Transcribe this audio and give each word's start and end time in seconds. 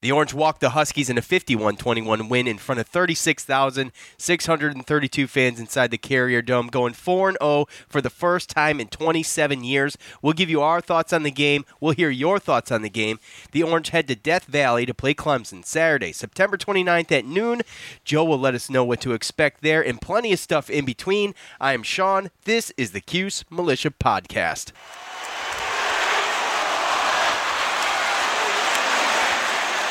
The 0.00 0.12
Orange 0.12 0.32
walked 0.32 0.60
the 0.60 0.70
Huskies 0.70 1.10
in 1.10 1.18
a 1.18 1.22
51 1.22 1.76
21 1.76 2.28
win 2.28 2.46
in 2.46 2.58
front 2.58 2.80
of 2.80 2.86
36,632 2.86 5.26
fans 5.26 5.58
inside 5.58 5.90
the 5.90 5.98
Carrier 5.98 6.40
Dome, 6.40 6.68
going 6.68 6.92
4 6.92 7.32
0 7.32 7.66
for 7.88 8.00
the 8.00 8.08
first 8.08 8.48
time 8.48 8.78
in 8.78 8.86
27 8.86 9.64
years. 9.64 9.98
We'll 10.22 10.34
give 10.34 10.50
you 10.50 10.62
our 10.62 10.80
thoughts 10.80 11.12
on 11.12 11.24
the 11.24 11.32
game. 11.32 11.64
We'll 11.80 11.94
hear 11.94 12.10
your 12.10 12.38
thoughts 12.38 12.70
on 12.70 12.82
the 12.82 12.88
game. 12.88 13.18
The 13.50 13.64
Orange 13.64 13.88
head 13.88 14.06
to 14.06 14.14
Death 14.14 14.44
Valley 14.44 14.86
to 14.86 14.94
play 14.94 15.14
Clemson 15.14 15.64
Saturday, 15.64 16.12
September 16.12 16.56
29th 16.56 17.10
at 17.10 17.24
noon. 17.24 17.62
Joe 18.04 18.24
will 18.24 18.38
let 18.38 18.54
us 18.54 18.70
know 18.70 18.84
what 18.84 19.00
to 19.00 19.14
expect 19.14 19.62
there 19.62 19.84
and 19.84 20.00
plenty 20.00 20.32
of 20.32 20.38
stuff 20.38 20.70
in 20.70 20.84
between. 20.84 21.34
I 21.60 21.72
am 21.72 21.82
Sean. 21.82 22.30
This 22.44 22.72
is 22.76 22.92
the 22.92 23.00
Cuse 23.00 23.44
Militia 23.50 23.90
Podcast. 23.90 24.70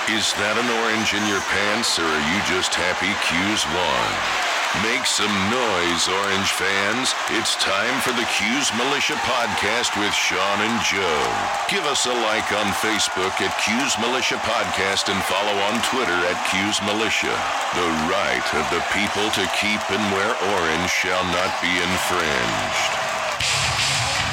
Is 0.07 0.31
that 0.39 0.55
an 0.55 0.71
orange 0.71 1.11
in 1.11 1.19
your 1.27 1.43
pants, 1.51 1.99
or 1.99 2.07
are 2.07 2.25
you 2.31 2.39
just 2.47 2.71
happy 2.71 3.11
Cuse 3.27 3.67
won? 3.75 4.09
Make 4.79 5.03
some 5.03 5.35
noise, 5.51 6.07
Orange 6.07 6.47
fans. 6.55 7.11
It's 7.35 7.59
time 7.59 7.91
for 7.99 8.15
the 8.15 8.23
Cuse 8.31 8.71
Militia 8.79 9.19
Podcast 9.27 9.99
with 9.99 10.15
Sean 10.15 10.63
and 10.63 10.79
Joe. 10.79 11.27
Give 11.67 11.83
us 11.91 12.07
a 12.07 12.15
like 12.23 12.47
on 12.55 12.71
Facebook 12.79 13.35
at 13.43 13.51
Cuse 13.59 13.99
Militia 13.99 14.39
Podcast 14.47 15.11
and 15.11 15.19
follow 15.27 15.59
on 15.67 15.75
Twitter 15.91 16.15
at 16.31 16.39
Cuse 16.55 16.79
Militia. 16.87 17.35
The 17.75 17.91
right 18.07 18.47
of 18.55 18.63
the 18.71 18.79
people 18.95 19.27
to 19.35 19.43
keep 19.59 19.83
and 19.91 20.03
wear 20.15 20.31
orange 20.55 20.87
shall 20.87 21.27
not 21.35 21.51
be 21.59 21.73
infringed. 21.83 22.91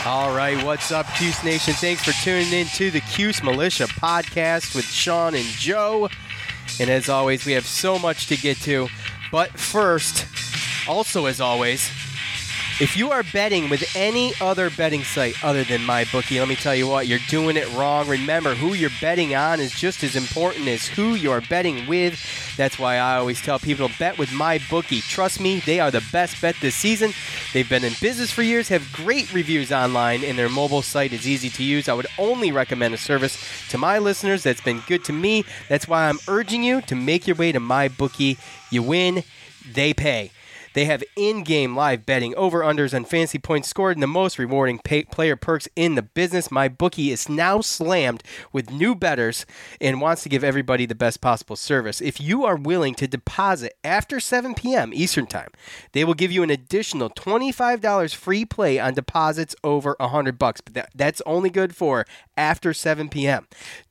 All 0.07 0.37
right, 0.37 0.63
what's 0.63 0.93
up, 0.93 1.07
Cuse 1.17 1.43
Nation? 1.43 1.73
Thanks 1.73 2.05
for 2.05 2.13
tuning 2.23 2.53
in 2.53 2.67
to 2.75 2.91
the 2.91 3.01
Cuse 3.01 3.43
Militia 3.43 3.85
podcast 3.85 4.77
with 4.77 4.85
Sean 4.85 5.35
and 5.35 5.47
Joe. 5.47 6.11
And 6.79 6.91
as 6.91 7.09
always, 7.09 7.47
we 7.47 7.53
have 7.53 7.65
so 7.65 7.99
much 7.99 8.27
to 8.27 8.37
get 8.37 8.59
to. 8.59 8.89
But 9.33 9.59
first, 9.59 10.27
also 10.87 11.25
as 11.25 11.41
always, 11.41 11.91
if 12.81 12.97
you 12.97 13.13
are 13.13 13.23
betting 13.33 13.71
with 13.71 13.85
any 13.95 14.33
other 14.41 14.69
betting 14.69 15.05
site 15.05 15.43
other 15.45 15.63
than 15.63 15.81
MyBookie, 15.83 16.41
let 16.41 16.49
me 16.49 16.57
tell 16.57 16.75
you 16.75 16.89
what, 16.89 17.07
you're 17.07 17.21
doing 17.29 17.57
it 17.57 17.73
wrong. 17.75 18.09
Remember, 18.09 18.55
who 18.55 18.75
you're 18.75 18.91
betting 19.01 19.35
on 19.35 19.61
is 19.61 19.73
just 19.73 20.03
as 20.03 20.17
important 20.17 20.67
as 20.67 20.87
who 20.87 21.15
you're 21.15 21.41
betting 21.43 21.87
with. 21.87 22.19
That's 22.57 22.77
why 22.77 22.97
I 22.97 23.17
always 23.17 23.41
tell 23.41 23.61
people 23.61 23.89
to 23.89 23.99
bet 23.99 24.19
with 24.19 24.31
MyBookie. 24.31 25.03
Trust 25.03 25.41
me, 25.41 25.61
they 25.61 25.79
are 25.79 25.93
the 25.93 26.05
best 26.11 26.41
bet 26.41 26.57
this 26.61 26.75
season. 26.75 27.13
They've 27.53 27.69
been 27.69 27.85
in 27.85 27.93
business 28.01 28.33
for 28.33 28.43
years, 28.43 28.69
have 28.69 28.93
great 28.93 29.33
reviews 29.33 29.71
online, 29.71 30.25
and 30.25 30.37
their 30.37 30.49
mobile 30.49 30.83
site 30.83 31.13
is 31.13 31.29
easy 31.29 31.51
to 31.51 31.63
use. 31.63 31.89
I 31.89 31.95
would 31.95 32.09
only 32.19 32.51
recommend 32.51 32.93
a 32.93 32.99
service 32.99 33.39
to 33.69 33.79
my 33.79 33.99
listeners 33.99 34.43
that's 34.43 34.61
been 34.61 34.83
good 34.89 35.05
to 35.05 35.13
me. 35.13 35.45
That's 35.69 35.87
why 35.87 36.09
I'm 36.09 36.19
urging 36.27 36.65
you 36.65 36.81
to 36.83 36.97
make 36.97 37.29
your 37.29 37.37
way 37.37 37.53
to 37.53 37.61
MyBookie. 37.61 38.37
You 38.71 38.83
win, 38.83 39.23
they 39.73 39.95
pay. 39.95 40.33
They 40.75 40.85
have 40.85 41.03
in-game 41.17 41.75
live 41.75 42.05
betting, 42.05 42.35
over/unders, 42.35 42.93
and 42.93 43.09
fantasy 43.09 43.39
points 43.39 43.69
scored, 43.69 43.97
and 43.97 44.03
the 44.03 44.07
most 44.07 44.39
rewarding 44.39 44.79
pay- 44.79 45.05
player 45.05 45.37
perks 45.37 45.69
in 45.75 45.95
the 45.95 46.03
business. 46.03 46.49
MyBookie 46.49 47.11
is 47.11 47.29
now 47.29 47.61
slammed 47.61 48.23
with 48.53 48.71
new 48.71 48.95
betters 48.95 49.47
and 49.81 50.01
wants 50.01 50.23
to 50.25 50.29
give 50.29 50.45
everybody 50.45 50.87
the 50.87 50.95
best 50.95 51.21
possible 51.21 51.57
service. 51.57 52.01
If 52.01 52.21
you 52.21 52.45
are 52.45 52.57
willing 52.57 52.95
to 52.97 53.07
deposit 53.07 53.75
after 53.83 54.21
7 54.21 54.55
p.m. 54.55 54.93
Eastern 54.93 55.27
Time, 55.27 55.51
they 55.93 56.05
will 56.05 56.15
give 56.15 56.33
you 56.33 56.43
an 56.43 56.51
additional 56.51 57.09
$25 57.09 58.15
free 58.15 58.45
play 58.45 58.79
on 58.79 58.95
deposits 58.95 59.57
over 59.65 59.97
100 59.99 60.39
bucks. 60.39 60.61
But 60.61 60.75
that, 60.75 60.91
that's 60.95 61.23
only 61.25 61.51
good 61.51 61.75
for 61.75 62.05
after 62.37 62.75
7 62.75 63.09
p.m. 63.09 63.47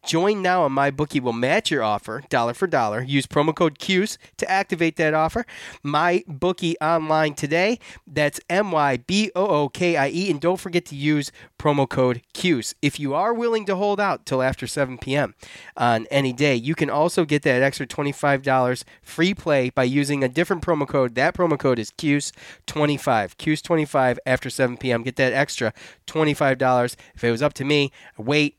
Join 0.06 0.42
now 0.42 0.66
and 0.66 0.76
MyBookie 0.76 1.22
will 1.22 1.34
match 1.34 1.72
your 1.72 1.82
offer 1.82 2.24
dollar 2.28 2.54
for 2.54 2.68
dollar. 2.68 3.02
Use 3.02 3.26
promo 3.26 3.56
code 3.56 3.80
CUSE 3.80 4.18
to 4.38 4.50
activate 4.52 4.98
that 4.98 5.14
offer. 5.14 5.46
MyBookie 5.84 6.76
online 6.82 7.36
today. 7.36 7.80
That's 8.06 8.42
M 8.50 8.72
Y 8.72 8.98
B 8.98 9.32
O 9.34 9.46
O 9.46 9.70
K 9.70 9.96
I 9.96 10.10
E. 10.10 10.30
And 10.30 10.42
don't 10.42 10.60
forget 10.60 10.86
to 10.88 10.96
use 10.96 11.32
promo 11.58 11.88
code 11.88 12.22
CUSE. 12.34 12.76
If 12.82 13.00
you 13.00 13.14
are 13.14 13.34
willing 13.34 13.66
to 13.66 13.78
hold 13.78 14.02
out 14.02 14.26
till 14.26 14.42
after 14.42 14.68
7 14.68 14.98
p.m. 14.98 15.36
on 15.78 16.06
any 16.12 16.34
day, 16.34 16.56
you 16.56 16.76
can 16.76 16.90
also 16.90 17.24
get 17.24 17.44
that 17.44 17.62
extra 17.62 17.88
$25 17.88 18.84
free 19.02 19.34
play 19.34 19.70
by 19.70 19.84
using 19.84 20.22
a 20.22 20.30
different 20.30 20.62
promo 20.62 20.86
code. 20.86 21.16
That 21.16 21.34
promo 21.34 21.58
code 21.58 21.80
is 21.80 21.92
CUSE25. 21.92 23.38
CUSE25 23.38 24.18
after 24.26 24.50
7 24.50 24.76
p.m. 24.76 25.04
Get 25.04 25.16
that 25.16 25.32
extra 25.32 25.74
$25. 26.08 26.96
If 27.16 27.24
it 27.24 27.32
was 27.32 27.42
up 27.42 27.54
to 27.54 27.64
me, 27.64 27.92
wait 28.18 28.58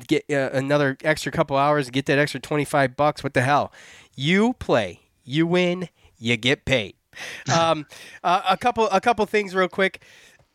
get 0.00 0.24
uh, 0.30 0.50
another 0.52 0.96
extra 1.02 1.30
couple 1.32 1.56
hours, 1.56 1.90
get 1.90 2.06
that 2.06 2.18
extra 2.18 2.40
25 2.40 2.96
bucks. 2.96 3.22
What 3.22 3.34
the 3.34 3.42
hell? 3.42 3.72
You 4.14 4.54
play, 4.54 5.00
you 5.24 5.46
win, 5.46 5.88
you 6.18 6.36
get 6.36 6.64
paid. 6.64 6.94
Um, 7.56 7.86
uh, 8.24 8.42
a 8.50 8.56
couple, 8.56 8.88
a 8.90 9.00
couple 9.00 9.24
things 9.26 9.54
real 9.54 9.68
quick. 9.68 10.02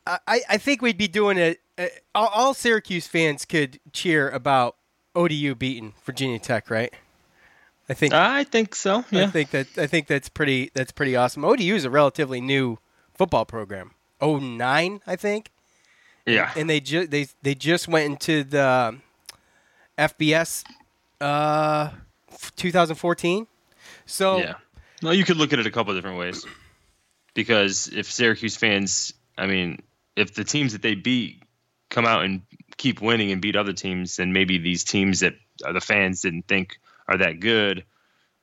I, 0.05 0.41
I 0.49 0.57
think 0.57 0.81
we'd 0.81 0.97
be 0.97 1.07
doing 1.07 1.37
it. 1.37 1.61
Uh, 1.77 1.87
all, 2.13 2.27
all 2.27 2.53
Syracuse 2.53 3.07
fans 3.07 3.45
could 3.45 3.79
cheer 3.93 4.29
about 4.29 4.75
ODU 5.15 5.55
beating 5.55 5.93
Virginia 6.03 6.39
Tech, 6.39 6.69
right? 6.69 6.93
I 7.87 7.93
think. 7.93 8.13
I 8.13 8.43
think 8.43 8.75
so. 8.75 9.05
Yeah. 9.11 9.23
I 9.23 9.27
think 9.27 9.51
that. 9.51 9.67
I 9.77 9.87
think 9.87 10.07
that's 10.07 10.29
pretty. 10.29 10.71
That's 10.73 10.91
pretty 10.91 11.15
awesome. 11.15 11.43
ODU 11.43 11.75
is 11.75 11.85
a 11.85 11.89
relatively 11.89 12.41
new 12.41 12.77
football 13.13 13.45
program. 13.45 13.91
Oh 14.21 14.37
nine, 14.37 15.01
I 15.07 15.15
think. 15.15 15.51
Yeah. 16.25 16.51
And 16.55 16.69
they 16.69 16.79
just 16.79 17.09
they 17.11 17.27
they 17.41 17.55
just 17.55 17.87
went 17.87 18.05
into 18.05 18.43
the 18.43 18.97
FBS 19.99 20.63
uh 21.21 21.91
2014. 22.55 23.47
So 24.05 24.37
yeah. 24.37 24.55
Well, 25.01 25.13
you 25.13 25.23
could 25.23 25.37
look 25.37 25.53
at 25.53 25.59
it 25.59 25.65
a 25.65 25.71
couple 25.71 25.91
of 25.91 25.97
different 25.97 26.19
ways. 26.19 26.45
Because 27.33 27.87
if 27.87 28.11
Syracuse 28.11 28.57
fans, 28.57 29.13
I 29.37 29.45
mean, 29.45 29.81
if 30.15 30.33
the 30.33 30.43
teams 30.43 30.73
that 30.73 30.81
they 30.81 30.95
beat 30.95 31.43
come 31.89 32.05
out 32.05 32.25
and 32.25 32.41
keep 32.77 33.01
winning 33.01 33.31
and 33.31 33.41
beat 33.41 33.55
other 33.55 33.73
teams, 33.73 34.17
then 34.17 34.33
maybe 34.33 34.57
these 34.57 34.83
teams 34.83 35.21
that 35.21 35.35
the 35.59 35.81
fans 35.81 36.21
didn't 36.21 36.47
think 36.47 36.79
are 37.07 37.17
that 37.17 37.39
good 37.39 37.85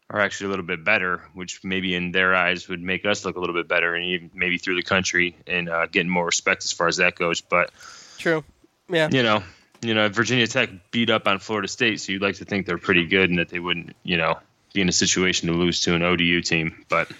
are 0.09 0.21
actually 0.21 0.47
a 0.47 0.51
little 0.51 0.65
bit 0.65 0.85
better, 0.85 1.23
which 1.35 1.65
maybe 1.65 1.95
in 1.95 2.13
their 2.13 2.35
eyes 2.35 2.69
would 2.69 2.81
make 2.81 3.05
us 3.05 3.25
look 3.25 3.37
a 3.37 3.41
little 3.41 3.55
bit 3.55 3.67
better 3.67 3.95
and 3.95 4.05
even 4.05 4.31
maybe 4.35 4.57
through 4.57 4.77
the 4.77 4.83
country 4.83 5.37
and 5.47 5.69
uh, 5.69 5.87
getting 5.87 6.11
more 6.11 6.25
respect 6.25 6.65
as 6.65 6.73
far 6.73 6.87
as 6.87 6.99
that 6.99 7.17
goes. 7.17 7.41
But 7.41 7.71
true, 8.19 8.45
yeah, 8.89 9.09
you 9.11 9.23
know, 9.23 9.43
you 9.83 9.95
know, 9.95 10.09
Virginia 10.09 10.47
Tech 10.47 10.71
beat 10.91 11.11
up 11.11 11.27
on 11.27 11.39
Florida 11.39 11.69
State, 11.69 12.01
so 12.01 12.13
you'd 12.13 12.23
like 12.23 12.37
to 12.37 12.45
think 12.45 12.67
they're 12.67 12.79
pretty 12.79 13.07
good 13.07 13.31
and 13.31 13.39
that 13.39 13.49
they 13.49 13.61
wouldn't, 13.61 13.95
you 14.03 14.17
know, 14.17 14.39
be 14.73 14.81
in 14.81 14.89
a 14.89 14.93
situation 14.93 15.49
to 15.49 15.55
lose 15.55 15.81
to 15.83 15.95
an 15.95 16.03
ODU 16.03 16.41
team. 16.43 16.85
But 16.89 17.11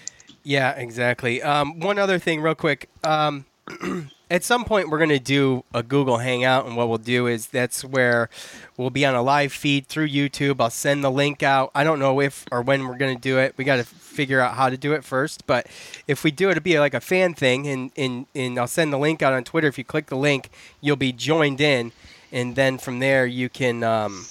yeah, 0.43 0.71
exactly. 0.71 1.41
Um, 1.41 1.79
one 1.79 1.99
other 1.99 2.19
thing, 2.19 2.41
real 2.41 2.55
quick. 2.55 2.89
Um, 3.03 3.45
at 4.29 4.43
some 4.43 4.65
point, 4.65 4.89
we're 4.89 4.97
going 4.97 5.09
to 5.09 5.19
do 5.19 5.63
a 5.73 5.83
Google 5.83 6.17
Hangout, 6.17 6.65
and 6.65 6.77
what 6.77 6.87
we'll 6.89 6.97
do 6.97 7.27
is 7.27 7.47
that's 7.47 7.83
where 7.83 8.29
we'll 8.77 8.89
be 8.89 9.05
on 9.05 9.15
a 9.15 9.21
live 9.21 9.51
feed 9.51 9.87
through 9.87 10.07
YouTube. 10.07 10.61
I'll 10.61 10.69
send 10.69 11.03
the 11.03 11.11
link 11.11 11.43
out. 11.43 11.71
I 11.75 11.83
don't 11.83 11.99
know 11.99 12.21
if 12.21 12.45
or 12.51 12.61
when 12.61 12.87
we're 12.87 12.97
going 12.97 13.15
to 13.15 13.21
do 13.21 13.39
it. 13.39 13.55
We 13.57 13.63
got 13.63 13.77
to 13.77 13.83
figure 13.83 14.39
out 14.39 14.55
how 14.55 14.69
to 14.69 14.77
do 14.77 14.93
it 14.93 15.03
first. 15.03 15.45
But 15.47 15.67
if 16.07 16.23
we 16.23 16.31
do 16.31 16.47
it, 16.47 16.51
it'll 16.51 16.63
be 16.63 16.79
like 16.79 16.93
a 16.93 17.01
fan 17.01 17.33
thing, 17.33 17.67
and, 17.67 17.91
and, 17.97 18.25
and 18.35 18.59
I'll 18.59 18.67
send 18.67 18.93
the 18.93 18.97
link 18.97 19.21
out 19.21 19.33
on 19.33 19.43
Twitter. 19.43 19.67
If 19.67 19.77
you 19.77 19.83
click 19.83 20.07
the 20.07 20.17
link, 20.17 20.49
you'll 20.81 20.95
be 20.95 21.11
joined 21.11 21.61
in 21.61 21.91
and 22.31 22.55
then 22.55 22.77
from 22.77 22.99
there 22.99 23.25
you 23.25 23.49
can 23.49 23.83
um, 23.83 24.25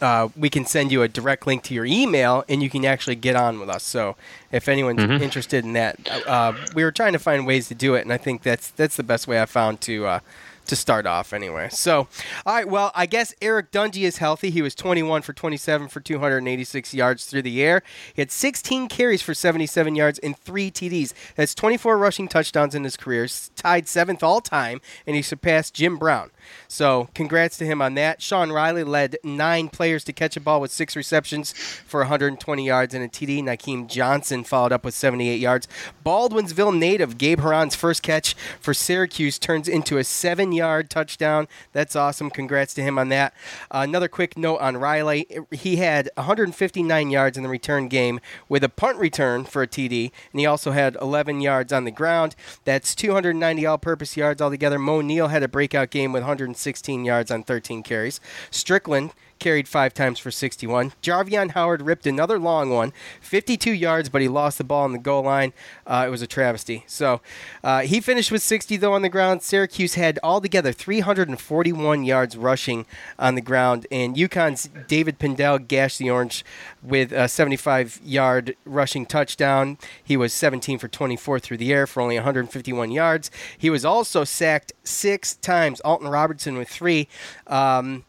uh, 0.00 0.28
we 0.36 0.50
can 0.50 0.66
send 0.66 0.92
you 0.92 1.02
a 1.02 1.08
direct 1.08 1.46
link 1.46 1.62
to 1.64 1.72
your 1.74 1.86
email 1.86 2.44
and 2.50 2.62
you 2.62 2.68
can 2.68 2.84
actually 2.84 3.16
get 3.16 3.34
on 3.34 3.58
with 3.58 3.70
us. 3.70 3.82
So 3.82 4.14
if 4.52 4.68
anyone's 4.68 5.00
Mhm. 5.00 5.22
interested 5.22 5.64
in 5.64 5.72
that 5.72 5.96
uh, 6.26 6.52
we 6.74 6.84
were 6.84 6.92
trying 6.92 7.14
to 7.14 7.18
find 7.18 7.46
ways 7.46 7.68
to 7.68 7.74
do 7.74 7.94
it 7.94 8.02
and 8.02 8.12
i 8.12 8.18
think 8.18 8.42
that's 8.42 8.70
that's 8.70 8.96
the 8.96 9.02
best 9.02 9.26
way 9.26 9.40
i 9.40 9.46
found 9.46 9.80
to 9.82 10.06
uh, 10.06 10.20
to 10.66 10.74
start 10.76 11.06
off 11.06 11.32
anyway. 11.32 11.68
So 11.70 12.08
all 12.44 12.54
right 12.54 12.68
well 12.68 12.90
i 12.94 13.06
guess 13.06 13.32
Eric 13.40 13.70
Dungey 13.70 14.02
is 14.02 14.18
healthy. 14.18 14.50
He 14.50 14.60
was 14.62 14.74
21 14.74 15.22
for 15.22 15.32
27 15.32 15.88
for 15.88 16.00
286 16.00 16.92
yards 16.92 17.24
through 17.24 17.42
the 17.42 17.62
air. 17.62 17.82
He 18.12 18.20
had 18.20 18.30
16 18.32 18.88
carries 18.88 19.22
for 19.22 19.32
77 19.32 19.94
yards 19.94 20.18
and 20.18 20.36
three 20.36 20.70
td's 20.70 21.14
that's 21.36 21.54
24 21.54 21.96
rushing 21.96 22.28
touchdowns 22.28 22.74
in 22.74 22.84
his 22.84 22.96
career 22.98 23.26
tied 23.54 23.88
seventh 23.88 24.22
all 24.22 24.40
time 24.42 24.80
and 25.06 25.16
he 25.16 25.22
surpassed 25.22 25.72
jim 25.72 25.96
brown 25.96 26.30
So 26.68 27.08
congrats 27.14 27.56
to 27.58 27.66
him 27.66 27.80
on 27.80 27.94
that. 27.94 28.22
Sean 28.22 28.52
Riley 28.52 28.84
led 28.84 29.16
nine 29.22 29.68
players 29.68 30.04
to 30.04 30.12
catch 30.12 30.36
a 30.36 30.40
ball 30.40 30.60
with 30.60 30.70
six 30.70 30.96
receptions 30.96 31.52
for 31.52 32.00
120 32.00 32.66
yards 32.66 32.94
and 32.94 33.04
a 33.04 33.08
TD. 33.08 33.42
Nykeem 33.42 33.88
Johnson 33.88 34.44
followed 34.44 34.72
up 34.72 34.84
with 34.84 34.94
78 34.94 35.40
yards. 35.40 35.68
Baldwinsville 36.04 36.76
native 36.76 37.18
Gabe 37.18 37.40
Horan's 37.40 37.74
first 37.74 38.02
catch 38.02 38.34
for 38.60 38.74
Syracuse 38.74 39.38
turns 39.38 39.68
into 39.68 39.98
a 39.98 40.04
seven-yard 40.04 40.90
touchdown. 40.90 41.48
That's 41.72 41.96
awesome. 41.96 42.30
Congrats 42.30 42.74
to 42.74 42.82
him 42.82 42.98
on 42.98 43.08
that. 43.10 43.34
Uh, 43.70 43.80
another 43.80 44.08
quick 44.08 44.36
note 44.36 44.58
on 44.58 44.76
Riley: 44.76 45.26
he 45.50 45.76
had 45.76 46.10
159 46.16 47.10
yards 47.10 47.36
in 47.36 47.42
the 47.42 47.48
return 47.48 47.88
game 47.88 48.20
with 48.48 48.64
a 48.64 48.68
punt 48.68 48.98
return 48.98 49.44
for 49.44 49.62
a 49.62 49.66
TD, 49.66 50.10
and 50.32 50.40
he 50.40 50.46
also 50.46 50.72
had 50.72 50.96
11 51.00 51.40
yards 51.40 51.72
on 51.72 51.84
the 51.84 51.90
ground. 51.90 52.34
That's 52.64 52.94
290 52.94 53.66
all-purpose 53.66 54.16
yards 54.16 54.40
altogether. 54.40 54.78
Moe 54.78 55.00
Neal 55.00 55.28
had 55.28 55.42
a 55.42 55.48
breakout 55.48 55.90
game 55.90 56.12
with 56.12 56.22
116 56.36 57.06
yards 57.06 57.30
on 57.30 57.42
13 57.42 57.82
carries. 57.82 58.20
Strickland 58.50 59.12
carried 59.38 59.68
five 59.68 59.94
times 59.94 60.18
for 60.18 60.30
61. 60.30 60.92
Jarveon 61.02 61.52
Howard 61.52 61.82
ripped 61.82 62.06
another 62.06 62.38
long 62.38 62.70
one, 62.70 62.92
52 63.20 63.72
yards, 63.72 64.08
but 64.08 64.22
he 64.22 64.28
lost 64.28 64.58
the 64.58 64.64
ball 64.64 64.84
on 64.84 64.92
the 64.92 64.98
goal 64.98 65.22
line. 65.22 65.52
Uh, 65.86 66.04
it 66.06 66.10
was 66.10 66.22
a 66.22 66.26
travesty. 66.26 66.84
So 66.86 67.20
uh, 67.62 67.80
he 67.80 68.00
finished 68.00 68.32
with 68.32 68.42
60, 68.42 68.76
though, 68.76 68.94
on 68.94 69.02
the 69.02 69.08
ground. 69.08 69.42
Syracuse 69.42 69.94
had 69.94 70.18
altogether 70.22 70.72
341 70.72 72.04
yards 72.04 72.36
rushing 72.36 72.86
on 73.18 73.34
the 73.34 73.40
ground, 73.40 73.86
and 73.90 74.16
UConn's 74.16 74.68
David 74.88 75.18
Pindell 75.18 75.58
gashed 75.58 75.98
the 75.98 76.10
Orange 76.10 76.44
with 76.82 77.12
a 77.12 77.28
75 77.28 78.00
yard 78.02 78.56
rushing 78.64 79.04
touchdown. 79.04 79.78
He 80.02 80.16
was 80.16 80.32
17 80.32 80.78
for 80.78 80.88
24 80.88 81.40
through 81.40 81.58
the 81.58 81.72
air 81.72 81.86
for 81.86 82.00
only 82.00 82.16
151 82.16 82.90
yards. 82.90 83.30
He 83.58 83.70
was 83.70 83.84
also 83.84 84.24
sacked 84.24 84.72
six 84.84 85.34
times. 85.36 85.80
Alton 85.80 86.08
Robinson 86.08 86.56
with 86.56 86.68
three. 86.68 87.08
Um, 87.46 88.04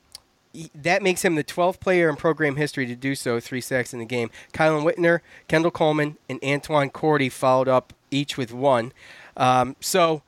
that 0.76 1.02
makes 1.04 1.24
him 1.24 1.36
the 1.36 1.44
12th 1.44 1.80
player 1.80 2.10
in 2.10 2.16
program 2.16 2.56
history 2.56 2.86
to 2.86 2.96
do 2.96 3.16
so, 3.16 3.40
three 3.40 3.62
sacks 3.62 3.94
in 3.94 4.00
the 4.00 4.06
game. 4.06 4.30
Kielan 4.54 4.84
Whitner, 4.84 5.22
Kendall 5.48 5.72
Coleman, 5.72 6.18
and 6.30 6.40
Antoine 6.44 6.90
Cordy 6.90 7.30
followed 7.30 7.68
up 7.68 7.94
each 8.12 8.38
with 8.38 8.54
one. 8.54 8.94
Um, 9.36 9.76
so 9.80 10.24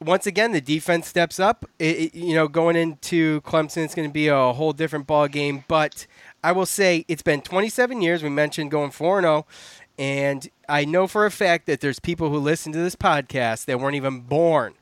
once 0.00 0.26
again, 0.26 0.52
the 0.52 0.60
defense 0.60 1.06
steps 1.06 1.38
up. 1.38 1.64
It, 1.78 1.96
it, 1.96 2.14
you 2.14 2.34
know, 2.34 2.48
going 2.48 2.76
into 2.76 3.40
Clemson, 3.42 3.84
it's 3.84 3.94
going 3.94 4.08
to 4.08 4.12
be 4.12 4.28
a 4.28 4.52
whole 4.52 4.72
different 4.72 5.06
ball 5.06 5.28
game. 5.28 5.64
But 5.68 6.06
I 6.42 6.52
will 6.52 6.66
say 6.66 7.04
it's 7.08 7.22
been 7.22 7.40
27 7.40 8.02
years. 8.02 8.22
We 8.22 8.28
mentioned 8.28 8.70
going 8.70 8.90
4 8.90 9.20
0. 9.20 9.46
And 9.98 10.48
I 10.68 10.84
know 10.84 11.06
for 11.06 11.26
a 11.26 11.30
fact 11.30 11.66
that 11.66 11.80
there's 11.80 12.00
people 12.00 12.30
who 12.30 12.38
listen 12.38 12.72
to 12.72 12.78
this 12.78 12.96
podcast 12.96 13.66
that 13.66 13.78
weren't 13.78 13.94
even 13.94 14.20
born 14.20 14.74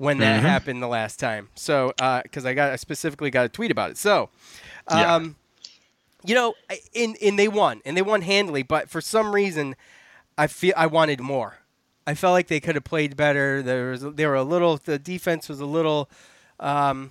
when 0.00 0.16
that 0.16 0.38
mm-hmm. 0.38 0.46
happened 0.46 0.82
the 0.82 0.88
last 0.88 1.20
time. 1.20 1.50
So, 1.54 1.92
because 2.22 2.46
uh, 2.46 2.48
I 2.48 2.54
got 2.54 2.72
I 2.72 2.76
specifically 2.76 3.30
got 3.30 3.44
a 3.44 3.50
tweet 3.50 3.70
about 3.70 3.90
it. 3.90 3.98
So, 3.98 4.30
um, 4.88 5.36
yeah. 6.24 6.28
you 6.28 6.34
know, 6.34 6.54
in 6.94 7.16
in 7.16 7.36
they 7.36 7.48
won 7.48 7.82
and 7.84 7.98
they 7.98 8.02
won 8.02 8.22
handily, 8.22 8.62
but 8.62 8.88
for 8.88 9.02
some 9.02 9.34
reason, 9.34 9.76
I 10.38 10.46
feel 10.46 10.72
I 10.74 10.86
wanted 10.86 11.20
more. 11.20 11.58
I 12.06 12.14
felt 12.14 12.32
like 12.32 12.46
they 12.46 12.60
could 12.60 12.76
have 12.76 12.84
played 12.84 13.14
better. 13.14 13.62
There 13.62 13.90
was 13.90 14.00
they 14.00 14.24
were 14.24 14.36
a 14.36 14.42
little 14.42 14.78
the 14.78 14.98
defense 14.98 15.50
was 15.50 15.60
a 15.60 15.66
little. 15.66 16.08
Um, 16.58 17.10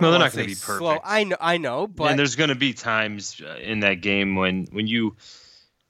no, 0.00 0.10
they're 0.10 0.20
not 0.20 0.32
going 0.32 0.44
to 0.44 0.48
be 0.48 0.54
perfect. 0.54 0.78
Slow. 0.78 0.98
I 1.04 1.24
know, 1.24 1.36
I 1.38 1.58
know, 1.58 1.86
but 1.86 2.04
and 2.04 2.18
there's 2.18 2.36
going 2.36 2.48
to 2.48 2.54
be 2.54 2.72
times 2.72 3.42
uh, 3.46 3.58
in 3.60 3.80
that 3.80 4.00
game 4.00 4.34
when 4.34 4.66
when 4.72 4.86
you, 4.86 5.14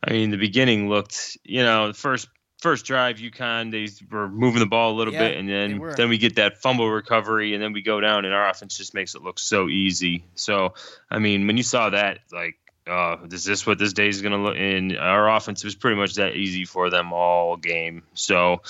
I 0.02 0.10
mean, 0.10 0.30
the 0.32 0.36
beginning 0.36 0.88
looked, 0.88 1.38
you 1.44 1.62
know, 1.62 1.86
the 1.86 1.94
first 1.94 2.28
first 2.60 2.84
drive, 2.84 3.16
UConn 3.16 3.70
they 3.70 3.88
were 4.14 4.28
moving 4.28 4.60
the 4.60 4.66
ball 4.66 4.92
a 4.92 4.96
little 4.96 5.12
yeah, 5.12 5.28
bit, 5.28 5.38
and 5.38 5.48
then 5.48 5.82
then 5.96 6.08
we 6.08 6.18
get 6.18 6.36
that 6.36 6.58
fumble 6.58 6.90
recovery, 6.90 7.54
and 7.54 7.62
then 7.62 7.72
we 7.72 7.82
go 7.82 8.00
down, 8.00 8.24
and 8.24 8.34
our 8.34 8.48
offense 8.48 8.76
just 8.76 8.94
makes 8.94 9.14
it 9.14 9.22
look 9.22 9.38
so 9.38 9.68
easy. 9.68 10.24
So, 10.34 10.74
I 11.10 11.18
mean, 11.18 11.46
when 11.46 11.56
you 11.56 11.62
saw 11.62 11.90
that, 11.90 12.18
like, 12.32 12.56
uh, 12.86 13.16
is 13.30 13.44
this 13.44 13.66
what 13.66 13.78
this 13.78 13.92
day 13.92 14.08
is 14.08 14.22
going 14.22 14.32
to 14.32 14.38
look? 14.38 14.56
And 14.56 14.96
our 14.96 15.28
offense 15.34 15.64
was 15.64 15.74
pretty 15.74 15.96
much 15.96 16.14
that 16.14 16.36
easy 16.36 16.64
for 16.64 16.90
them 16.90 17.12
all 17.12 17.56
game. 17.56 18.02
So, 18.14 18.62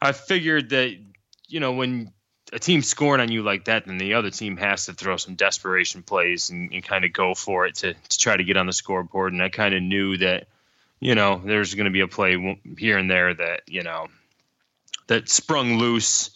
I 0.00 0.12
figured 0.12 0.70
that 0.70 0.96
you 1.48 1.60
know 1.60 1.72
when 1.72 2.12
a 2.52 2.58
team 2.58 2.82
scoring 2.82 3.20
on 3.20 3.30
you 3.30 3.42
like 3.42 3.64
that, 3.64 3.86
then 3.86 3.98
the 3.98 4.14
other 4.14 4.30
team 4.30 4.56
has 4.56 4.86
to 4.86 4.94
throw 4.94 5.16
some 5.16 5.34
desperation 5.34 6.02
plays 6.02 6.50
and, 6.50 6.72
and 6.72 6.84
kind 6.84 7.04
of 7.04 7.12
go 7.12 7.34
for 7.34 7.66
it 7.66 7.74
to, 7.76 7.94
to 7.94 8.18
try 8.18 8.36
to 8.36 8.44
get 8.44 8.56
on 8.56 8.66
the 8.66 8.72
scoreboard. 8.72 9.32
And 9.32 9.42
I 9.42 9.48
kind 9.48 9.74
of 9.74 9.82
knew 9.82 10.16
that 10.18 10.46
you 11.00 11.14
know, 11.14 11.40
there's 11.44 11.74
going 11.74 11.86
to 11.86 11.90
be 11.90 12.00
a 12.00 12.08
play 12.08 12.58
here 12.78 12.98
and 12.98 13.10
there 13.10 13.34
that 13.34 13.62
you 13.66 13.82
know 13.82 14.08
that 15.06 15.28
sprung 15.28 15.78
loose. 15.78 16.30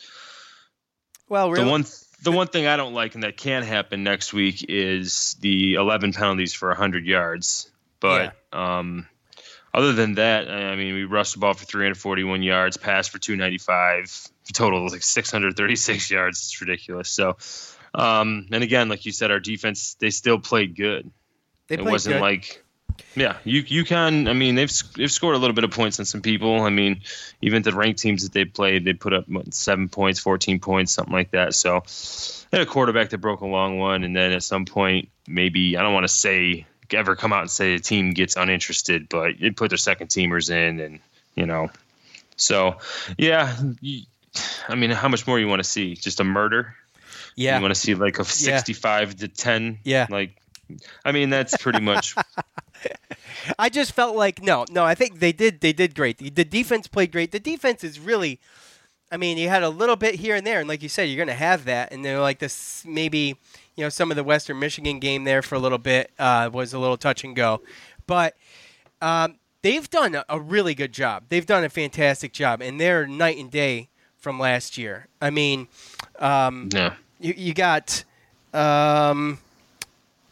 Well, 1.29 1.51
really? 1.51 1.65
the 1.65 1.71
one 1.71 1.85
the 2.23 2.33
one 2.33 2.49
thing 2.49 2.67
I 2.67 2.77
don't 2.77 2.95
like 2.95 3.15
and 3.15 3.25
that 3.25 3.37
can 3.37 3.63
happen 3.63 4.05
next 4.05 4.33
week 4.33 4.67
is 4.69 5.37
the 5.41 5.75
11 5.75 6.13
penalties 6.13 6.53
for 6.53 6.69
100 6.69 7.07
yards. 7.07 7.71
But 7.99 8.35
yeah. 8.53 8.79
um, 8.79 9.07
other 9.73 9.93
than 9.93 10.15
that, 10.15 10.51
I 10.51 10.77
mean, 10.77 10.95
we 10.95 11.05
rushed 11.05 11.35
the 11.35 11.41
ball 11.41 11.55
for 11.55 11.65
341 11.65 12.43
yards, 12.43 12.77
passed 12.77 13.11
for 13.11 13.19
295, 13.19 14.29
total 14.53 14.89
like 14.89 15.03
636 15.03 16.11
yards. 16.11 16.39
It's 16.39 16.61
ridiculous. 16.61 17.09
So, 17.09 17.37
um, 17.95 18.47
and 18.51 18.63
again, 18.63 18.89
like 18.89 19.07
you 19.07 19.13
said, 19.13 19.31
our 19.31 19.41
defense 19.41 19.95
they 19.95 20.11
still 20.11 20.39
played 20.39 20.77
good. 20.77 21.11
They 21.69 21.77
played 21.77 21.85
good. 21.85 21.89
it 21.89 21.93
wasn't 21.93 22.15
good. 22.17 22.23
like 22.23 22.65
yeah, 23.15 23.37
you 23.45 23.63
you 23.67 23.85
can. 23.85 24.29
I 24.29 24.33
mean, 24.33 24.55
they've 24.55 24.73
they've 24.97 25.11
scored 25.11 25.37
a 25.37 25.39
little 25.39 25.55
bit 25.55 25.65
of 25.65 25.71
points 25.71 25.99
on 25.99 26.05
some 26.05 26.21
people. 26.21 26.63
I 26.63 26.71
mean, 26.71 27.03
even 27.43 27.63
the 27.63 27.73
ranked 27.73 28.01
teams 28.01 28.23
that 28.23 28.33
they 28.33 28.45
played, 28.45 28.85
they 28.85 28.93
put 28.93 29.13
up 29.13 29.29
what, 29.29 29.53
seven 29.55 29.89
points, 29.89 30.21
fourteen 30.21 30.61
points, 30.61 30.93
something 30.93 31.13
like 31.13 31.31
that. 31.33 31.55
So, 31.55 31.83
they 32.51 32.59
had 32.59 32.67
a 32.67 32.71
quarterback 32.71 33.11
that 33.11 33.19
broke 33.19 33.41
a 33.41 33.47
long 33.47 33.79
one, 33.79 34.05
and 34.05 34.15
then 34.15 34.33
at 34.33 34.43
some 34.43 34.65
point, 34.65 35.09
maybe 35.27 35.77
I 35.77 35.83
don't 35.83 35.95
want 35.95 36.05
to 36.05 36.09
say 36.13 36.67
ever 36.93 37.17
come 37.17 37.33
out 37.33 37.43
and 37.43 37.51
say 37.51 37.77
the 37.77 37.83
team 37.83 38.11
gets 38.11 38.37
uninterested, 38.37 39.09
but 39.09 39.35
they 39.41 39.51
put 39.51 39.71
their 39.71 39.79
second 39.79 40.09
teamers 40.09 40.51
in, 40.51 40.81
and 40.81 41.01
you 41.35 41.47
know, 41.47 41.71
so 42.37 42.79
yeah. 43.19 43.57
You, 43.81 44.03
I 44.69 44.75
mean, 44.75 44.91
how 44.91 45.09
much 45.09 45.27
more 45.27 45.39
you 45.39 45.49
want 45.49 45.61
to 45.61 45.69
see? 45.69 45.95
Just 45.95 46.21
a 46.21 46.25
murder? 46.25 46.75
Yeah. 47.37 47.57
You 47.57 47.63
want 47.63 47.75
to 47.75 47.81
see 47.81 47.95
like 47.95 48.19
a 48.19 48.25
sixty-five 48.25 49.13
yeah. 49.13 49.19
to 49.19 49.29
ten? 49.29 49.79
Yeah. 49.85 50.07
Like, 50.09 50.37
I 51.05 51.13
mean, 51.13 51.31
that's 51.31 51.57
pretty 51.57 51.81
much 51.81 52.15
I 53.59 53.69
just 53.69 53.93
felt 53.93 54.17
like 54.17 54.43
no, 54.43 54.65
no. 54.71 54.85
I 54.85 54.95
think 54.95 55.21
they 55.21 55.33
did. 55.33 55.61
They 55.61 55.73
did 55.73 55.95
great. 55.95 56.19
The, 56.19 56.31
the 56.31 56.45
defense 56.45 56.87
played 56.87 57.13
great. 57.13 57.33
The 57.33 57.41
defense 57.41 57.85
is 57.85 57.99
really. 57.99 58.41
I 59.13 59.17
mean, 59.17 59.39
you 59.39 59.49
had 59.49 59.65
a 59.65 59.69
little 59.69 59.97
bit 59.97 60.15
here 60.15 60.37
and 60.37 60.47
there, 60.47 60.61
and 60.61 60.69
like 60.69 60.85
you 60.85 60.89
said, 60.89 61.05
you're 61.05 61.17
going 61.17 61.27
to 61.27 61.35
have 61.35 61.65
that. 61.65 61.93
And 61.93 62.05
they're 62.05 62.21
like 62.21 62.39
this, 62.39 62.85
maybe 62.87 63.37
you 63.81 63.87
know, 63.87 63.89
some 63.89 64.11
of 64.11 64.17
the 64.17 64.23
Western 64.23 64.59
Michigan 64.59 64.99
game 64.99 65.25
there 65.25 65.41
for 65.41 65.55
a 65.55 65.59
little 65.59 65.79
bit 65.79 66.11
uh, 66.19 66.51
was 66.53 66.75
a 66.75 66.79
little 66.79 66.99
touch 66.99 67.25
and 67.25 67.35
go, 67.35 67.63
but 68.07 68.37
um, 69.01 69.37
they've 69.63 69.89
done 69.89 70.15
a, 70.15 70.25
a 70.29 70.39
really 70.39 70.75
good 70.75 70.93
job. 70.93 71.25
They've 71.31 71.47
done 71.47 71.65
a 71.65 71.71
fantastic 71.71 72.35
job, 72.35 72.61
and 72.61 72.79
they're 72.79 73.07
night 73.07 73.39
and 73.39 73.51
day 73.51 73.89
from 74.19 74.39
last 74.39 74.77
year. 74.77 75.07
I 75.23 75.31
mean, 75.31 75.69
um, 76.19 76.69
yeah. 76.73 76.95
you, 77.19 77.35
you 77.37 77.55
got 77.55 78.05
um, 78.53 79.39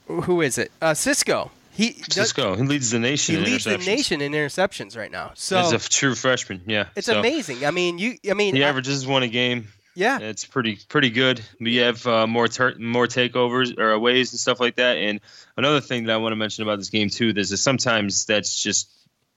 who 0.06 0.42
is 0.42 0.58
it? 0.58 0.70
Uh, 0.82 0.92
Cisco 0.92 1.50
he 1.78 1.92
Cisco. 2.10 2.56
He 2.56 2.64
leads 2.64 2.90
the 2.90 2.98
nation. 2.98 3.36
He 3.36 3.40
leads 3.52 3.62
the 3.62 3.78
nation 3.78 4.20
in 4.20 4.32
interceptions 4.32 4.96
right 4.96 5.12
now. 5.12 5.30
So 5.36 5.58
as 5.60 5.72
a 5.72 5.78
true 5.78 6.16
freshman, 6.16 6.62
yeah, 6.66 6.88
it's 6.96 7.06
so, 7.06 7.20
amazing. 7.20 7.64
I 7.64 7.70
mean, 7.70 7.98
you. 7.98 8.16
I 8.28 8.34
mean, 8.34 8.56
he 8.56 8.64
averages 8.64 9.06
one 9.06 9.22
a 9.22 9.28
game. 9.28 9.68
Yeah, 9.94 10.18
it's 10.18 10.44
pretty 10.44 10.80
pretty 10.88 11.10
good. 11.10 11.40
We 11.60 11.76
have 11.76 12.04
uh, 12.04 12.26
more 12.26 12.48
ter- 12.48 12.74
more 12.80 13.06
takeovers 13.06 13.78
or 13.78 13.92
aways 13.92 14.32
and 14.32 14.40
stuff 14.40 14.58
like 14.58 14.74
that. 14.74 14.96
And 14.96 15.20
another 15.56 15.80
thing 15.80 16.06
that 16.06 16.14
I 16.14 16.16
want 16.16 16.32
to 16.32 16.36
mention 16.36 16.64
about 16.64 16.80
this 16.80 16.90
game 16.90 17.10
too 17.10 17.32
is 17.36 17.50
that 17.50 17.58
sometimes 17.58 18.26
that's 18.26 18.60
just 18.60 18.90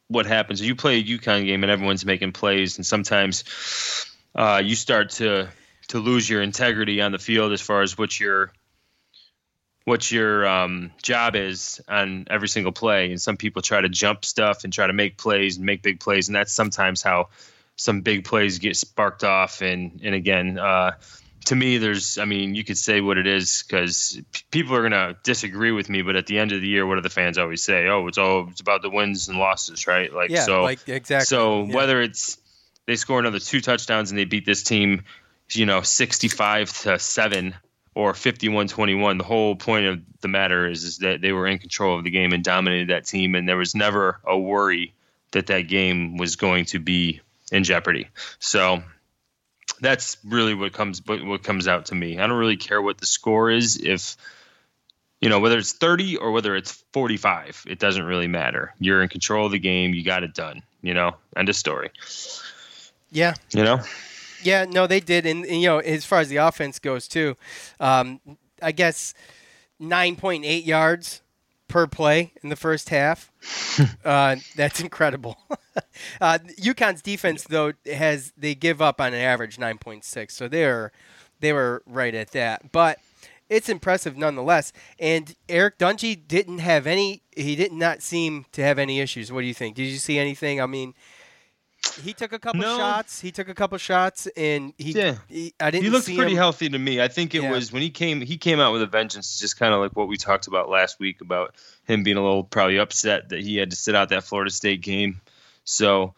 what 0.08 0.26
happens. 0.26 0.62
You 0.62 0.74
play 0.74 0.98
a 0.98 1.04
UConn 1.04 1.46
game 1.46 1.64
and 1.64 1.72
everyone's 1.72 2.08
making 2.08 2.32
plays, 2.32 2.78
and 2.78 2.86
sometimes 2.86 3.44
uh, 4.34 4.64
you 4.66 4.76
start 4.76 5.12
to 5.12 5.48
to 5.90 6.00
lose 6.00 6.28
your 6.28 6.42
integrity 6.42 7.02
on 7.02 7.12
the 7.12 7.20
field 7.20 7.52
as 7.52 7.62
far 7.62 7.84
as 7.84 8.00
what 8.00 8.20
you're 8.20 8.52
what 9.86 10.12
your 10.12 10.48
um, 10.48 10.92
job 11.02 11.36
is 11.36 11.82
on 11.88 12.28
every 12.30 12.48
single 12.48 12.72
play. 12.72 13.12
And 13.12 13.22
some 13.22 13.38
people 13.38 13.62
try 13.62 13.82
to 13.82 13.90
jump 13.90 14.26
stuff 14.26 14.64
and 14.64 14.72
try 14.72 14.88
to 14.88 14.94
make 14.94 15.18
plays 15.18 15.58
and 15.58 15.66
make 15.66 15.82
big 15.82 16.00
plays, 16.00 16.28
and 16.28 16.36
that's 16.36 16.54
sometimes 16.54 17.02
how 17.02 17.30
some 17.76 18.02
big 18.02 18.26
plays 18.26 18.60
get 18.60 18.76
sparked 18.76 19.24
off. 19.24 19.62
And 19.62 20.02
and 20.04 20.14
again, 20.14 20.60
uh, 20.60 20.92
to 21.46 21.56
me, 21.56 21.78
there's 21.78 22.18
I 22.18 22.26
mean, 22.26 22.54
you 22.54 22.64
could 22.64 22.78
say 22.78 23.02
what 23.02 23.18
it 23.18 23.26
is 23.26 23.64
because 23.64 24.22
p- 24.32 24.44
people 24.52 24.76
are 24.76 24.84
gonna 24.84 25.18
disagree 25.24 25.72
with 25.72 25.90
me, 25.90 26.04
but 26.04 26.16
at 26.16 26.28
the 26.28 26.38
end 26.38 26.52
of 26.52 26.62
the 26.62 26.68
year, 26.68 26.86
what 26.86 26.96
do 26.96 27.02
the 27.02 27.10
fans 27.10 27.38
always 27.38 27.64
say? 27.64 27.88
Oh, 27.88 28.08
it's 28.08 28.18
all 28.18 28.48
it's 28.50 28.62
about 28.62 28.84
the 28.84 28.90
wins 28.90 29.30
and 29.30 29.40
losses, 29.40 29.88
right? 29.88 30.14
Like 30.14 30.30
yeah, 30.30 30.46
so, 30.46 30.62
like 30.62 30.88
exactly. 30.88 31.26
So 31.26 31.64
yeah. 31.64 31.76
whether 31.76 32.02
it's 32.02 32.38
they 32.86 32.96
score 32.96 33.20
another 33.20 33.40
two 33.40 33.62
touchdowns 33.62 34.12
and 34.12 34.20
they 34.20 34.26
beat 34.26 34.46
this 34.46 34.64
team, 34.64 35.04
you 35.52 35.66
know, 35.66 35.82
65 35.82 36.78
to 36.84 37.00
seven 37.00 37.56
or 37.94 38.14
51-21 38.14 39.18
the 39.18 39.24
whole 39.24 39.56
point 39.56 39.86
of 39.86 40.02
the 40.22 40.28
matter 40.28 40.68
is, 40.68 40.84
is 40.84 40.98
that 41.00 41.22
they 41.22 41.32
were 41.32 41.48
in 41.48 41.58
control 41.58 41.98
of 41.98 42.04
the 42.04 42.10
game 42.10 42.34
and 42.34 42.44
dominated 42.44 42.90
that 42.90 43.06
team 43.06 43.36
and 43.36 43.48
there 43.48 43.58
was 43.58 43.76
never 43.76 44.20
a 44.26 44.38
worry 44.38 44.94
that 45.32 45.48
that 45.48 45.62
game 45.62 46.18
was 46.18 46.36
going 46.36 46.66
to 46.66 46.80
be 46.80 47.22
in 47.52 47.64
jeopardy. 47.64 48.08
So 48.40 48.84
That's 49.80 50.18
really 50.24 50.54
what 50.54 50.74
comes 50.74 51.02
what, 51.06 51.24
what 51.24 51.44
comes 51.44 51.68
out 51.68 51.88
to 51.88 51.96
me. 51.96 52.20
I 52.20 52.28
don't 52.28 52.38
really 52.38 52.58
care 52.58 52.82
what 52.82 52.98
the 52.98 53.06
score 53.06 53.50
is. 53.50 53.78
If 53.78 54.16
you 55.20 55.30
know 55.30 55.40
whether 55.40 55.58
it's 55.58 55.74
30 55.74 56.18
or 56.18 56.32
whether 56.32 56.56
it's 56.56 56.72
45 56.94 57.66
it 57.68 57.80
doesn't 57.80 58.04
really 58.04 58.28
matter. 58.28 58.74
You're 58.80 59.02
in 59.04 59.10
control 59.10 59.46
of 59.46 59.52
the 59.52 59.60
game. 59.60 59.94
You 59.94 60.04
got 60.04 60.24
it 60.24 60.34
done 60.34 60.64
you 60.82 60.94
know? 60.94 61.16
End 61.36 61.50
of 61.50 61.56
story. 61.56 61.92
Yeah, 63.12 63.36
you 63.52 63.64
know 63.64 63.82
yeah, 64.44 64.66
no, 64.66 64.88
they 64.88 65.00
did, 65.00 65.26
and, 65.26 65.46
and, 65.46 65.62
you 65.62 65.68
know, 65.68 65.80
as 65.80 66.06
far 66.06 66.20
as 66.20 66.30
the 66.30 66.38
offense 66.38 66.80
goes 66.80 67.08
too, 67.08 67.36
um, 67.80 68.20
I 68.62 68.72
guess 68.72 69.14
nine 69.80 70.16
point 70.16 70.46
eight 70.46 70.64
yards 70.64 71.22
per 71.68 71.88
play 71.88 72.34
in 72.44 72.50
the 72.50 72.56
first 72.56 72.90
half. 72.90 73.32
uh, 74.06 74.36
that's 74.56 74.80
incredible. 74.80 75.38
uh, 76.22 76.38
UConn's 76.60 77.02
defense 77.02 77.44
though 77.44 77.74
has 77.86 78.34
they 78.38 78.54
give 78.56 78.82
up 78.82 79.02
on 79.02 79.14
an 79.14 79.22
average 79.22 79.58
nine 79.58 79.78
point 79.78 80.04
six, 80.04 80.36
so 80.36 80.48
they're 80.48 80.92
they 81.40 81.54
were 81.54 81.84
right 81.86 82.14
at 82.14 82.32
that, 82.32 82.72
but. 82.72 83.00
It's 83.50 83.68
impressive 83.68 84.16
nonetheless, 84.16 84.72
and 84.98 85.36
Eric 85.50 85.78
Dungey 85.78 86.18
didn't 86.26 86.60
have 86.60 86.88
any. 86.88 87.22
He 87.36 87.58
did 87.58 87.74
not 87.74 88.02
seem 88.02 88.46
to 88.54 88.64
have 88.64 88.80
any 88.80 89.02
issues. 89.02 89.30
What 89.30 89.42
do 89.42 89.48
you 89.48 89.54
think? 89.54 89.76
Did 89.76 89.88
you 89.88 89.98
see 89.98 90.18
anything? 90.18 90.62
I 90.62 90.68
mean, 90.68 90.94
he 92.04 92.14
took 92.14 92.34
a 92.34 92.40
couple 92.40 92.62
No. 92.62 92.78
shots. 92.78 93.20
He 93.22 93.32
took 93.32 93.50
a 93.50 93.54
couple 93.54 93.78
shots, 93.78 94.28
and 94.38 94.74
he. 94.78 94.92
Yeah. 94.92 95.16
he 95.28 95.54
I 95.60 95.72
didn't. 95.72 95.84
he 95.84 95.90
looked 95.90 96.06
pretty 96.06 96.32
him. 96.32 96.38
healthy 96.38 96.70
to 96.70 96.78
me. 96.80 97.02
I 97.02 97.08
think 97.08 97.34
it 97.36 97.42
Yeah. 97.44 97.52
was 97.52 97.72
when 97.72 97.82
he 97.82 97.90
came 97.90 98.22
he 98.22 98.38
came 98.38 98.60
out 98.60 98.74
with 98.74 98.82
a 98.82 98.88
vengeance, 98.88 99.40
just 99.40 99.58
kind 99.58 99.74
of 99.74 99.80
like 99.82 99.96
what 99.96 100.08
we 100.08 100.18
talked 100.18 100.48
about 100.48 100.70
last 100.70 101.00
week 101.00 101.22
about 101.22 101.56
him 101.86 102.04
being 102.04 102.18
a 102.18 102.22
little 102.24 102.44
probably 102.44 102.78
upset 102.78 103.30
that 103.30 103.42
he 103.42 103.58
had 103.58 103.70
to 103.72 103.76
sit 103.76 103.96
out 103.96 104.10
that 104.10 104.24
Florida 104.24 104.52
State 104.52 104.82
game. 104.82 105.22
So 105.64 106.14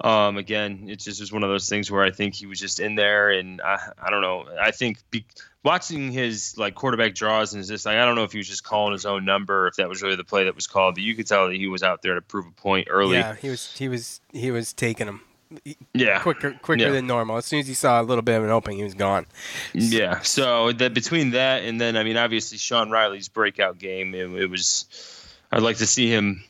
um, 0.00 0.36
again, 0.36 0.84
it 0.88 1.00
just 1.00 1.20
was 1.20 1.32
one 1.32 1.42
of 1.42 1.50
those 1.50 1.68
things 1.68 1.90
where 1.90 2.02
I 2.04 2.10
think 2.10 2.34
he 2.34 2.46
was 2.46 2.60
just 2.60 2.78
in 2.80 2.94
there, 2.94 3.30
and 3.30 3.60
I, 3.60 3.78
I 4.00 4.10
don't 4.10 4.22
know. 4.22 4.46
I 4.60 4.70
think 4.70 4.98
be, 5.10 5.24
watching 5.64 6.12
his 6.12 6.56
like 6.56 6.74
quarterback 6.76 7.14
draws 7.14 7.52
and 7.52 7.66
just 7.66 7.84
like 7.84 7.96
I 7.96 8.04
don't 8.04 8.14
know 8.14 8.22
if 8.24 8.32
he 8.32 8.38
was 8.38 8.48
just 8.48 8.62
calling 8.64 8.92
his 8.92 9.04
own 9.06 9.24
number, 9.24 9.66
if 9.66 9.74
that 9.76 9.88
was 9.88 10.00
really 10.02 10.16
the 10.16 10.24
play 10.24 10.44
that 10.44 10.54
was 10.54 10.66
called, 10.66 10.94
but 10.94 11.02
you 11.02 11.14
could 11.14 11.26
tell 11.26 11.48
that 11.48 11.56
he 11.56 11.66
was 11.66 11.82
out 11.82 12.02
there 12.02 12.14
to 12.14 12.20
prove 12.22 12.46
a 12.46 12.50
point 12.52 12.88
early. 12.90 13.16
Yeah, 13.16 13.34
he 13.34 13.48
was. 13.50 13.76
He 13.76 13.88
was. 13.88 14.20
He 14.32 14.50
was 14.50 14.72
taking 14.72 15.08
him 15.08 15.20
Yeah. 15.94 16.20
quicker, 16.20 16.52
quicker 16.62 16.82
Yeah. 16.84 16.90
than 16.90 17.06
normal. 17.08 17.36
As 17.38 17.46
soon 17.46 17.60
as 17.60 17.66
he 17.66 17.74
saw 17.74 18.00
a 18.00 18.04
little 18.04 18.22
bit 18.22 18.36
of 18.36 18.44
an 18.44 18.50
opening, 18.50 18.78
he 18.78 18.84
was 18.84 18.94
gone. 18.94 19.26
Yeah. 19.72 20.20
So 20.20 20.70
that 20.72 20.94
between 20.94 21.30
that 21.30 21.64
and 21.64 21.80
then, 21.80 21.96
I 21.96 22.04
mean, 22.04 22.16
obviously 22.16 22.58
Sean 22.58 22.90
Riley's 22.90 23.28
breakout 23.28 23.78
game, 23.78 24.14
it, 24.14 24.30
it 24.42 24.46
was. 24.50 24.84
I'd 25.50 25.62
like 25.62 25.78
to 25.78 25.86
see 25.86 26.08
him 26.10 26.44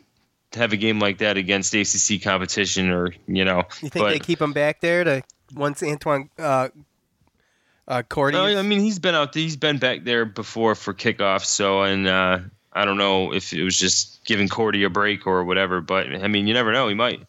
have 0.55 0.73
a 0.73 0.77
game 0.77 0.99
like 0.99 1.19
that 1.19 1.37
against 1.37 1.75
ACC 1.75 2.23
competition, 2.23 2.91
or 2.91 3.13
you 3.27 3.45
know. 3.45 3.65
You 3.83 3.89
think 3.89 4.05
but, 4.05 4.11
they 4.11 4.19
keep 4.19 4.41
him 4.41 4.53
back 4.53 4.81
there 4.81 5.05
to 5.05 5.23
once 5.55 5.83
Antoine 5.83 6.31
uh, 6.39 6.69
uh, 7.87 8.03
Cordy? 8.03 8.37
I 8.37 8.63
mean 8.63 8.81
he's 8.81 8.99
been 8.99 9.15
out. 9.15 9.35
He's 9.35 9.57
been 9.57 9.79
back 9.79 10.05
there 10.05 10.25
before 10.25 10.75
for 10.75 10.95
kickoffs. 10.95 11.47
So 11.47 11.83
and 11.83 12.07
uh, 12.07 12.41
I 12.73 12.85
don't 12.85 12.99
know 12.99 13.33
if 13.33 13.53
it 13.53 13.65
was 13.65 13.79
just 13.79 14.25
giving 14.25 14.49
Cordy 14.49 14.85
a 14.85 14.91
break 14.91 15.27
or 15.27 15.45
whatever. 15.45 15.81
But 15.81 16.07
I 16.15 16.29
mean, 16.29 16.47
you 16.47 16.55
never 16.55 16.73
know. 16.73 16.89
He 16.89 16.95
might. 16.95 17.21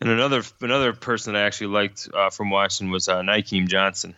And 0.00 0.10
another 0.10 0.42
another 0.60 0.92
person 0.92 1.32
that 1.32 1.42
I 1.42 1.46
actually 1.46 1.68
liked 1.68 2.08
uh, 2.12 2.30
from 2.30 2.50
Washington 2.50 2.92
was 2.92 3.08
uh, 3.08 3.20
Nykeem 3.20 3.68
Johnson. 3.68 4.14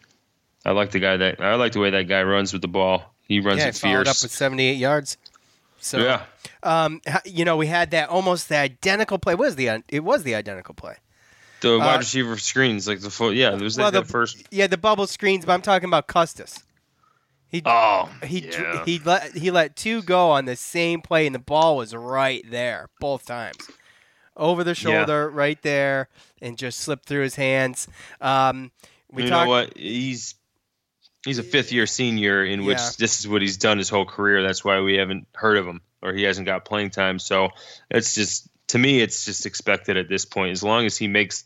I 0.65 0.73
like 0.73 0.91
the 0.91 1.01
guy 1.01 1.17
that 1.19 1.41
I 1.41 1.55
like 1.55 1.73
the 1.73 1.81
way 1.81 1.91
that 1.91 2.09
guy 2.09 2.23
runs 2.23 2.53
with 2.53 2.63
the 2.63 2.69
ball. 2.69 3.15
He 3.23 3.41
runs 3.41 3.61
yeah, 3.61 3.69
it 3.69 3.77
followed 3.77 4.07
fierce. 4.07 4.09
up 4.09 4.25
with 4.25 4.33
78 4.33 4.73
yards. 4.79 5.19
So, 5.81 5.99
yeah. 5.99 6.23
um, 6.63 7.01
you 7.25 7.45
know, 7.45 7.57
we 7.57 7.67
had 7.67 7.91
that 7.93 8.09
almost 8.09 8.49
the 8.49 8.57
identical 8.57 9.19
play. 9.19 9.35
What 9.35 9.47
was 9.47 9.57
the 9.57 9.83
it 9.89 10.05
was 10.05 10.23
the 10.25 10.35
identical 10.35 10.75
play? 10.75 10.97
The 11.61 11.79
wide 11.79 11.97
Uh, 11.97 11.99
receiver 11.99 12.37
screens, 12.37 12.87
like 12.87 13.01
the 13.01 13.11
full, 13.11 13.33
yeah, 13.33 13.55
it 13.55 13.61
was 13.61 13.77
well, 13.77 13.87
like 13.93 13.95
the 13.95 14.05
first. 14.05 14.43
Yeah, 14.51 14.67
the 14.69 14.77
bubble 14.79 15.07
screens, 15.07 15.45
but 15.45 15.53
I'm 15.53 15.63
talking 15.63 15.89
about 15.89 16.07
Custis. 16.07 16.63
He 17.49 17.63
Oh, 17.65 18.11
he 18.23 18.41
yeah. 18.41 18.85
he 18.85 18.99
let 18.99 19.35
he 19.37 19.51
let 19.51 19.75
two 19.75 20.03
go 20.03 20.31
on 20.31 20.45
the 20.45 20.55
same 20.57 21.01
play, 21.01 21.27
and 21.27 21.35
the 21.35 21.39
ball 21.41 21.77
was 21.79 21.95
right 21.95 22.45
there 22.49 22.91
both 23.01 23.25
times, 23.25 23.71
over 24.37 24.63
the 24.63 24.71
Yeah. 24.71 24.75
shoulder, 24.75 25.31
right 25.31 25.61
there, 25.63 26.09
and 26.43 26.59
just 26.59 26.79
slipped 26.81 27.07
through 27.07 27.23
his 27.23 27.37
hands. 27.37 27.89
Um, 28.21 28.71
we 29.11 29.25
you 29.25 29.31
talked. 29.31 29.45
know 29.47 29.51
what? 29.51 29.77
He's 29.77 30.35
he's 31.29 31.39
a 31.39 31.43
fifth 31.45 31.71
year 31.73 31.87
senior, 31.87 32.45
in 32.45 32.65
which 32.65 32.79
Yeah. 32.79 32.91
this 32.99 33.21
is 33.21 33.29
what 33.29 33.43
he's 33.43 33.57
done 33.57 33.79
his 33.79 33.89
whole 33.89 34.05
career. 34.07 34.43
That's 34.43 34.65
why 34.65 34.81
we 34.81 34.97
haven't 34.97 35.27
heard 35.35 35.57
of 35.57 35.67
him, 35.67 35.81
or 36.03 36.13
he 36.13 36.25
hasn't 36.25 36.47
got 36.47 36.65
playing 36.65 36.91
time. 36.91 37.19
So 37.19 37.51
it's 37.91 38.15
just 38.15 38.49
to 38.69 38.79
me, 38.79 39.01
it's 39.01 39.25
just 39.25 39.47
expected 39.47 39.97
at 39.97 40.09
this 40.09 40.25
point. 40.25 40.53
As 40.53 40.63
long 40.63 40.85
as 40.85 40.97
he 40.97 41.09
makes 41.09 41.45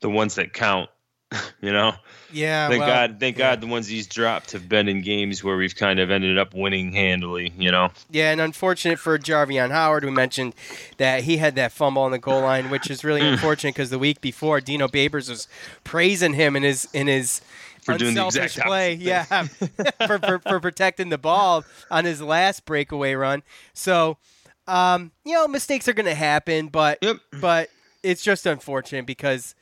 the 0.00 0.10
ones 0.10 0.36
that 0.36 0.52
count, 0.52 0.88
you 1.60 1.72
know. 1.72 1.94
Yeah, 2.32 2.68
Thank 2.68 2.80
well, 2.82 2.88
God, 2.88 3.16
thank 3.18 3.36
yeah. 3.38 3.50
God, 3.50 3.60
the 3.60 3.66
ones 3.66 3.88
he's 3.88 4.06
dropped 4.06 4.52
have 4.52 4.68
been 4.68 4.88
in 4.88 5.02
games 5.02 5.42
where 5.42 5.56
we've 5.56 5.74
kind 5.74 5.98
of 5.98 6.12
ended 6.12 6.38
up 6.38 6.54
winning 6.54 6.92
handily. 6.92 7.52
You 7.58 7.72
know. 7.72 7.90
Yeah, 8.08 8.30
and 8.30 8.40
unfortunate 8.40 9.00
for 9.00 9.18
Jarveon 9.18 9.72
Howard, 9.72 10.04
we 10.04 10.12
mentioned 10.12 10.54
that 10.98 11.24
he 11.24 11.38
had 11.38 11.56
that 11.56 11.72
fumble 11.72 12.02
on 12.02 12.12
the 12.12 12.18
goal 12.20 12.42
line, 12.42 12.70
which 12.70 12.88
is 12.88 13.02
really 13.02 13.20
unfortunate 13.32 13.74
because 13.74 13.90
the 13.90 13.98
week 13.98 14.20
before, 14.20 14.60
Dino 14.60 14.86
Babers 14.86 15.28
was 15.28 15.48
praising 15.82 16.34
him 16.34 16.54
in 16.54 16.62
his 16.62 16.88
in 16.92 17.08
his 17.08 17.40
For 17.82 17.96
doing 17.98 18.14
the 18.14 18.26
exact 18.26 18.58
play, 18.66 18.94
yeah, 18.94 19.24
for, 20.06 20.18
for 20.18 20.38
for 20.40 20.60
protecting 20.60 21.08
the 21.08 21.18
ball 21.18 21.64
on 21.90 22.04
his 22.04 22.20
last 22.20 22.64
breakaway 22.64 23.14
run. 23.14 23.42
So, 23.72 24.18
um, 24.66 25.12
you 25.24 25.32
know, 25.32 25.48
mistakes 25.48 25.88
are 25.88 25.92
going 25.92 26.06
to 26.06 26.14
happen, 26.14 26.68
but 26.68 26.98
Yep. 27.02 27.16
but 27.40 27.70
it's 28.02 28.22
just 28.22 28.46
unfortunate 28.46 29.06
because 29.06 29.54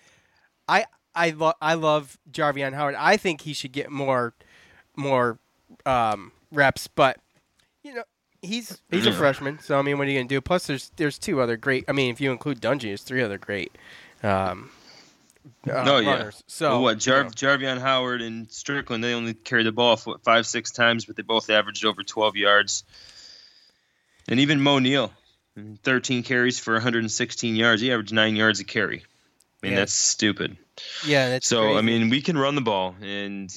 I 0.68 0.86
I 1.14 1.30
love 1.30 1.54
I 1.60 1.74
love 1.74 2.18
Jarveon 2.30 2.74
Howard. 2.74 2.94
I 2.96 3.16
think 3.16 3.42
he 3.42 3.52
should 3.52 3.72
get 3.72 3.90
more 3.90 4.34
more 4.96 5.38
um, 5.86 6.32
reps, 6.52 6.86
but 6.88 7.18
you 7.82 7.94
know 7.94 8.02
he's 8.42 8.80
he's 8.90 9.06
a 9.06 9.12
freshman, 9.12 9.58
so 9.60 9.78
I 9.78 9.82
mean, 9.82 9.98
what 9.98 10.06
are 10.06 10.10
you 10.10 10.18
gonna 10.18 10.28
do? 10.28 10.40
Plus, 10.40 10.66
there's 10.66 10.90
there's 10.96 11.18
two 11.18 11.40
other 11.40 11.56
great. 11.56 11.84
I 11.88 11.92
mean, 11.92 12.12
if 12.12 12.20
you 12.20 12.30
include 12.32 12.60
Dungey, 12.60 12.82
there's 12.82 13.02
three 13.02 13.22
other 13.22 13.38
great 13.38 13.72
um, 14.22 14.70
uh, 15.68 15.72
Oh, 15.86 15.98
yeah. 15.98 16.30
So 16.46 16.70
Well, 16.70 16.82
what 16.82 16.98
Jar- 16.98 17.18
you 17.18 17.24
know, 17.24 17.30
Jarveon 17.30 17.78
Howard 17.80 18.22
and 18.22 18.50
Strickland 18.50 19.02
they 19.04 19.14
only 19.14 19.34
carried 19.34 19.66
the 19.66 19.72
ball 19.72 19.96
what, 19.98 20.22
five 20.24 20.46
six 20.46 20.70
times, 20.70 21.04
but 21.04 21.16
they 21.16 21.22
both 21.22 21.50
averaged 21.50 21.84
over 21.84 22.02
12 22.02 22.36
yards. 22.36 22.84
And 24.28 24.40
even 24.40 24.60
Moe 24.60 24.78
Neal, 24.78 25.12
13 25.82 26.22
carries 26.22 26.58
for 26.58 26.74
116 26.74 27.56
yards. 27.56 27.80
He 27.82 27.90
averaged 27.92 28.12
nine 28.12 28.36
yards 28.36 28.60
a 28.60 28.64
carry. 28.64 28.98
I 29.62 29.66
mean 29.66 29.72
Yeah. 29.72 29.78
that's 29.80 29.94
stupid. 29.94 30.56
yeah, 31.04 31.28
that's 31.30 31.46
So 31.48 31.76
I 31.76 31.80
mean 31.80 32.10
we 32.10 32.20
can 32.22 32.36
run 32.38 32.54
the 32.54 32.60
ball 32.60 32.94
and. 33.00 33.50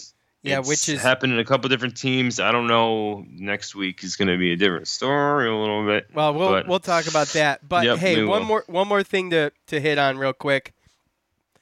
Yeah, 0.43 0.57
it's 0.57 0.67
which 0.67 0.89
is- 0.89 0.99
happened 1.03 1.33
in 1.33 1.37
a 1.39 1.45
couple 1.45 1.69
different 1.69 1.95
teams. 1.95 2.39
I 2.39 2.51
don't 2.51 2.65
know. 2.65 3.23
Next 3.29 3.75
week 3.75 4.03
is 4.03 4.15
going 4.15 4.27
to 4.29 4.39
be 4.39 4.53
a 4.53 4.55
different 4.55 4.87
story 4.87 5.47
a 5.47 5.55
little 5.55 5.85
bit. 5.85 6.07
Well, 6.15 6.33
we'll 6.33 6.49
but- 6.49 6.67
we'll 6.67 6.79
talk 6.79 7.05
about 7.05 7.27
that. 7.33 7.67
But 7.69 7.85
Yep, 7.85 7.97
hey, 7.99 8.23
one 8.23 8.39
will. 8.39 8.47
more 8.47 8.63
one 8.65 8.87
more 8.87 9.03
thing 9.03 9.29
to 9.29 9.51
to 9.67 9.79
hit 9.79 9.99
on 9.99 10.17
real 10.17 10.33
quick. 10.33 10.73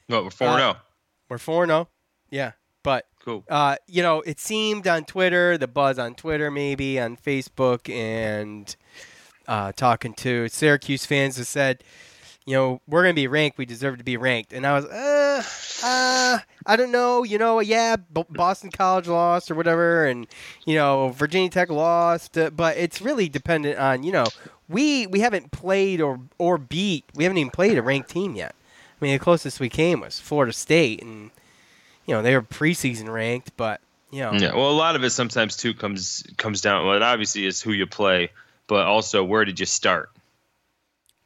Well, 0.10 0.24
we're 0.24 0.32
four 0.32 0.48
uh, 0.48 0.58
zero. 0.58 0.78
We're 1.30 1.38
four 1.38 1.66
zero. 1.66 1.88
Yeah, 2.32 2.54
but 2.84 3.06
Cool. 3.24 3.46
uh, 3.50 3.76
you 3.88 4.02
know, 4.02 4.22
it 4.22 4.40
seemed 4.40 4.88
on 4.88 5.06
Twitter, 5.06 5.58
the 5.58 5.68
buzz 5.68 6.00
on 6.00 6.16
Twitter, 6.16 6.50
maybe 6.52 7.00
on 7.00 7.16
Facebook, 7.18 7.94
and 7.94 8.76
uh, 9.48 9.72
talking 9.74 10.14
to 10.16 10.48
Syracuse 10.50 11.06
fans 11.06 11.36
that 11.36 11.46
said, 11.46 11.84
you 12.46 12.56
know, 12.56 12.82
we're 12.88 13.04
going 13.04 13.14
to 13.14 13.22
be 13.22 13.28
ranked. 13.28 13.58
We 13.60 13.66
deserve 13.66 14.00
to 14.00 14.04
be 14.04 14.18
ranked. 14.18 14.54
And 14.54 14.66
I 14.66 14.74
was, 14.74 14.86
uh, 14.86 15.44
uh, 15.86 16.40
I 16.66 16.76
don't 16.76 16.92
know. 16.92 17.24
You 17.24 17.38
know, 17.38 17.60
yeah, 17.60 17.96
B- 17.96 18.24
Boston 18.30 18.72
College 18.72 19.08
lost 19.08 19.52
or 19.52 19.56
whatever, 19.56 20.06
and 20.06 20.26
you 20.66 20.76
know, 20.76 21.10
Virginia 21.10 21.50
Tech 21.50 21.70
lost, 21.70 22.38
uh, 22.38 22.50
but 22.50 22.78
it's 22.78 23.02
really 23.02 23.30
dependent 23.30 23.78
on 23.78 24.02
you 24.04 24.12
know, 24.12 24.26
we 24.68 25.06
we 25.08 25.20
haven't 25.20 25.52
played 25.52 26.02
or 26.02 26.20
or 26.40 26.58
beat. 26.58 27.06
We 27.14 27.24
haven't 27.26 27.38
even 27.38 27.52
played 27.52 27.78
a 27.78 27.84
ranked 27.84 28.10
team 28.10 28.36
yet. 28.36 28.56
I 29.02 29.06
mean, 29.06 29.14
the 29.14 29.20
closest 29.20 29.60
we 29.60 29.70
came 29.70 30.02
was 30.02 30.20
Florida 30.20 30.54
State, 30.54 31.02
and 31.02 31.32
you 32.06 32.14
know 32.14 32.22
they 32.22 32.36
were 32.36 32.42
preseason 32.42 33.10
ranked, 33.12 33.56
but 33.56 33.82
you 34.12 34.22
know, 34.22 34.34
Yeah, 34.34 34.54
well, 34.56 34.70
a 34.70 34.72
lot 34.72 34.96
of 34.96 35.04
it 35.04 35.12
sometimes 35.12 35.56
too 35.56 35.74
comes 35.74 36.24
comes 36.38 36.62
down. 36.62 36.86
Well, 36.86 36.96
it 36.96 37.02
obviously 37.02 37.46
is 37.46 37.62
who 37.62 37.72
you 37.72 37.86
play, 37.88 38.32
but 38.68 38.86
also 38.86 39.24
where 39.24 39.46
did 39.46 39.60
you 39.60 39.66
start? 39.66 40.10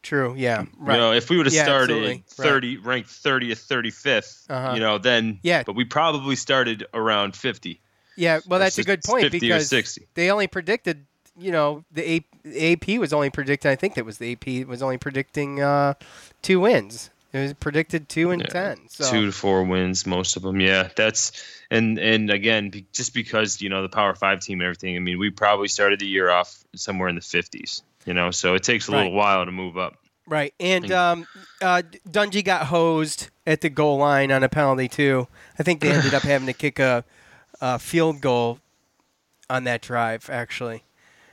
true, 0.01 0.35
yeah, 0.35 0.65
right. 0.77 0.95
You 0.95 0.99
know, 1.01 1.13
if 1.13 1.29
we 1.29 1.37
would 1.37 1.45
have 1.45 1.53
Yeah, 1.53 1.63
started 1.63 1.83
absolutely. 1.83 2.09
Right. 2.09 2.27
thirty, 2.27 2.77
ranked 2.77 3.09
thirtieth, 3.09 3.59
thirty 3.59 3.89
fifth, 3.89 4.45
Uh-huh. 4.49 4.73
you 4.73 4.79
know, 4.81 4.97
then 4.97 5.39
Yeah. 5.43 5.63
but 5.63 5.75
we 5.75 5.85
probably 5.85 6.35
started 6.35 6.85
around 6.93 7.35
fifty. 7.35 7.79
Yeah, 8.15 8.41
well, 8.45 8.59
that's 8.59 8.77
a 8.77 8.83
good 8.83 9.03
point 9.03 9.23
50 9.23 9.37
or 9.37 9.55
because 9.55 9.69
60. 9.69 10.07
they 10.13 10.29
only 10.29 10.45
predicted, 10.45 11.05
you 11.35 11.51
know, 11.51 11.83
the 11.91 12.23
AP 12.45 12.99
was 12.99 13.11
only 13.11 13.31
predicting. 13.31 13.71
I 13.71 13.75
think 13.75 13.95
that 13.95 14.05
was 14.05 14.19
the 14.19 14.33
AP 14.33 14.67
was 14.67 14.83
only 14.83 14.97
predicting 14.99 15.61
uh, 15.61 15.95
two 16.43 16.59
wins. 16.59 17.09
It 17.33 17.39
was 17.39 17.53
predicted 17.53 18.07
two 18.09 18.29
and 18.31 18.43
Yeah, 18.43 18.47
ten. 18.47 18.87
So 18.89 19.09
Two 19.09 19.25
to 19.25 19.31
four 19.31 19.63
wins, 19.63 20.05
most 20.05 20.37
of 20.37 20.43
them. 20.43 20.59
Yeah, 20.59 20.89
that's 20.95 21.31
and 21.71 21.97
and 21.97 22.29
again, 22.29 22.71
just 22.93 23.13
because 23.13 23.59
you 23.61 23.69
know 23.69 23.81
the 23.81 23.89
Power 23.89 24.13
Five 24.15 24.39
team 24.39 24.59
and 24.61 24.67
everything. 24.67 24.95
I 24.95 24.99
mean, 24.99 25.17
we 25.17 25.31
probably 25.31 25.67
started 25.67 25.99
the 25.99 26.07
year 26.07 26.29
off 26.29 26.63
somewhere 26.75 27.09
in 27.09 27.15
the 27.15 27.21
fifties. 27.21 27.81
You 28.05 28.13
know, 28.13 28.31
so 28.31 28.53
it 28.53 28.63
takes 28.63 28.87
a 28.87 28.91
Right. 28.91 28.97
little 29.03 29.13
while 29.13 29.45
to 29.45 29.51
move 29.51 29.77
up. 29.77 29.95
Right, 30.27 30.53
and 30.59 30.89
um, 30.91 31.27
uh, 31.61 31.81
Dungey 32.07 32.45
got 32.45 32.67
hosed 32.67 33.29
at 33.47 33.61
the 33.61 33.69
goal 33.69 33.97
line 33.97 34.31
on 34.31 34.43
a 34.43 34.47
penalty 34.49 34.87
too. 34.87 35.27
I 35.59 35.63
think 35.63 35.81
they 35.81 35.91
ended 35.91 36.13
up 36.13 36.23
having 36.25 36.47
to 36.47 36.53
kick 36.53 36.79
a, 36.79 37.03
a 37.59 37.77
field 37.79 38.21
goal 38.21 38.59
on 39.49 39.63
that 39.65 39.81
drive, 39.81 40.29
actually. 40.29 40.83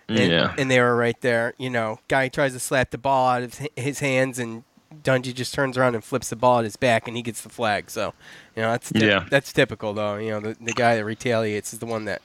And, 0.08 0.30
Yeah. 0.32 0.54
and 0.58 0.68
they 0.70 0.80
were 0.80 0.96
right 0.96 1.20
there. 1.20 1.54
You 1.56 1.70
know, 1.70 2.00
guy 2.08 2.26
tries 2.28 2.52
to 2.54 2.58
slap 2.58 2.90
the 2.90 2.98
ball 2.98 3.28
out 3.28 3.42
of 3.44 3.60
his 3.76 4.00
hands, 4.00 4.40
and 4.40 4.64
Dungey 5.02 5.34
just 5.34 5.54
turns 5.54 5.78
around 5.78 5.94
and 5.94 6.02
flips 6.04 6.28
the 6.30 6.36
ball 6.36 6.58
at 6.58 6.64
his 6.64 6.76
back, 6.76 7.06
and 7.06 7.16
he 7.16 7.22
gets 7.22 7.40
the 7.42 7.48
flag. 7.48 7.90
So, 7.90 8.12
you 8.56 8.62
know, 8.62 8.70
that's 8.72 8.92
Yeah. 8.94 9.24
that's 9.30 9.52
typical 9.52 9.92
though. 9.94 10.16
You 10.16 10.30
know, 10.32 10.40
the, 10.40 10.56
the 10.60 10.72
guy 10.72 10.96
that 10.96 11.04
retaliates 11.04 11.72
is 11.72 11.78
the 11.78 11.86
one 11.86 12.04
that 12.06 12.20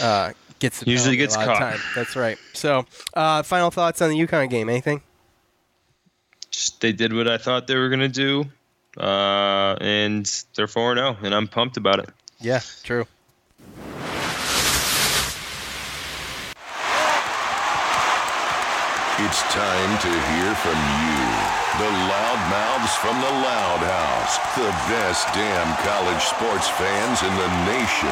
uh, 0.00 0.32
gets 0.58 0.80
the 0.80 0.90
Usually 0.90 1.16
gets 1.16 1.34
caught. 1.36 1.58
time. 1.58 1.80
That's 1.94 2.14
right. 2.16 2.36
So, 2.52 2.84
uh, 3.14 3.42
final 3.42 3.70
thoughts 3.70 4.02
on 4.02 4.10
the 4.10 4.16
UConn 4.16 4.50
game? 4.50 4.68
Anything? 4.68 5.02
Just- 6.50 6.80
they 6.80 6.92
did 6.92 7.12
what 7.12 7.28
I 7.28 7.38
thought 7.38 7.66
they 7.66 7.76
were 7.76 7.88
gonna 7.88 8.08
do, 8.08 8.44
uh, 8.98 9.76
and 9.80 10.26
they're 10.54 10.66
four 10.66 10.94
zero, 10.94 11.16
and 11.22 11.34
I'm 11.34 11.48
pumped 11.48 11.76
about 11.76 11.98
it. 12.00 12.10
Yeah, 12.40 12.60
true. 12.84 13.06
It's 19.28 19.42
time 19.52 19.98
to 19.98 20.08
hear 20.08 20.54
from 20.54 20.78
you, 21.04 21.20
the 21.76 21.90
loudmouths 22.08 22.96
from 22.96 23.20
the 23.20 23.30
Loud 23.30 23.80
House, 23.80 24.38
the 24.56 24.70
best 24.88 25.28
damn 25.34 25.76
college 25.84 26.22
sports 26.22 26.66
fans 26.66 27.22
in 27.22 27.36
the 27.36 27.48
nation. 27.66 28.08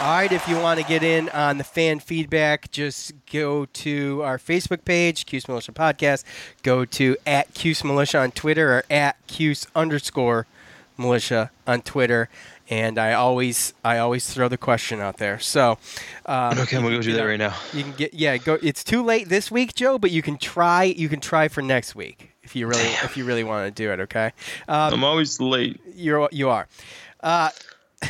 All 0.00 0.16
right, 0.16 0.32
if 0.32 0.48
you 0.48 0.58
want 0.58 0.80
to 0.80 0.86
get 0.86 1.02
in 1.02 1.28
on 1.28 1.58
the 1.58 1.64
fan 1.64 2.00
feedback, 2.00 2.70
just 2.70 3.12
go 3.30 3.66
to 3.66 4.22
our 4.22 4.38
Facebook 4.38 4.86
page, 4.86 5.26
Cuse 5.26 5.46
Militia 5.48 5.72
Podcast. 5.72 6.24
Go 6.62 6.86
to 6.86 7.18
at 7.26 7.52
Cuse 7.52 7.84
Militia 7.84 8.20
on 8.20 8.30
Twitter 8.30 8.78
or 8.78 8.84
at 8.88 9.16
Cuse 9.26 9.66
underscore 9.76 10.46
Militia 10.96 11.50
on 11.66 11.82
Twitter. 11.82 12.30
And 12.68 12.98
I 12.98 13.12
always, 13.12 13.74
I 13.84 13.98
always 13.98 14.32
throw 14.32 14.48
the 14.48 14.58
question 14.58 15.00
out 15.00 15.18
there. 15.18 15.38
So, 15.38 15.78
um, 16.26 16.58
Okay, 16.58 16.78
we'll 16.78 16.90
go 16.90 17.02
do 17.02 17.12
that 17.12 17.18
know, 17.18 17.26
right 17.26 17.38
now. 17.38 17.54
You 17.72 17.84
can 17.84 17.92
get, 17.92 18.14
yeah, 18.14 18.36
go. 18.38 18.58
It's 18.60 18.82
too 18.82 19.02
late 19.02 19.28
this 19.28 19.50
week, 19.50 19.74
Joe, 19.74 19.98
but 19.98 20.10
you 20.10 20.22
can 20.22 20.36
try. 20.36 20.84
You 20.84 21.08
can 21.08 21.20
try 21.20 21.48
for 21.48 21.62
next 21.62 21.94
week 21.94 22.32
if 22.42 22.56
you 22.56 22.66
really, 22.66 22.88
if 23.04 23.16
you 23.16 23.24
really 23.24 23.44
want 23.44 23.66
to 23.66 23.70
do 23.82 23.92
it. 23.92 24.00
Okay. 24.00 24.32
Um, 24.68 24.94
I'm 24.94 25.04
always 25.04 25.40
late. 25.40 25.80
you're 25.94 26.28
you 26.32 26.48
are. 26.48 26.66
Uh, 27.20 27.50
all 28.02 28.08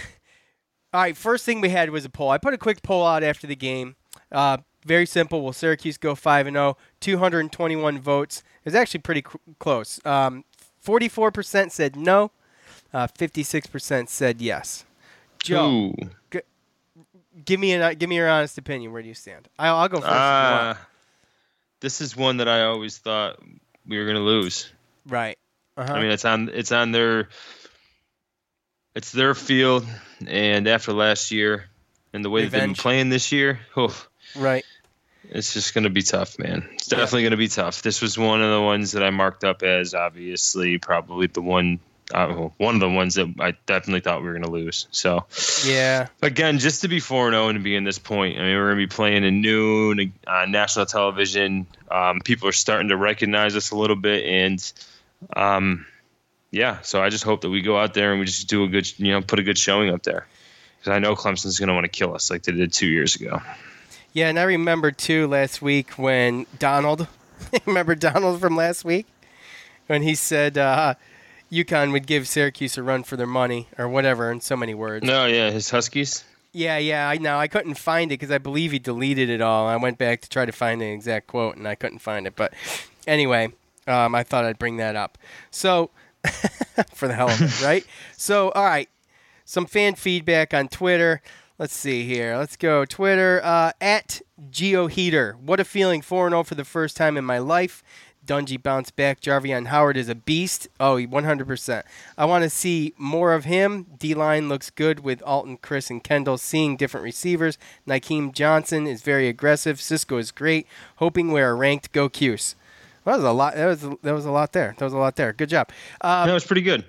right. 0.94 1.16
First 1.16 1.44
thing 1.44 1.60
we 1.60 1.70
had 1.70 1.90
was 1.90 2.04
a 2.04 2.10
poll. 2.10 2.30
I 2.30 2.38
put 2.38 2.54
a 2.54 2.58
quick 2.58 2.82
poll 2.82 3.06
out 3.06 3.22
after 3.22 3.46
the 3.46 3.56
game. 3.56 3.96
Uh, 4.32 4.58
very 4.84 5.06
simple. 5.06 5.42
Will 5.42 5.52
Syracuse 5.52 5.98
go 5.98 6.14
five 6.14 6.46
and 6.46 6.54
0? 6.54 6.76
221 7.00 7.98
votes. 7.98 8.42
It 8.64 8.66
was 8.66 8.74
actually 8.74 9.00
pretty 9.00 9.24
close. 9.58 10.04
Um, 10.06 10.44
44% 10.84 11.72
said 11.72 11.96
no. 11.96 12.30
Uh, 12.96 13.06
56% 13.08 14.08
said 14.08 14.40
yes. 14.40 14.86
Joe, 15.42 15.92
Ooh. 16.32 16.40
give 17.44 17.60
me 17.60 17.74
an 17.74 17.98
give 17.98 18.08
me 18.08 18.16
your 18.16 18.26
honest 18.26 18.56
opinion. 18.56 18.90
Where 18.90 19.02
do 19.02 19.08
you 19.08 19.12
stand? 19.12 19.50
I'll, 19.58 19.76
I'll 19.76 19.88
go 19.90 20.00
first. 20.00 20.10
Uh, 20.10 20.74
this 21.80 22.00
is 22.00 22.16
one 22.16 22.38
that 22.38 22.48
I 22.48 22.62
always 22.62 22.96
thought 22.96 23.38
we 23.86 23.98
were 23.98 24.06
gonna 24.06 24.20
lose. 24.20 24.72
Right. 25.06 25.36
Uh-huh. 25.76 25.92
I 25.92 26.00
mean, 26.00 26.10
it's 26.10 26.24
on 26.24 26.48
it's 26.48 26.72
on 26.72 26.90
their 26.92 27.28
it's 28.94 29.12
their 29.12 29.34
field, 29.34 29.86
and 30.26 30.66
after 30.66 30.94
last 30.94 31.30
year 31.32 31.66
and 32.14 32.24
the 32.24 32.30
way 32.30 32.44
that 32.44 32.50
they've 32.50 32.62
been 32.62 32.74
playing 32.74 33.10
this 33.10 33.30
year, 33.30 33.60
oh, 33.76 33.94
right. 34.34 34.64
it's 35.28 35.52
just 35.52 35.74
gonna 35.74 35.90
be 35.90 36.00
tough, 36.00 36.38
man. 36.38 36.66
It's 36.72 36.86
definitely 36.86 37.24
gonna 37.24 37.36
be 37.36 37.48
tough. 37.48 37.82
This 37.82 38.00
was 38.00 38.16
one 38.16 38.40
of 38.40 38.50
the 38.50 38.62
ones 38.62 38.92
that 38.92 39.02
I 39.02 39.10
marked 39.10 39.44
up 39.44 39.62
as 39.62 39.92
obviously 39.92 40.78
probably 40.78 41.26
the 41.26 41.42
one. 41.42 41.78
Uh, 42.14 42.50
one 42.58 42.74
of 42.74 42.80
the 42.80 42.88
ones 42.88 43.14
that 43.16 43.26
I 43.40 43.54
definitely 43.66 44.00
thought 44.00 44.20
we 44.20 44.26
were 44.28 44.32
going 44.32 44.44
to 44.44 44.50
lose. 44.50 44.86
So, 44.92 45.24
Yeah. 45.64 46.06
again, 46.22 46.60
just 46.60 46.82
to 46.82 46.88
be 46.88 47.00
4 47.00 47.30
0 47.30 47.48
and 47.48 47.58
to 47.58 47.62
be 47.62 47.74
in 47.74 47.82
this 47.82 47.98
point, 47.98 48.38
I 48.38 48.42
mean, 48.42 48.54
we're 48.56 48.66
going 48.72 48.78
to 48.78 48.86
be 48.86 48.94
playing 48.94 49.24
in 49.24 49.40
noon 49.40 50.12
on 50.28 50.50
national 50.52 50.86
television. 50.86 51.66
Um, 51.90 52.20
people 52.20 52.48
are 52.48 52.52
starting 52.52 52.90
to 52.90 52.96
recognize 52.96 53.56
us 53.56 53.72
a 53.72 53.76
little 53.76 53.96
bit. 53.96 54.24
And, 54.24 54.72
um, 55.34 55.84
yeah, 56.52 56.80
so 56.82 57.02
I 57.02 57.08
just 57.08 57.24
hope 57.24 57.40
that 57.40 57.50
we 57.50 57.60
go 57.60 57.76
out 57.76 57.94
there 57.94 58.12
and 58.12 58.20
we 58.20 58.26
just 58.26 58.48
do 58.48 58.62
a 58.62 58.68
good, 58.68 58.86
you 59.00 59.10
know, 59.10 59.20
put 59.20 59.40
a 59.40 59.42
good 59.42 59.58
showing 59.58 59.90
up 59.90 60.04
there. 60.04 60.26
Because 60.78 60.92
I 60.94 61.00
know 61.00 61.16
Clemson's 61.16 61.58
going 61.58 61.68
to 61.68 61.74
want 61.74 61.84
to 61.84 61.88
kill 61.90 62.14
us 62.14 62.30
like 62.30 62.44
they 62.44 62.52
did 62.52 62.72
two 62.72 62.86
years 62.86 63.16
ago. 63.16 63.40
Yeah, 64.12 64.28
and 64.28 64.38
I 64.38 64.44
remember 64.44 64.92
too 64.92 65.26
last 65.26 65.60
week 65.60 65.90
when 65.98 66.46
Donald, 66.58 67.08
remember 67.66 67.96
Donald 67.96 68.40
from 68.40 68.54
last 68.56 68.84
week, 68.84 69.06
when 69.88 70.02
he 70.02 70.14
said 70.14 70.56
uh, 70.56 70.94
UConn 71.64 71.92
would 71.92 72.06
give 72.06 72.28
Syracuse 72.28 72.76
a 72.76 72.82
run 72.82 73.02
for 73.02 73.16
their 73.16 73.26
money 73.26 73.68
or 73.78 73.88
whatever 73.88 74.30
in 74.30 74.40
so 74.40 74.56
many 74.56 74.74
words. 74.74 75.06
No, 75.06 75.26
yeah, 75.26 75.50
his 75.50 75.70
Huskies. 75.70 76.24
Yeah, 76.52 76.78
yeah, 76.78 77.08
I 77.08 77.18
know. 77.18 77.38
I 77.38 77.48
couldn't 77.48 77.74
find 77.74 78.10
it 78.10 78.14
because 78.14 78.30
I 78.30 78.38
believe 78.38 78.72
he 78.72 78.78
deleted 78.78 79.28
it 79.28 79.40
all. 79.40 79.66
I 79.66 79.76
went 79.76 79.98
back 79.98 80.22
to 80.22 80.28
try 80.28 80.46
to 80.46 80.52
find 80.52 80.80
the 80.80 80.86
exact 80.86 81.26
quote 81.26 81.56
and 81.56 81.68
I 81.68 81.74
couldn't 81.74 81.98
find 81.98 82.26
it. 82.26 82.34
But 82.34 82.54
anyway, 83.06 83.52
um, 83.86 84.14
I 84.14 84.22
thought 84.22 84.44
I'd 84.44 84.58
bring 84.58 84.78
that 84.78 84.96
up. 84.96 85.18
So, 85.50 85.90
for 86.94 87.08
the 87.08 87.14
hell 87.14 87.28
of 87.28 87.40
it, 87.40 87.62
right? 87.62 87.84
So, 88.16 88.50
all 88.50 88.64
right, 88.64 88.88
some 89.44 89.66
fan 89.66 89.94
feedback 89.94 90.54
on 90.54 90.68
Twitter. 90.68 91.20
Let's 91.58 91.74
see 91.74 92.04
here. 92.04 92.36
Let's 92.36 92.56
go 92.56 92.84
Twitter 92.84 93.40
uh, 93.42 93.72
at 93.80 94.20
GeoHeater. 94.50 95.36
What 95.36 95.60
a 95.60 95.64
feeling, 95.64 96.02
four 96.02 96.28
zero 96.28 96.42
for 96.42 96.54
the 96.54 96.64
first 96.64 96.96
time 96.96 97.16
in 97.16 97.24
my 97.24 97.38
life. 97.38 97.82
Dungey 98.26 98.62
bounced 98.62 98.96
back. 98.96 99.20
Jarveon 99.20 99.66
Howard 99.68 99.96
is 99.96 100.08
a 100.08 100.14
beast. 100.14 100.68
Oh, 100.80 100.96
100%. 100.96 101.82
I 102.18 102.24
want 102.24 102.44
to 102.44 102.50
see 102.50 102.94
more 102.98 103.32
of 103.32 103.44
him. 103.44 103.86
D 103.98 104.14
line 104.14 104.48
looks 104.48 104.70
good 104.70 105.00
with 105.00 105.22
Alton, 105.22 105.58
Chris, 105.58 105.90
and 105.90 106.02
Kendall 106.02 106.38
seeing 106.38 106.76
different 106.76 107.04
receivers. 107.04 107.58
Nykeem 107.86 108.32
Johnson 108.32 108.86
is 108.86 109.02
very 109.02 109.28
aggressive. 109.28 109.80
Cisco 109.80 110.18
is 110.18 110.32
great. 110.32 110.66
Hoping 110.96 111.30
we're 111.32 111.54
ranked. 111.54 111.92
Go 111.92 112.08
Cuse. 112.08 112.54
That 113.04 113.16
was 113.16 113.24
a 113.24 113.32
lot. 113.32 113.54
That 113.54 113.66
was 113.66 113.80
that 114.02 114.12
was 114.12 114.24
a 114.24 114.32
lot 114.32 114.52
there. 114.52 114.74
That 114.76 114.84
was 114.84 114.92
a 114.92 114.98
lot 114.98 115.14
there. 115.14 115.32
Good 115.32 115.48
job. 115.48 115.70
Um, 116.00 116.26
that 116.26 116.34
was 116.34 116.44
pretty 116.44 116.62
good. 116.62 116.84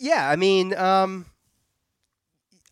yeah, 0.00 0.28
I 0.28 0.34
mean, 0.34 0.74
um, 0.74 1.26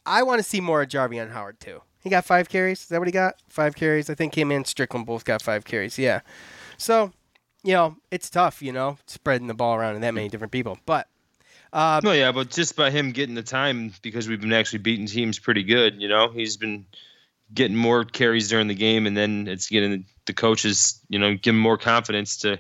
I 0.05 0.25
want 0.25 0.41
to 0.41 0.43
see 0.43 0.61
more 0.61 0.83
of 0.83 0.89
Jarveon 0.89 1.31
Howard 1.31 1.61
too. 1.61 1.81
He 2.01 2.11
got 2.11 2.25
five 2.25 2.49
carries. 2.49 2.81
Is 2.83 2.89
that 2.89 2.99
what 2.99 3.07
he 3.07 3.13
got? 3.13 3.37
Five 3.49 3.77
carries. 3.77 4.11
I 4.11 4.15
think 4.15 4.37
him 4.37 4.51
and 4.51 4.67
Strickland 4.67 5.07
both 5.07 5.25
got 5.25 5.41
five 5.41 5.65
carries. 5.65 5.99
Yeah. 5.99 6.23
So, 6.77 7.13
you 7.63 7.73
know, 7.73 7.97
it's 8.11 8.31
tough. 8.31 8.63
You 8.63 8.73
know, 8.73 8.99
spreading 9.07 9.47
the 9.47 9.55
ball 9.55 9.75
around 9.75 9.95
to 9.95 10.01
that 10.01 10.15
many 10.15 10.29
different 10.29 10.53
people. 10.53 10.79
But 10.87 11.09
um, 11.73 12.01
No, 12.05 12.13
yeah, 12.13 12.33
but 12.33 12.51
just 12.51 12.77
by 12.77 12.91
him 12.91 13.13
getting 13.13 13.35
the 13.35 13.43
time 13.43 13.93
because 14.03 14.29
we've 14.29 14.41
been 14.41 14.53
actually 14.53 14.81
beating 14.81 15.07
teams 15.07 15.39
pretty 15.39 15.63
good, 15.63 16.01
you 16.01 16.09
know, 16.09 16.29
he's 16.29 16.57
been 16.57 16.87
getting 17.53 17.77
more 17.77 18.05
carries 18.05 18.49
during 18.49 18.69
the 18.69 18.75
game, 18.75 19.07
and 19.07 19.17
then 19.17 19.49
it's 19.49 19.69
getting 19.69 20.07
the 20.27 20.33
coaches, 20.33 21.01
you 21.09 21.19
know, 21.19 21.35
give 21.35 21.55
him 21.55 21.61
more 21.61 21.79
confidence 21.79 22.39
to 22.39 22.59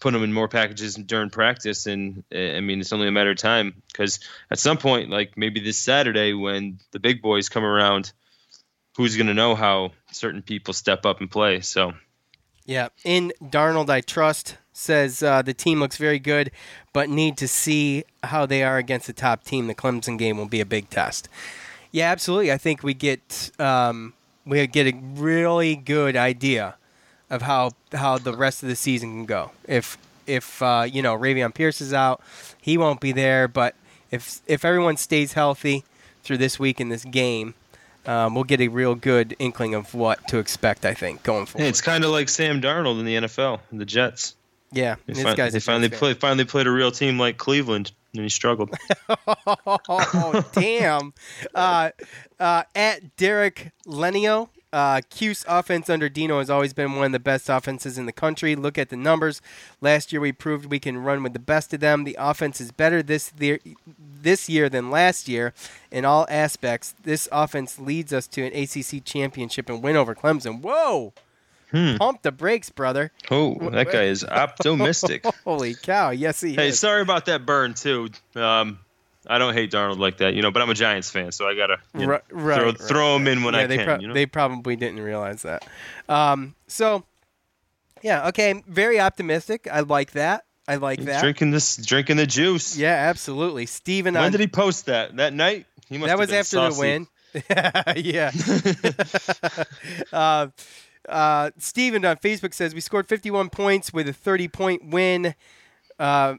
put 0.00 0.14
him 0.14 0.22
in 0.22 0.32
more 0.32 0.48
packages 0.48 0.94
during 0.96 1.30
practice. 1.30 1.86
And 1.86 2.24
uh, 2.34 2.38
I 2.38 2.60
mean, 2.60 2.80
it's 2.80 2.92
only 2.92 3.08
a 3.08 3.12
matter 3.12 3.30
of 3.30 3.36
time 3.36 3.82
because 3.88 4.20
at 4.50 4.58
some 4.58 4.78
point, 4.78 5.10
like 5.10 5.36
maybe 5.36 5.60
this 5.60 5.78
Saturday 5.78 6.32
when 6.32 6.78
the 6.92 7.00
big 7.00 7.22
boys 7.22 7.48
come 7.48 7.64
around, 7.64 8.12
who's 8.96 9.16
going 9.16 9.28
to 9.28 9.34
know 9.34 9.54
how 9.54 9.92
certain 10.12 10.42
people 10.42 10.74
step 10.74 11.06
up 11.06 11.20
and 11.20 11.30
play? 11.30 11.60
So 11.60 11.92
Yeah, 12.66 12.88
in 13.04 13.32
Darnold, 13.42 13.90
I 13.90 14.00
trust 14.00 14.56
says 14.74 15.22
uh, 15.22 15.40
the 15.40 15.54
team 15.54 15.80
looks 15.80 15.96
very 15.96 16.18
good, 16.18 16.50
but 16.92 17.08
need 17.08 17.36
to 17.38 17.48
see 17.48 18.04
how 18.24 18.44
they 18.44 18.62
are 18.62 18.76
against 18.76 19.06
the 19.06 19.12
top 19.12 19.44
team. 19.44 19.68
The 19.68 19.74
Clemson 19.74 20.18
game 20.18 20.36
will 20.36 20.48
be 20.48 20.60
a 20.60 20.66
big 20.66 20.90
test. 20.90 21.28
Yeah, 21.92 22.10
absolutely. 22.10 22.52
I 22.52 22.58
think 22.58 22.82
we 22.82 22.92
get 22.92 23.50
um, 23.58 24.14
we 24.44 24.66
get 24.66 24.86
a 24.86 24.98
really 25.14 25.76
good 25.76 26.16
idea 26.16 26.74
of 27.30 27.42
how 27.42 27.70
how 27.92 28.18
the 28.18 28.34
rest 28.34 28.62
of 28.62 28.68
the 28.68 28.76
season 28.76 29.12
can 29.12 29.26
go. 29.26 29.52
If 29.66 29.96
if 30.26 30.60
uh, 30.60 30.86
you 30.90 31.02
know 31.02 31.16
Ravian 31.16 31.54
Pierce 31.54 31.80
is 31.80 31.92
out, 31.92 32.20
he 32.60 32.76
won't 32.76 33.00
be 33.00 33.12
there. 33.12 33.46
But 33.46 33.76
if 34.10 34.40
if 34.46 34.64
everyone 34.64 34.96
stays 34.96 35.34
healthy 35.34 35.84
through 36.24 36.38
this 36.38 36.58
week 36.58 36.80
in 36.80 36.88
this 36.88 37.04
game. 37.04 37.54
Um, 38.06 38.34
we'll 38.34 38.44
get 38.44 38.60
a 38.60 38.68
real 38.68 38.94
good 38.94 39.34
inkling 39.38 39.74
of 39.74 39.94
what 39.94 40.26
to 40.28 40.38
expect. 40.38 40.84
I 40.84 40.94
think 40.94 41.22
going 41.22 41.46
forward. 41.46 41.64
hey, 41.64 41.68
it's 41.68 41.80
kind 41.80 42.04
of 42.04 42.10
like 42.10 42.28
Sam 42.28 42.60
Darnold 42.60 42.98
in 43.00 43.04
the 43.06 43.14
NFL, 43.16 43.60
the 43.72 43.84
Jets. 43.84 44.36
Yeah, 44.72 44.96
They, 45.06 45.12
this 45.14 45.22
fin- 45.22 45.36
guy's 45.36 45.52
they 45.52 45.60
finally 45.60 45.88
played 45.88 46.18
finally 46.18 46.44
played 46.44 46.66
a 46.66 46.70
real 46.70 46.90
team 46.90 47.18
like 47.18 47.36
Cleveland, 47.38 47.92
and 48.12 48.22
he 48.22 48.28
struggled. 48.28 48.70
Oh 49.46 50.44
damn! 50.52 51.12
Uh, 51.54 51.90
uh, 52.40 52.62
at 52.74 53.16
Derek 53.16 53.70
Lenio, 53.86 54.48
uh, 54.74 55.00
offense 55.46 55.88
under 55.88 56.08
Dino 56.08 56.40
has 56.40 56.50
always 56.50 56.72
been 56.72 56.96
one 56.96 57.06
of 57.06 57.12
the 57.12 57.20
best 57.20 57.48
offenses 57.48 57.96
in 57.96 58.06
the 58.06 58.12
country. 58.12 58.56
Look 58.56 58.76
at 58.76 58.88
the 58.88 58.96
numbers. 58.96 59.40
Last 59.80 60.12
year 60.12 60.20
we 60.20 60.32
proved 60.32 60.66
we 60.66 60.80
can 60.80 60.98
run 60.98 61.22
with 61.22 61.32
the 61.32 61.38
best 61.38 61.72
of 61.72 61.80
them. 61.80 62.02
The 62.02 62.16
offense 62.18 62.60
is 62.60 62.72
better 62.72 63.02
this 63.02 63.32
year, 63.38 63.60
this 63.96 64.48
year 64.48 64.68
than 64.68 64.90
last 64.90 65.28
year 65.28 65.54
in 65.92 66.04
all 66.04 66.26
aspects. 66.28 66.94
This 67.04 67.28
offense 67.30 67.78
leads 67.78 68.12
us 68.12 68.26
to 68.28 68.42
an 68.42 68.52
ACC 68.52 69.04
championship 69.04 69.70
and 69.70 69.80
win 69.80 69.94
over 69.94 70.14
Clemson. 70.14 70.60
Whoa! 70.60 71.12
Pump 71.70 72.22
the 72.22 72.30
brakes, 72.30 72.70
brother. 72.70 73.10
Oh, 73.30 73.56
that 73.70 73.90
guy 73.90 74.04
is 74.04 74.24
optimistic. 74.28 75.24
Holy 75.44 75.74
cow! 75.74 76.10
Yes, 76.10 76.40
he 76.40 76.54
hey, 76.54 76.68
is. 76.68 76.78
sorry 76.80 77.02
about 77.02 77.26
that 77.26 77.46
burn 77.46 77.74
too. 77.74 78.10
Um, 78.36 78.78
I 79.26 79.38
don't 79.38 79.54
hate 79.54 79.70
Darnold 79.70 79.98
like 79.98 80.18
that, 80.18 80.34
you 80.34 80.42
know, 80.42 80.50
but 80.50 80.62
I'm 80.62 80.70
a 80.70 80.74
Giants 80.74 81.10
fan, 81.10 81.32
so 81.32 81.46
I 81.46 81.54
gotta 81.54 81.78
you 81.94 82.00
know, 82.00 82.06
Right, 82.12 82.22
right, 82.30 82.56
throw, 82.56 82.66
right, 82.66 82.78
throw 82.78 83.16
him 83.16 83.26
in 83.28 83.42
when 83.42 83.54
yeah, 83.54 83.60
I 83.60 83.66
they 83.66 83.76
can. 83.76 83.86
pro- 83.86 83.98
you 84.00 84.08
know? 84.08 84.14
they 84.14 84.26
probably 84.26 84.76
didn't 84.76 85.00
realize 85.00 85.42
that. 85.42 85.66
Um, 86.08 86.54
so, 86.66 87.04
yeah, 88.02 88.28
okay, 88.28 88.62
very 88.66 89.00
optimistic. 89.00 89.66
I 89.70 89.80
like 89.80 90.12
that. 90.12 90.44
I 90.66 90.76
like 90.76 91.00
that. 91.04 91.20
drinking 91.20 91.50
this, 91.50 91.76
drinking 91.76 92.16
the 92.16 92.26
juice. 92.26 92.76
Yeah, 92.76 92.94
absolutely. 92.94 93.66
Steven 93.66 94.14
When 94.14 94.24
on 94.24 94.32
did 94.32 94.40
he 94.40 94.46
post 94.46 94.86
that? 94.86 95.16
That 95.16 95.32
night? 95.34 95.66
He 95.88 95.98
must 95.98 96.08
that 96.08 96.18
was 96.18 96.32
after 96.32 96.56
saucy. 96.56 96.74
the 96.74 96.80
win. 96.80 97.06
yeah. 97.96 98.30
uh, 100.12 100.46
uh, 101.08 101.50
Steven 101.58 102.04
on 102.04 102.16
Facebook 102.16 102.54
says 102.54 102.74
we 102.74 102.80
scored 102.80 103.06
51 103.08 103.50
points 103.50 103.92
with 103.92 104.08
a 104.08 104.12
30 104.12 104.48
point 104.48 104.86
win. 104.86 105.34
Uh, 105.98 106.36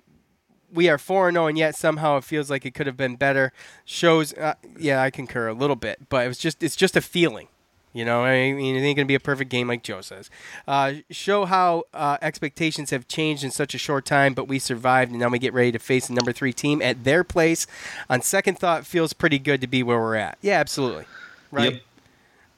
we 0.76 0.90
are 0.90 0.98
4 0.98 1.32
0, 1.32 1.48
and 1.48 1.58
yet 1.58 1.76
somehow 1.76 2.18
it 2.18 2.24
feels 2.24 2.50
like 2.50 2.66
it 2.66 2.74
could 2.74 2.88
have 2.88 2.98
been 2.98 3.16
better. 3.16 3.52
Shows, 3.86 4.34
uh, 4.34 4.56
yeah, 4.78 5.02
I 5.02 5.10
concur 5.10 5.48
a 5.48 5.54
little 5.54 5.76
bit, 5.76 6.10
but 6.10 6.26
it 6.26 6.28
was 6.28 6.38
just 6.38 6.62
it's 6.62 6.76
just 6.76 6.96
a 6.96 7.02
feeling. 7.02 7.48
You 7.94 8.04
know, 8.04 8.26
I 8.26 8.52
mean, 8.52 8.76
it 8.76 8.80
ain't 8.80 8.98
going 8.98 9.06
to 9.06 9.10
be 9.10 9.16
a 9.16 9.22
perfect 9.22 9.50
game 9.50 9.70
like 9.70 9.82
Joe 9.82 10.02
says. 10.02 10.30
Uh, 10.68 10.96
show 11.10 11.46
how 11.46 11.86
uh, 11.94 12.18
expectations 12.22 12.90
have 12.90 13.08
changed 13.08 13.42
in 13.42 13.52
such 13.52 13.74
a 13.74 13.78
short 13.78 14.04
time, 14.06 14.34
but 14.34 14.50
we 14.50 14.60
survived, 14.60 15.12
and 15.12 15.22
now 15.22 15.30
we 15.30 15.40
get 15.40 15.54
ready 15.54 15.72
to 15.72 15.80
face 15.80 16.08
the 16.08 16.14
number 16.14 16.34
three 16.34 16.52
team 16.52 16.82
at 16.82 17.06
their 17.06 17.24
place. 17.24 17.68
On 18.10 18.22
second 18.22 18.60
thought, 18.60 18.86
feels 18.86 19.14
pretty 19.14 19.40
good 19.40 19.62
to 19.62 19.68
be 19.68 19.82
where 19.82 19.98
we're 19.98 20.18
at. 20.18 20.38
Yeah, 20.42 20.60
absolutely. 20.60 21.06
Right. 21.52 21.76
Yep. 21.76 21.82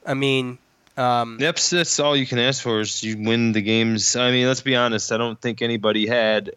I 0.06 0.14
mean, 0.14 0.58
um, 0.96 1.38
Yep, 1.40 1.56
that's 1.56 2.00
all 2.00 2.16
you 2.16 2.26
can 2.26 2.40
ask 2.40 2.60
for 2.60 2.80
is 2.80 3.04
you 3.04 3.16
win 3.16 3.52
the 3.52 3.62
games. 3.62 4.16
I 4.16 4.32
mean, 4.32 4.48
let's 4.48 4.62
be 4.62 4.74
honest. 4.74 5.12
I 5.12 5.18
don't 5.18 5.40
think 5.40 5.62
anybody 5.62 6.08
had. 6.08 6.50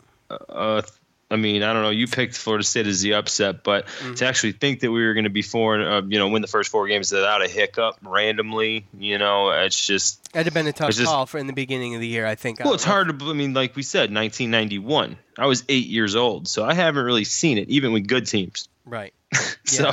Uh, 0.50 0.82
I 1.32 1.38
mean, 1.38 1.64
I 1.64 1.72
don't 1.74 1.82
know. 1.82 1.90
You 1.90 2.08
picked 2.08 2.36
Florida 2.36 2.64
State 2.64 2.86
as 2.88 3.02
the 3.02 3.14
upset, 3.14 3.64
but 3.64 3.88
Mm-hmm. 3.88 4.14
to 4.16 4.26
actually 4.26 4.52
think 4.52 4.82
that 4.82 4.92
we 4.92 5.04
were 5.06 5.14
going 5.14 5.24
to 5.24 5.30
be 5.30 5.42
four, 5.42 5.82
uh, 5.82 6.02
you 6.02 6.20
know, 6.20 6.28
win 6.28 6.42
the 6.42 6.48
first 6.48 6.70
four 6.70 6.88
games 6.88 7.12
without 7.12 7.42
a 7.42 7.48
hiccup 7.48 7.96
randomly, 8.04 8.86
you 9.00 9.18
know, 9.18 9.50
it's 9.50 9.88
just. 9.88 10.32
that'd 10.34 10.46
have 10.46 10.54
been 10.54 10.68
a 10.68 10.74
tough 10.74 10.90
just- 10.92 11.06
call 11.06 11.26
for 11.26 11.38
in 11.38 11.48
the 11.48 11.54
beginning 11.54 11.96
of 11.96 12.02
the 12.02 12.08
year. 12.08 12.26
I 12.28 12.36
think. 12.36 12.60
Well, 12.60 12.66
don't 12.70 12.76
it's 12.76 12.86
know. 12.86 12.92
hard 12.92 13.20
to. 13.20 13.26
I 13.30 13.34
mean, 13.34 13.54
like 13.54 13.76
we 13.76 13.84
said, 13.84 14.14
1991. 14.14 15.18
I 15.40 15.46
was 15.48 15.64
eight 15.70 15.88
years 15.88 16.16
old, 16.16 16.48
so 16.48 16.66
I 16.66 16.74
haven't 16.74 17.06
really 17.06 17.24
seen 17.24 17.58
it, 17.58 17.70
even 17.70 17.94
with 17.94 18.08
good 18.08 18.28
teams. 18.28 18.68
Right. 18.86 19.14
So, 19.64 19.92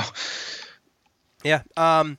Yeah. 1.43 1.61
Um, 1.77 2.17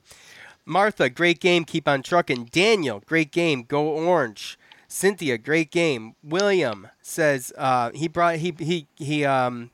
Martha, 0.65 1.09
great 1.09 1.39
game. 1.39 1.63
Keep 1.65 1.87
on 1.87 2.01
trucking. 2.01 2.45
Daniel, 2.51 3.01
great 3.05 3.31
game. 3.31 3.63
Go 3.63 3.87
orange. 3.89 4.57
Cynthia, 4.91 5.37
great 5.37 5.71
game. 5.71 6.15
William 6.23 6.89
says 7.01 7.53
uh, 7.57 7.91
he 7.93 8.07
brought 8.07 8.35
he 8.37 8.53
he 8.59 8.87
he 8.97 9.23
um 9.25 9.69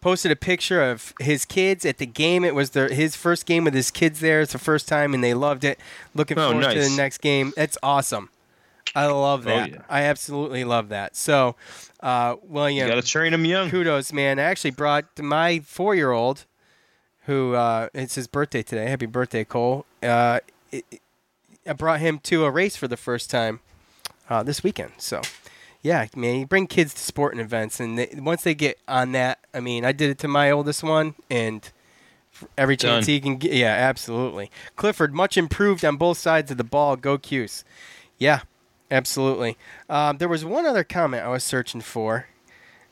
posted 0.00 0.30
a 0.30 0.36
picture 0.36 0.82
of 0.82 1.12
his 1.20 1.44
kids 1.44 1.84
at 1.84 1.98
the 1.98 2.06
game. 2.06 2.44
It 2.44 2.54
was 2.54 2.70
their 2.70 2.88
his 2.88 3.16
first 3.16 3.44
game 3.46 3.64
with 3.64 3.74
his 3.74 3.90
kids 3.90 4.20
there. 4.20 4.40
It's 4.42 4.52
the 4.52 4.58
first 4.58 4.86
time, 4.86 5.14
and 5.14 5.24
they 5.24 5.34
loved 5.34 5.64
it. 5.64 5.80
Looking 6.14 6.38
Oh, 6.38 6.50
forward 6.52 6.72
to 6.74 6.80
the 6.80 6.96
next 6.96 7.18
game. 7.18 7.52
That's 7.56 7.76
awesome. 7.82 8.30
I 8.94 9.06
love 9.06 9.46
Oh, 9.46 9.50
that. 9.50 9.70
yeah. 9.70 9.78
I 9.88 10.02
absolutely 10.02 10.62
love 10.62 10.90
that. 10.90 11.16
So, 11.16 11.56
uh, 12.00 12.36
William, 12.44 12.86
you 12.86 12.94
got 12.94 13.02
to 13.02 13.06
train 13.08 13.32
them 13.32 13.44
young. 13.44 13.68
kudos, 13.70 14.12
man. 14.12 14.38
I 14.38 14.42
actually 14.42 14.70
brought 14.70 15.06
my 15.18 15.58
four 15.60 15.96
year 15.96 16.12
old, 16.12 16.44
who 17.26 17.54
uh, 17.54 17.88
it's 17.94 18.14
his 18.14 18.28
birthday 18.28 18.62
today. 18.62 18.88
Happy 18.88 19.06
birthday, 19.06 19.42
Cole. 19.42 19.86
Uh, 20.02 20.38
it, 20.70 20.84
it- 20.92 21.00
I 21.66 21.72
brought 21.72 21.98
him 22.00 22.18
to 22.24 22.44
a 22.44 22.50
race 22.50 22.76
for 22.76 22.86
the 22.86 22.96
first 22.98 23.30
time 23.30 23.58
uh, 24.28 24.42
this 24.42 24.62
weekend. 24.62 24.92
So, 24.98 25.22
yeah, 25.82 26.06
man, 26.16 26.40
you 26.40 26.46
bring 26.46 26.66
kids 26.66 26.94
to 26.94 27.00
sporting 27.00 27.40
events, 27.40 27.80
and 27.80 27.98
they, 27.98 28.14
once 28.16 28.42
they 28.42 28.54
get 28.54 28.78
on 28.88 29.12
that, 29.12 29.38
I 29.52 29.60
mean, 29.60 29.84
I 29.84 29.92
did 29.92 30.10
it 30.10 30.18
to 30.18 30.28
my 30.28 30.50
oldest 30.50 30.82
one, 30.82 31.14
and 31.30 31.70
every 32.56 32.76
chance 32.76 33.06
Done. 33.06 33.12
he 33.12 33.20
can 33.20 33.36
get, 33.36 33.52
yeah, 33.52 33.74
absolutely. 33.74 34.50
Clifford, 34.76 35.14
much 35.14 35.36
improved 35.36 35.84
on 35.84 35.96
both 35.96 36.18
sides 36.18 36.50
of 36.50 36.56
the 36.56 36.64
ball. 36.64 36.96
Go 36.96 37.18
Cuse. 37.18 37.64
Yeah, 38.18 38.40
absolutely. 38.90 39.56
Um, 39.88 40.18
there 40.18 40.28
was 40.28 40.44
one 40.44 40.66
other 40.66 40.84
comment 40.84 41.22
I 41.24 41.28
was 41.28 41.44
searching 41.44 41.80
for 41.80 42.26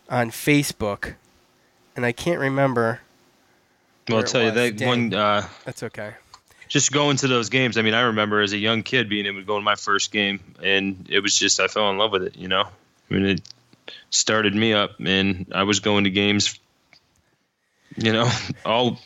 on 0.09 0.31
Facebook, 0.31 1.15
and 1.97 2.05
I 2.05 2.13
can't 2.13 2.39
remember. 2.39 3.01
Well, 4.09 4.19
I'll 4.19 4.25
tell 4.25 4.43
you 4.43 4.51
that 4.51 4.77
Dang. 4.77 4.89
one. 4.89 5.15
Uh, 5.15 5.49
That's 5.65 5.83
okay. 5.85 6.15
Just 6.73 6.91
going 6.91 7.19
to 7.19 7.29
those 7.29 7.51
games. 7.51 7.77
I 7.77 7.83
mean, 7.83 7.93
I 7.93 8.01
remember 8.01 8.41
as 8.41 8.55
a 8.55 8.57
young 8.57 8.83
kid 8.83 9.11
being 9.11 9.27
able 9.27 9.41
to 9.41 9.45
go 9.45 9.57
to 9.57 9.63
my 9.63 9.75
first 9.75 10.11
game, 10.11 10.41
and 10.63 11.07
it 11.11 11.21
was 11.21 11.39
just 11.39 11.61
I 11.61 11.69
fell 11.69 11.91
in 11.91 11.99
love 11.99 12.13
with 12.13 12.23
it. 12.23 12.35
You 12.35 12.49
know, 12.49 12.63
I 12.63 13.15
mean, 13.15 13.27
it 13.27 13.43
started 14.09 14.55
me 14.55 14.73
up, 14.73 14.93
and 14.99 15.53
I 15.55 15.65
was 15.65 15.81
going 15.81 16.05
to 16.05 16.11
games. 16.11 16.59
You 17.97 18.15
know, 18.15 18.31
all 18.65 18.99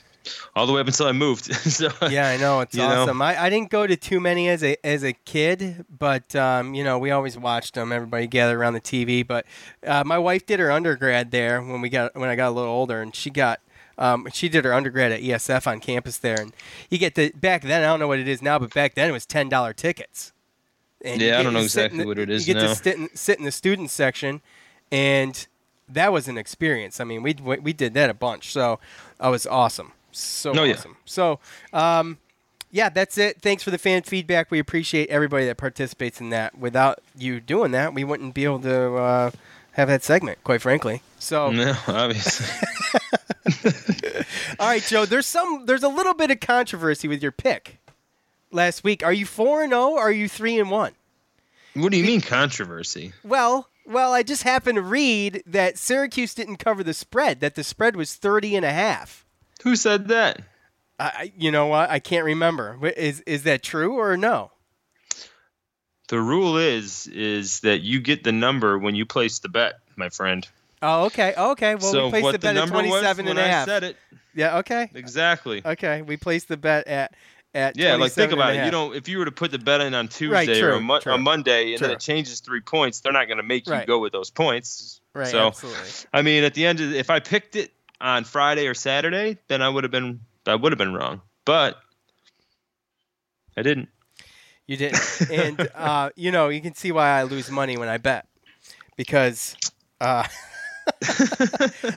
all 0.54 0.68
the 0.68 0.72
way 0.72 0.80
up 0.80 0.86
until 0.86 1.08
I 1.08 1.12
moved. 1.12 1.52
so 1.54 1.88
Yeah, 2.08 2.28
I 2.28 2.36
know 2.36 2.60
it's 2.60 2.72
You 2.72 2.82
know? 2.82 3.02
awesome. 3.02 3.20
I, 3.20 3.42
I 3.42 3.50
didn't 3.50 3.70
go 3.70 3.84
to 3.84 3.96
too 3.96 4.20
many 4.20 4.48
as 4.48 4.62
a 4.62 4.76
as 4.86 5.02
a 5.02 5.12
kid, 5.12 5.84
but 5.90 6.36
um, 6.36 6.72
you 6.72 6.84
know 6.84 7.00
we 7.00 7.10
always 7.10 7.36
watched 7.36 7.74
them. 7.74 7.90
Everybody 7.90 8.28
gathered 8.28 8.58
around 8.58 8.74
the 8.74 8.80
TV. 8.80 9.26
But 9.26 9.44
uh, 9.84 10.04
my 10.06 10.18
wife 10.18 10.46
did 10.46 10.60
her 10.60 10.70
undergrad 10.70 11.32
there 11.32 11.60
when 11.60 11.80
we 11.80 11.88
got 11.88 12.14
when 12.14 12.28
I 12.28 12.36
got 12.36 12.50
a 12.50 12.54
little 12.54 12.70
older, 12.70 13.02
and 13.02 13.12
she 13.12 13.28
got 13.28 13.58
um, 13.98 14.26
she 14.32 14.48
did 14.48 14.64
her 14.64 14.72
undergrad 14.74 15.12
at 15.12 15.20
ESF 15.22 15.66
on 15.66 15.80
campus 15.80 16.18
there, 16.18 16.40
and 16.40 16.52
you 16.90 16.98
get 16.98 17.14
the 17.14 17.30
back 17.32 17.62
then. 17.62 17.82
I 17.82 17.86
don't 17.86 18.00
know 18.00 18.08
what 18.08 18.18
it 18.18 18.28
is 18.28 18.42
now, 18.42 18.58
but 18.58 18.72
back 18.74 18.94
then 18.94 19.08
it 19.08 19.12
was 19.12 19.26
ten 19.26 19.48
dollar 19.48 19.72
tickets. 19.72 20.32
And 21.04 21.20
Yeah, 21.20 21.38
I 21.38 21.42
don't 21.42 21.52
know 21.52 21.60
exactly 21.60 22.00
the- 22.00 22.06
what 22.06 22.18
it 22.18 22.30
is 22.30 22.46
now. 22.46 22.54
You 22.54 22.54
get 22.60 22.62
now. 22.66 22.74
to 22.74 22.82
sit 22.82 22.96
in, 22.96 23.08
sit 23.16 23.38
in 23.38 23.44
the 23.44 23.52
student 23.52 23.90
section, 23.90 24.40
and 24.90 25.46
that 25.88 26.12
was 26.12 26.26
an 26.28 26.36
experience. 26.38 27.00
I 27.00 27.04
mean, 27.04 27.22
we 27.22 27.34
we 27.34 27.72
did 27.72 27.94
that 27.94 28.10
a 28.10 28.14
bunch, 28.14 28.50
so 28.52 28.80
that 29.20 29.28
was 29.28 29.46
awesome. 29.46 29.92
So 30.12 30.52
Oh, 30.56 30.64
yeah. 30.64 30.72
awesome. 30.74 30.96
So, 31.04 31.38
um, 31.74 32.18
yeah, 32.70 32.88
that's 32.88 33.18
it. 33.18 33.40
Thanks 33.42 33.62
for 33.62 33.70
the 33.70 33.78
fan 33.78 34.02
feedback. 34.02 34.50
We 34.50 34.58
appreciate 34.58 35.08
everybody 35.10 35.44
that 35.46 35.56
participates 35.58 36.20
in 36.20 36.30
that. 36.30 36.58
Without 36.58 37.00
you 37.16 37.40
doing 37.40 37.70
that, 37.72 37.92
we 37.94 38.02
wouldn't 38.02 38.34
be 38.34 38.44
able 38.44 38.60
to 38.60 38.94
uh, 38.96 39.30
have 39.76 39.88
that 39.88 40.02
segment, 40.02 40.42
quite 40.44 40.60
frankly. 40.62 41.02
So, 41.18 41.50
no, 41.52 41.74
obviously. 41.86 42.46
all 44.58 44.68
right, 44.68 44.82
Joe. 44.82 45.04
There's 45.06 45.26
some. 45.26 45.66
There's 45.66 45.82
a 45.82 45.88
little 45.88 46.14
bit 46.14 46.30
of 46.30 46.40
controversy 46.40 47.08
with 47.08 47.22
your 47.22 47.32
pick 47.32 47.78
last 48.50 48.82
week. 48.84 49.04
Are 49.04 49.12
you 49.12 49.26
four 49.26 49.62
and 49.62 49.70
zero? 49.72 49.90
Or 49.90 50.00
are 50.00 50.12
you 50.12 50.28
three 50.28 50.58
and 50.58 50.70
one? 50.70 50.92
what 51.74 51.92
do 51.92 51.98
you 51.98 52.04
mean 52.04 52.22
controversy? 52.22 53.12
Well, 53.22 53.68
well, 53.84 54.12
I 54.14 54.22
just 54.22 54.44
happened 54.44 54.76
to 54.76 54.82
read 54.82 55.42
that 55.46 55.76
Syracuse 55.78 56.32
didn't 56.34 56.56
cover 56.56 56.82
the 56.82 56.94
spread. 56.94 57.40
That 57.40 57.54
the 57.54 57.62
spread 57.62 57.96
was 57.96 58.14
30 58.14 58.56
and 58.56 58.64
a 58.64 58.72
half. 58.72 59.26
Who 59.62 59.76
said 59.76 60.08
that? 60.08 60.40
I, 60.98 61.04
I- 61.04 61.32
you 61.36 61.50
know 61.50 61.66
what? 61.66 61.90
I 61.90 61.98
can't 61.98 62.24
remember. 62.24 62.78
Is 62.96 63.20
is 63.26 63.42
that 63.42 63.62
true 63.62 63.98
or 63.98 64.16
no? 64.16 64.52
The 66.08 66.20
rule 66.20 66.56
is 66.56 67.06
is 67.08 67.60
that 67.60 67.80
you 67.80 68.00
get 68.00 68.22
the 68.24 68.32
number 68.32 68.78
when 68.78 68.94
you 68.94 69.04
place 69.06 69.40
the 69.40 69.48
bet, 69.48 69.74
my 69.96 70.08
friend. 70.08 70.46
Oh, 70.82 71.06
okay. 71.06 71.34
Okay. 71.36 71.74
Well, 71.74 71.92
so 71.92 72.04
we 72.06 72.10
placed 72.10 72.26
the 72.26 72.32
the 72.32 72.38
bet 72.38 72.56
at 72.56 72.60
number 72.60 72.76
was 72.76 73.00
27 73.00 73.24
when 73.26 73.30
and 73.32 73.38
a 73.40 73.42
I 73.44 73.48
half. 73.48 73.66
said 73.66 73.82
it 73.82 73.96
Yeah. 74.34 74.58
Okay. 74.58 74.90
exactly. 74.94 75.62
Okay. 75.64 76.02
We 76.02 76.16
placed 76.16 76.48
the 76.48 76.56
bet 76.56 76.86
at 76.86 77.14
at 77.54 77.76
Yeah, 77.76 77.96
like 77.96 78.12
think 78.12 78.32
about 78.32 78.54
it. 78.54 78.64
You 78.66 78.70
know, 78.70 78.92
if 78.92 79.08
you 79.08 79.18
were 79.18 79.24
to 79.24 79.32
put 79.32 79.50
the 79.50 79.58
bet 79.58 79.80
in 79.80 79.94
on 79.94 80.08
Tuesday 80.08 80.32
Right, 80.34 80.48
or 80.50 80.60
true, 80.60 80.76
a, 80.76 80.80
Mo- 80.80 81.00
true. 81.00 81.14
a 81.14 81.18
Monday 81.18 81.72
and 81.72 81.82
then 81.82 81.90
it 81.90 82.00
changes 82.00 82.40
three 82.40 82.60
points, 82.60 83.00
they're 83.00 83.12
not 83.12 83.26
going 83.26 83.38
to 83.38 83.42
make 83.42 83.66
you 83.66 83.72
Right. 83.72 83.86
go 83.86 83.98
with 83.98 84.12
those 84.12 84.30
points. 84.30 85.00
Right. 85.14 85.28
So, 85.28 85.46
absolutely. 85.48 85.88
I 86.12 86.20
mean, 86.22 86.44
at 86.44 86.52
the 86.54 86.66
end, 86.66 86.80
of, 86.80 86.92
if 86.92 87.08
I 87.08 87.18
picked 87.20 87.56
it 87.56 87.72
on 88.00 88.24
Friday 88.24 88.66
or 88.68 88.74
Saturday, 88.74 89.38
then 89.48 89.62
I 89.62 89.68
would 89.70 89.84
have 89.84 89.90
been 89.90 90.20
I 90.46 90.54
would 90.54 90.70
have 90.70 90.78
been 90.78 90.92
wrong. 90.92 91.22
But 91.46 91.78
I 93.56 93.62
didn't. 93.62 93.88
You 94.66 94.76
didn't. 94.76 95.30
and 95.30 95.68
uh, 95.74 96.10
you 96.16 96.30
know, 96.32 96.48
you 96.48 96.60
can 96.60 96.74
see 96.74 96.92
why 96.92 97.08
I 97.10 97.22
lose 97.24 97.50
money 97.50 97.76
when 97.76 97.88
I 97.88 97.98
bet 97.98 98.26
because 98.96 99.56
uh, 100.00 100.26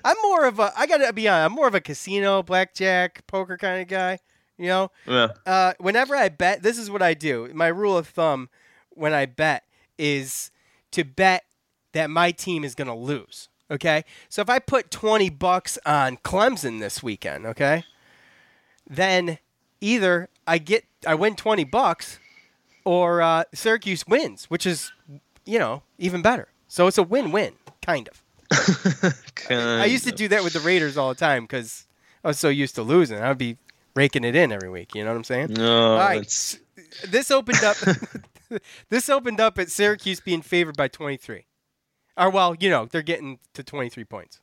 I'm 0.04 0.16
more 0.24 0.46
of 0.46 0.60
a. 0.60 0.72
I 0.78 0.86
gotta 0.88 1.12
be 1.14 1.28
honest. 1.28 1.46
I'm 1.46 1.54
more 1.56 1.68
of 1.68 1.76
a 1.76 1.82
casino, 1.82 2.44
blackjack, 2.44 3.26
poker 3.28 3.58
kind 3.58 3.82
of 3.82 3.88
guy. 3.88 4.20
You 4.58 4.68
know, 4.68 4.92
Yeah. 5.08 5.30
uh, 5.46 5.74
whenever 5.80 6.16
I 6.16 6.28
bet, 6.30 6.62
this 6.64 6.78
is 6.78 6.92
what 6.92 7.02
I 7.02 7.14
do. 7.14 7.50
My 7.54 7.68
rule 7.68 7.98
of 7.98 8.08
thumb 8.08 8.50
when 8.90 9.14
I 9.14 9.26
bet 9.26 9.64
is 9.98 10.52
to 10.92 11.06
bet 11.06 11.46
that 11.94 12.10
my 12.10 12.32
team 12.32 12.64
is 12.66 12.76
going 12.76 12.90
to 12.90 12.94
lose. 12.94 13.48
Okay, 13.72 14.04
so 14.30 14.42
if 14.42 14.50
I 14.50 14.60
put 14.60 14.90
twenty 14.92 15.30
bucks 15.30 15.78
on 15.86 16.18
Clemson 16.18 16.80
this 16.80 17.02
weekend, 17.04 17.46
okay, 17.46 17.84
then 18.90 19.38
either 19.80 20.30
I 20.48 20.58
get 20.58 20.86
I 21.06 21.16
win 21.16 21.36
twenty 21.36 21.64
bucks, 21.64 22.20
or 22.90 23.22
uh, 23.22 23.44
Syracuse 23.54 24.04
wins, 24.08 24.46
which 24.46 24.66
is 24.66 24.92
you 25.46 25.60
know 25.60 25.84
even 26.00 26.24
better. 26.24 26.48
So 26.68 26.88
it's 26.88 26.98
a 26.98 27.04
win-win, 27.04 27.54
kind 27.86 28.10
of. 28.10 28.24
I 29.52 29.86
used 29.86 30.06
to 30.06 30.12
do 30.12 30.28
that 30.30 30.44
with 30.44 30.54
the 30.54 30.60
Raiders 30.60 30.98
all 30.98 31.10
the 31.10 31.16
time 31.16 31.44
because 31.44 31.86
I 32.24 32.30
was 32.30 32.40
so 32.40 32.50
used 32.50 32.74
to 32.76 32.82
losing. 32.82 33.20
I'd 33.20 33.38
be 33.38 33.58
raking 33.96 34.24
it 34.24 34.36
in 34.36 34.52
every 34.52 34.72
week. 34.72 34.96
You 34.96 35.04
know 35.04 35.12
what 35.12 35.18
I'm 35.18 35.24
saying? 35.24 35.54
No, 35.54 35.92
All 35.92 35.98
right. 36.00 36.22
it's 36.22 36.58
This 37.08 37.30
opened 37.30 37.64
up. 37.64 37.78
this 38.90 39.08
opened 39.08 39.40
up 39.40 39.60
at 39.60 39.70
Syracuse 39.70 40.20
being 40.20 40.42
favored 40.42 40.76
by 40.76 40.88
23. 40.88 41.46
Or 42.18 42.32
well, 42.32 42.56
you 42.60 42.72
know, 42.72 42.88
they're 42.88 43.04
getting 43.04 43.38
to 43.54 43.64
23 43.64 44.04
points. 44.06 44.42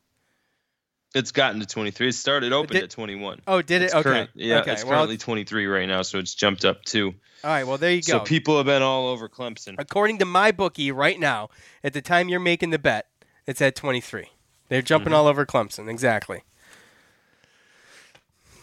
It's 1.14 1.32
gotten 1.32 1.60
to 1.60 1.66
23. 1.66 2.08
It 2.08 2.12
started 2.12 2.52
open 2.52 2.74
Did- 2.74 2.84
at 2.84 2.90
21. 2.90 3.40
Oh, 3.46 3.62
did 3.62 3.82
it? 3.82 3.86
It's 3.86 3.94
okay. 3.94 4.02
current- 4.02 4.30
yeah, 4.34 4.58
okay. 4.60 4.72
it's 4.72 4.84
well, 4.84 4.94
currently 4.98 5.16
23 5.16 5.66
right 5.66 5.88
now, 5.88 6.02
so 6.02 6.18
it's 6.18 6.34
jumped 6.34 6.64
up 6.64 6.84
too. 6.84 7.14
all 7.42 7.50
right. 7.50 7.66
Well, 7.66 7.78
there 7.78 7.92
you 7.92 8.02
go. 8.02 8.18
So 8.18 8.20
people 8.20 8.56
have 8.58 8.66
been 8.66 8.82
all 8.82 9.08
over 9.08 9.28
Clemson. 9.28 9.76
According 9.78 10.18
to 10.18 10.24
MyBookie 10.26 10.94
right 10.94 11.18
now, 11.18 11.48
at 11.82 11.92
the 11.94 12.02
time 12.02 12.28
you're 12.28 12.40
making 12.40 12.70
the 12.70 12.78
bet, 12.78 13.06
it's 13.46 13.62
at 13.62 13.74
23. 13.76 14.26
They're 14.68 14.82
jumping 14.82 15.06
Mm-hmm. 15.12 15.14
all 15.16 15.26
over 15.28 15.46
Clemson. 15.46 15.88
Exactly. 15.88 16.42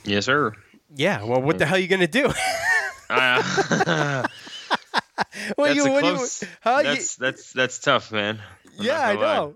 Yes, 0.03 0.25
sir. 0.25 0.53
Yeah. 0.95 1.23
Well, 1.23 1.41
what 1.41 1.57
the 1.57 1.65
hell 1.65 1.77
are 1.77 1.79
you 1.79 1.87
gonna 1.87 2.07
do? 2.07 2.31
Uh, 3.09 3.43
what 5.55 5.67
that's 5.67 5.75
you, 5.75 5.91
what 5.91 5.99
close. 6.01 6.41
you, 6.41 6.47
how 6.61 6.77
you, 6.79 6.83
that's 6.85 7.15
that's 7.17 7.53
that's 7.53 7.77
tough, 7.79 8.11
man. 8.11 8.39
I'm 8.79 8.85
yeah, 8.85 8.99
I 9.07 9.13
know. 9.15 9.55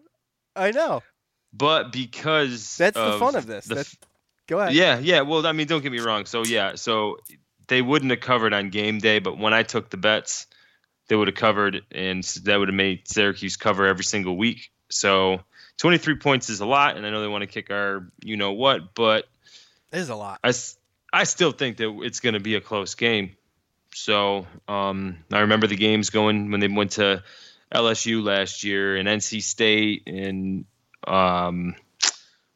I 0.56 0.72
know. 0.72 1.02
But 1.58 1.92
because 1.92 2.78
That's 2.78 2.96
the 2.96 3.18
fun 3.20 3.36
of 3.36 3.48
this. 3.48 3.66
the 3.66 3.76
That's, 3.76 3.98
go 4.48 4.60
ahead. 4.60 4.74
Yeah, 4.74 5.00
yeah. 5.00 5.22
Well, 5.22 5.46
I 5.48 5.52
mean, 5.54 5.68
don't 5.68 5.82
get 5.82 5.92
me 5.92 6.00
wrong. 6.00 6.26
So 6.26 6.44
yeah, 6.44 6.76
so 6.76 7.18
they 7.68 7.82
wouldn't 7.82 8.12
have 8.12 8.20
covered 8.20 8.54
on 8.54 8.70
game 8.70 9.00
day, 9.00 9.20
but 9.20 9.38
when 9.38 9.54
I 9.54 9.64
took 9.64 9.90
the 9.90 9.98
bets, 9.98 10.48
they 11.08 11.16
would 11.16 11.28
have 11.28 11.36
covered, 11.36 11.84
and 11.92 12.24
that 12.44 12.58
would 12.58 12.68
have 12.68 12.76
made 12.76 13.08
Syracuse 13.08 13.56
cover 13.56 13.86
every 13.88 14.04
single 14.04 14.38
week. 14.38 14.72
So 14.90 15.42
23 15.78 16.16
points 16.16 16.50
is 16.50 16.60
a 16.60 16.66
lot, 16.66 16.98
and 16.98 17.06
I 17.06 17.10
know 17.10 17.22
they 17.22 17.28
want 17.28 17.44
to 17.44 17.48
kick 17.48 17.72
our 17.72 18.10
you 18.22 18.38
know 18.38 18.52
what, 18.52 18.94
but 18.94 19.28
There's 19.92 20.10
a 20.10 20.16
lot. 20.16 20.40
I, 20.44 20.54
I 21.12 21.24
still 21.24 21.52
think 21.52 21.78
that 21.78 22.00
it's 22.04 22.20
going 22.20 22.34
to 22.34 22.40
be 22.40 22.56
a 22.56 22.62
close 22.62 22.96
game. 22.96 23.36
So 23.94 24.46
um, 24.68 25.18
I 25.32 25.40
remember 25.40 25.68
the 25.68 25.76
games 25.76 26.10
going 26.10 26.52
when 26.52 26.60
they 26.60 26.68
went 26.68 26.92
to 26.92 27.24
LSU 27.74 28.24
last 28.24 28.64
year 28.64 28.96
and 28.96 29.08
NC 29.08 29.42
State 29.42 30.04
and 30.08 30.66
um, 31.08 31.76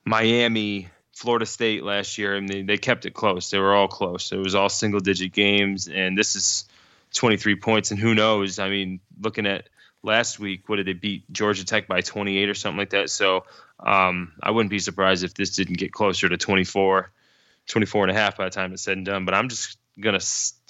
Miami, 0.06 0.90
Florida 1.14 1.46
State 1.46 1.84
last 1.84 2.18
year, 2.18 2.36
and 2.36 2.48
they, 2.48 2.62
they 2.64 2.78
kept 2.78 3.06
it 3.06 3.14
close. 3.14 3.50
They 3.50 3.60
were 3.60 3.74
all 3.74 3.88
close. 3.88 4.32
It 4.32 4.38
was 4.38 4.56
all 4.56 4.70
single 4.70 5.00
digit 5.00 5.32
games, 5.32 5.88
and 5.88 6.18
this 6.18 6.36
is 6.36 6.66
23 7.14 7.56
points. 7.58 7.92
And 7.92 8.00
who 8.00 8.16
knows? 8.16 8.60
I 8.60 8.70
mean, 8.70 9.00
looking 9.20 9.46
at 9.46 9.70
last 10.04 10.40
week, 10.40 10.68
what 10.68 10.78
did 10.78 10.88
they 10.88 10.94
beat 10.94 11.32
Georgia 11.32 11.66
Tech 11.66 11.88
by 11.88 12.02
28 12.02 12.50
or 12.50 12.54
something 12.54 12.78
like 12.78 12.92
that? 12.92 13.10
So 13.10 13.46
um, 13.80 14.34
I 14.42 14.52
wouldn't 14.52 14.72
be 14.72 14.80
surprised 14.80 15.24
if 15.24 15.34
this 15.34 15.56
didn't 15.56 15.78
get 15.78 15.92
closer 15.92 16.28
to 16.28 16.38
24. 16.38 17.12
24 17.68 18.06
and 18.06 18.12
a 18.12 18.20
half 18.20 18.38
by 18.38 18.46
the 18.46 18.50
time 18.50 18.74
it's 18.74 18.84
said 18.84 18.98
and 18.98 19.06
done. 19.06 19.26
But 19.26 19.34
I'm 19.34 19.50
just 19.50 19.78
gonna 20.00 20.20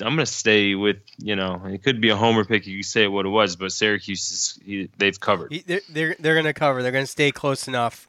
I'm 0.01 0.15
gonna 0.15 0.25
stay 0.25 0.75
with 0.75 0.97
you 1.17 1.35
know 1.35 1.61
it 1.65 1.83
could 1.83 2.01
be 2.01 2.09
a 2.09 2.15
homer 2.15 2.43
pick. 2.45 2.65
You 2.67 2.83
say 2.83 3.07
what 3.07 3.25
it 3.25 3.29
was, 3.29 3.55
but 3.55 3.71
Syracuse 3.71 4.31
is 4.31 4.59
he, 4.65 4.89
they've 4.97 5.19
covered. 5.19 5.51
He- 5.51 5.63
They're, 5.65 5.81
they're, 5.89 6.15
they're 6.19 6.33
to 6.45 6.53
cover. 6.53 6.81
They're 6.81 6.91
to 7.05 7.11
stay 7.11 7.31
close 7.31 7.67
enough. 7.67 8.07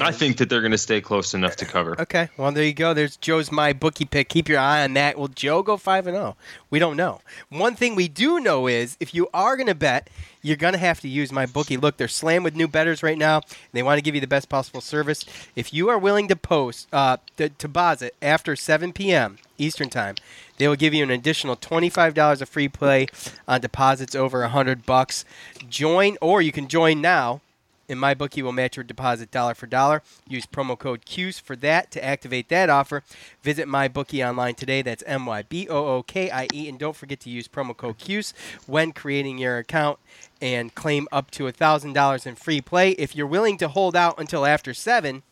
I 0.00 0.12
think 0.12 0.38
that 0.38 0.48
they're 0.48 0.62
gonna 0.62 0.78
stay 0.78 1.00
close 1.00 1.34
enough 1.34 1.56
to 1.56 1.64
cover. 1.64 2.00
Okay, 2.00 2.28
well 2.36 2.52
there 2.52 2.64
you 2.64 2.72
go. 2.72 2.94
There's 2.94 3.16
Joe's 3.16 3.50
MyBookie 3.50 4.10
pick. 4.10 4.28
Keep 4.28 4.48
your 4.48 4.58
eye 4.58 4.84
on 4.84 4.94
that. 4.94 5.18
Will 5.18 5.28
Joe 5.28 5.62
go 5.62 5.76
five 5.76 6.06
and 6.06 6.16
zero? 6.16 6.36
We 6.70 6.78
don't 6.78 6.96
know. 6.96 7.20
One 7.50 7.74
thing 7.74 7.94
we 7.94 8.08
do 8.08 8.40
know 8.40 8.66
is 8.66 8.96
if 9.00 9.14
you 9.14 9.28
are 9.34 9.56
going 9.56 9.66
to 9.66 9.74
bet, 9.74 10.08
you're 10.40 10.56
going 10.56 10.72
to 10.72 10.78
have 10.78 11.00
to 11.00 11.08
use 11.08 11.30
MyBookie. 11.30 11.80
Look, 11.80 11.96
they're 11.96 12.08
slammed 12.08 12.44
with 12.44 12.56
new 12.56 12.66
betters 12.66 13.02
right 13.02 13.18
now. 13.18 13.36
And 13.36 13.72
they 13.72 13.82
want 13.82 13.98
to 13.98 14.02
give 14.02 14.14
you 14.14 14.20
the 14.20 14.26
best 14.26 14.48
possible 14.48 14.80
service. 14.80 15.24
If 15.54 15.72
you 15.72 15.88
are 15.88 15.98
willing 15.98 16.28
to 16.28 16.36
post 16.36 16.88
uh, 16.92 17.18
to, 17.36 17.48
to 17.48 17.68
deposit 17.68 18.14
after 18.22 18.56
7 18.56 18.92
p.m. 18.92 19.38
Eastern 19.58 19.90
time, 19.90 20.16
they 20.58 20.66
will 20.66 20.76
give 20.76 20.94
you 20.94 21.02
an 21.02 21.10
additional 21.10 21.56
$25 21.56 22.40
of 22.40 22.48
free 22.48 22.68
play 22.68 23.06
on 23.46 23.60
deposits 23.60 24.14
over 24.14 24.40
100 24.40 24.84
bucks. 24.86 25.24
Join, 25.68 26.16
or 26.20 26.42
you 26.42 26.52
can 26.52 26.68
join 26.68 27.00
now 27.00 27.40
and 27.88 27.98
MyBookie 27.98 28.42
will 28.42 28.52
match 28.52 28.76
your 28.76 28.84
deposit 28.84 29.30
dollar 29.30 29.54
for 29.54 29.66
dollar. 29.66 30.02
Use 30.28 30.46
promo 30.46 30.78
code 30.78 31.04
CUSE 31.04 31.38
for 31.38 31.56
that 31.56 31.90
to 31.92 32.04
activate 32.04 32.48
that 32.48 32.70
offer. 32.70 33.02
Visit 33.42 33.68
MyBookie 33.68 34.26
online 34.26 34.54
today. 34.54 34.82
That's 34.82 35.02
M 35.06 35.26
Y 35.26 35.42
B 35.42 35.68
O 35.68 35.96
O 35.96 36.02
K 36.02 36.30
I 36.30 36.48
E. 36.52 36.68
And 36.68 36.78
don't 36.78 36.96
forget 36.96 37.20
to 37.20 37.30
use 37.30 37.48
promo 37.48 37.76
code 37.76 37.98
CUSE 37.98 38.34
when 38.66 38.92
creating 38.92 39.38
your 39.38 39.58
account 39.58 39.98
and 40.40 40.74
claim 40.74 41.06
up 41.12 41.30
to 41.32 41.44
$1,000 41.44 42.26
in 42.26 42.34
free 42.34 42.60
play. 42.60 42.90
If 42.92 43.14
you're 43.14 43.26
willing 43.26 43.58
to 43.58 43.68
hold 43.68 43.94
out 43.94 44.18
until 44.18 44.44
after 44.44 44.74
7, 44.74 45.22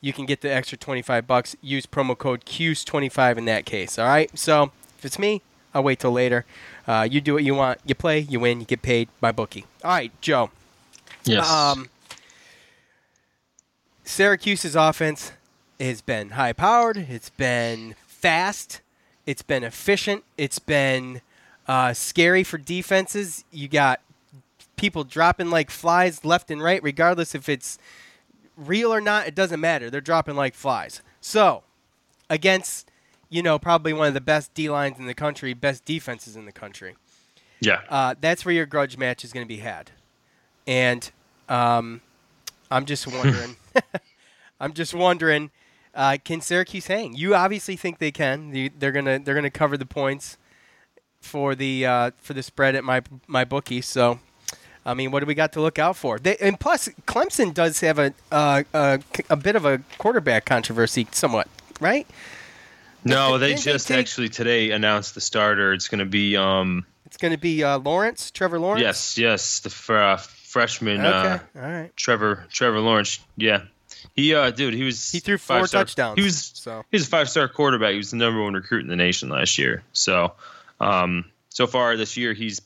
you 0.00 0.12
can 0.12 0.26
get 0.26 0.40
the 0.40 0.52
extra 0.52 0.76
25 0.76 1.26
bucks. 1.26 1.56
Use 1.62 1.86
promo 1.86 2.16
code 2.16 2.44
CUSE25 2.44 3.38
in 3.38 3.44
that 3.46 3.64
case. 3.64 3.98
All 3.98 4.06
right? 4.06 4.36
So 4.38 4.72
if 4.98 5.04
it's 5.04 5.18
me, 5.18 5.42
I'll 5.74 5.82
wait 5.82 6.00
till 6.00 6.12
later. 6.12 6.44
Uh, 6.86 7.08
you 7.10 7.20
do 7.20 7.34
what 7.34 7.44
you 7.44 7.54
want. 7.54 7.80
You 7.84 7.94
play, 7.94 8.20
you 8.20 8.40
win, 8.40 8.60
you 8.60 8.66
get 8.66 8.82
paid 8.82 9.08
by 9.20 9.32
bookie. 9.32 9.64
All 9.84 9.92
right, 9.92 10.12
Joe. 10.20 10.50
Yes. 11.24 11.48
Um, 11.48 11.88
Syracuse's 14.04 14.76
offense 14.76 15.32
has 15.78 16.00
been 16.02 16.30
high 16.30 16.52
powered. 16.52 16.96
It's 16.96 17.30
been 17.30 17.94
fast. 18.06 18.80
It's 19.26 19.42
been 19.42 19.64
efficient. 19.64 20.24
It's 20.36 20.58
been 20.58 21.20
uh, 21.66 21.92
scary 21.92 22.44
for 22.44 22.58
defenses. 22.58 23.44
You 23.50 23.68
got 23.68 24.00
people 24.76 25.04
dropping 25.04 25.50
like 25.50 25.70
flies 25.70 26.24
left 26.24 26.50
and 26.50 26.62
right, 26.62 26.82
regardless 26.82 27.34
if 27.34 27.48
it's 27.48 27.78
real 28.56 28.92
or 28.92 29.00
not. 29.00 29.26
It 29.26 29.34
doesn't 29.34 29.60
matter. 29.60 29.90
They're 29.90 30.00
dropping 30.00 30.34
like 30.34 30.54
flies. 30.54 31.00
So, 31.20 31.62
against, 32.28 32.90
you 33.30 33.42
know, 33.42 33.58
probably 33.58 33.92
one 33.92 34.08
of 34.08 34.14
the 34.14 34.20
best 34.20 34.52
D 34.54 34.68
lines 34.68 34.98
in 34.98 35.06
the 35.06 35.14
country, 35.14 35.54
best 35.54 35.84
defenses 35.84 36.36
in 36.36 36.44
the 36.44 36.52
country 36.52 36.96
yeah. 37.62 37.80
uh, 37.88 38.14
that's 38.20 38.44
where 38.44 38.54
your 38.54 38.66
grudge 38.66 38.98
match 38.98 39.24
is 39.24 39.32
going 39.32 39.44
to 39.44 39.48
be 39.48 39.58
had. 39.60 39.90
And 40.66 41.10
um, 41.48 42.00
I'm 42.70 42.84
just 42.86 43.06
wondering. 43.06 43.56
I'm 44.60 44.74
just 44.74 44.94
wondering, 44.94 45.50
uh, 45.94 46.18
can 46.24 46.40
Syracuse 46.40 46.86
hang? 46.86 47.14
You 47.14 47.34
obviously 47.34 47.74
think 47.76 47.98
they 47.98 48.12
can. 48.12 48.70
They're 48.78 48.92
gonna 48.92 49.18
they're 49.18 49.34
gonna 49.34 49.50
cover 49.50 49.76
the 49.76 49.86
points 49.86 50.36
for 51.20 51.54
the 51.54 51.86
uh, 51.86 52.10
for 52.18 52.34
the 52.34 52.42
spread 52.42 52.74
at 52.74 52.84
my 52.84 53.00
MyBookie. 53.28 53.82
So. 53.84 54.20
I 54.84 54.94
mean, 54.94 55.12
what 55.12 55.20
do 55.20 55.26
we 55.26 55.34
got 55.34 55.52
to 55.52 55.60
look 55.60 55.78
out 55.78 55.96
for? 55.96 56.18
They, 56.18 56.36
and 56.38 56.58
plus, 56.58 56.88
Clemson 57.06 57.54
does 57.54 57.78
have 57.82 58.00
a, 58.00 58.12
uh, 58.32 58.64
a 58.74 58.98
a 59.30 59.36
bit 59.36 59.54
of 59.54 59.64
a 59.64 59.80
quarterback 59.96 60.44
controversy, 60.44 61.06
somewhat, 61.12 61.46
right? 61.80 62.04
no, 63.04 63.38
they 63.38 63.50
didn't 63.50 63.64
they 63.64 63.72
just 63.74 63.86
take- 63.86 63.98
actually 64.00 64.28
today 64.28 64.72
announced 64.72 65.14
the 65.14 65.20
starter. 65.20 65.72
It's 65.72 65.86
gonna 65.86 66.04
be 66.04 66.36
um 66.36 66.84
It's 67.06 67.16
going 67.16 67.30
to 67.30 67.38
be 67.38 67.62
uh, 67.62 67.78
Lawrence, 67.78 68.32
Trevor 68.32 68.58
Lawrence. 68.58 68.82
yes 68.82 69.16
yes 69.18 69.60
the 69.60 69.70
fr- 69.70 69.96
uh, 69.96 70.16
freshman 70.52 71.00
Okay. 71.00 71.08
uh, 71.08 71.38
All 71.56 71.62
right. 71.70 71.96
Trevor 71.96 72.46
Trevor 72.50 72.80
Lawrence. 72.80 73.20
Yeah. 73.36 73.62
He 74.14 74.34
uh 74.34 74.50
dude, 74.50 74.74
he 74.74 74.84
was 74.84 75.10
He 75.10 75.18
threw 75.20 75.38
four 75.38 75.60
five-star- 75.60 75.84
touchdowns. 75.84 76.18
He 76.18 76.24
was 76.24 76.50
so. 76.54 76.84
he 76.90 76.96
was 76.96 77.06
a 77.06 77.10
five 77.10 77.28
star 77.30 77.48
quarterback. 77.48 77.92
He 77.92 77.96
was 77.98 78.10
the 78.10 78.16
number 78.18 78.42
one 78.42 78.52
recruit 78.54 78.82
in 78.82 78.88
the 78.88 78.96
nation 78.96 79.28
last 79.30 79.56
year. 79.58 79.82
So, 79.92 80.32
um, 80.80 81.24
so 81.48 81.66
far 81.66 81.96
this 81.96 82.16
year, 82.16 82.32
he's 82.34 82.60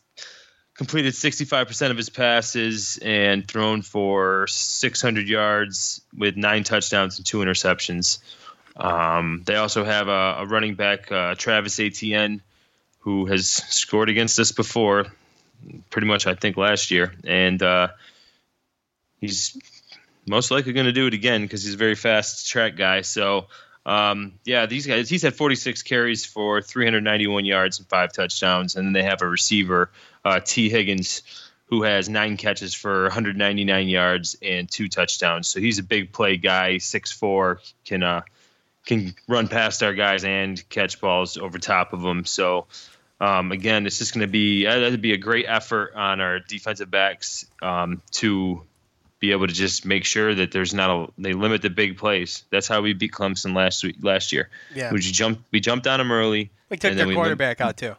completed 0.75 1.15
65% 1.15 1.91
of 1.91 1.97
his 1.97 2.11
passes 2.11 2.99
and 3.01 3.47
thrown 3.49 3.81
for 3.83 4.47
600 4.49 5.27
yards 5.29 6.01
with 6.17 6.37
nine 6.37 6.65
touchdowns 6.65 7.17
and 7.17 7.25
two 7.27 7.39
interceptions. 7.39 8.19
Um, 8.77 9.43
they 9.47 9.57
also 9.57 9.85
have 9.85 10.09
a, 10.09 10.37
a 10.41 10.47
running 10.47 10.75
back, 10.75 11.11
uh, 11.11 11.35
Travis 11.35 11.81
Etienne, 11.81 12.43
who 13.01 13.25
has 13.27 13.49
scored 13.49 14.11
against 14.11 14.39
us 14.39 14.53
before, 14.53 15.07
pretty 15.91 16.07
much, 16.07 16.27
I 16.27 16.35
think, 16.35 16.57
last 16.57 16.91
year. 16.91 17.15
And 17.25 17.63
uh, 17.63 17.89
he's 19.21 19.57
most 20.27 20.51
likely 20.51 20.73
going 20.73 20.87
to 20.87 20.93
do 20.93 21.07
it 21.07 21.15
again 21.15 21.43
because 21.43 21.65
he's 21.65 21.75
a 21.75 21.79
very 21.79 21.95
fast 21.95 22.49
track 22.49 22.77
guy. 22.77 23.03
So, 23.03 23.47
um, 23.85 24.35
yeah, 24.45 24.67
these 24.67 24.87
guys, 24.87 25.09
he's 25.09 25.23
had 25.23 25.35
46 25.35 25.83
carries 25.83 26.25
for 26.25 26.61
391 26.61 27.45
yards 27.45 27.79
and 27.79 27.89
five 27.89 28.13
touchdowns. 28.13 28.77
And 28.77 28.87
then 28.87 28.93
they 28.93 29.05
have 29.05 29.23
a 29.23 29.29
receiver, 29.29 29.91
uh, 30.25 30.41
Tee 30.41 30.69
Higgins, 30.69 31.23
who 31.67 31.83
has 31.83 32.09
nine 32.09 32.37
catches 32.37 32.75
for 32.75 33.05
199 33.05 33.89
yards 33.89 34.37
and 34.43 34.71
two 34.71 34.89
touchdowns. 34.89 35.49
So 35.49 35.61
he's 35.61 35.79
a 35.79 35.83
big 35.83 36.13
play 36.13 36.37
guy, 36.37 36.77
6'4, 36.77 37.59
can, 37.85 38.03
uh, 38.03 38.23
can 38.85 39.15
run 39.29 39.49
past 39.49 39.83
our 39.83 39.95
guys 39.95 40.25
and 40.25 40.69
catch 40.69 41.01
balls 41.01 41.37
over 41.37 41.59
top 41.59 41.93
of 41.93 42.03
them. 42.03 42.25
So, 42.25 42.67
um, 43.21 43.53
again, 43.53 43.87
it's 43.87 43.99
just 43.99 44.13
going 44.13 44.27
to 44.27 44.31
be 44.31 44.65
that'd 44.65 45.01
be 45.01 45.13
a 45.13 45.19
great 45.19 45.47
effort 45.49 45.95
on 45.95 46.21
our 46.21 46.39
defensive 46.41 46.91
backs 46.91 47.47
um, 47.63 48.03
to 48.13 48.63
be 49.19 49.33
able 49.33 49.47
to 49.47 49.55
just 49.55 49.87
make 49.87 50.05
sure 50.05 50.35
that 50.35 50.53
there's 50.53 50.75
not 50.75 50.91
a 50.91 51.13
they 51.17 51.33
limit 51.33 51.63
the 51.63 51.71
big 51.71 51.97
plays. 51.97 52.45
That's 52.51 52.69
how 52.69 52.83
we 52.83 52.93
beat 52.93 53.13
Clemson 53.13 53.55
last 53.57 53.83
week 53.83 53.97
last 54.03 54.33
year. 54.33 54.51
Yeah. 54.75 54.93
We 54.93 55.01
jumped 55.01 55.43
we 55.51 55.61
jumped 55.61 55.87
on 55.87 55.99
them 55.99 56.13
early. 56.13 56.51
We 56.69 56.77
took 56.77 56.95
their 56.95 57.07
we 57.07 57.15
lim- 57.15 57.23
quarterback 57.23 57.61
out 57.61 57.79
too. 57.79 57.97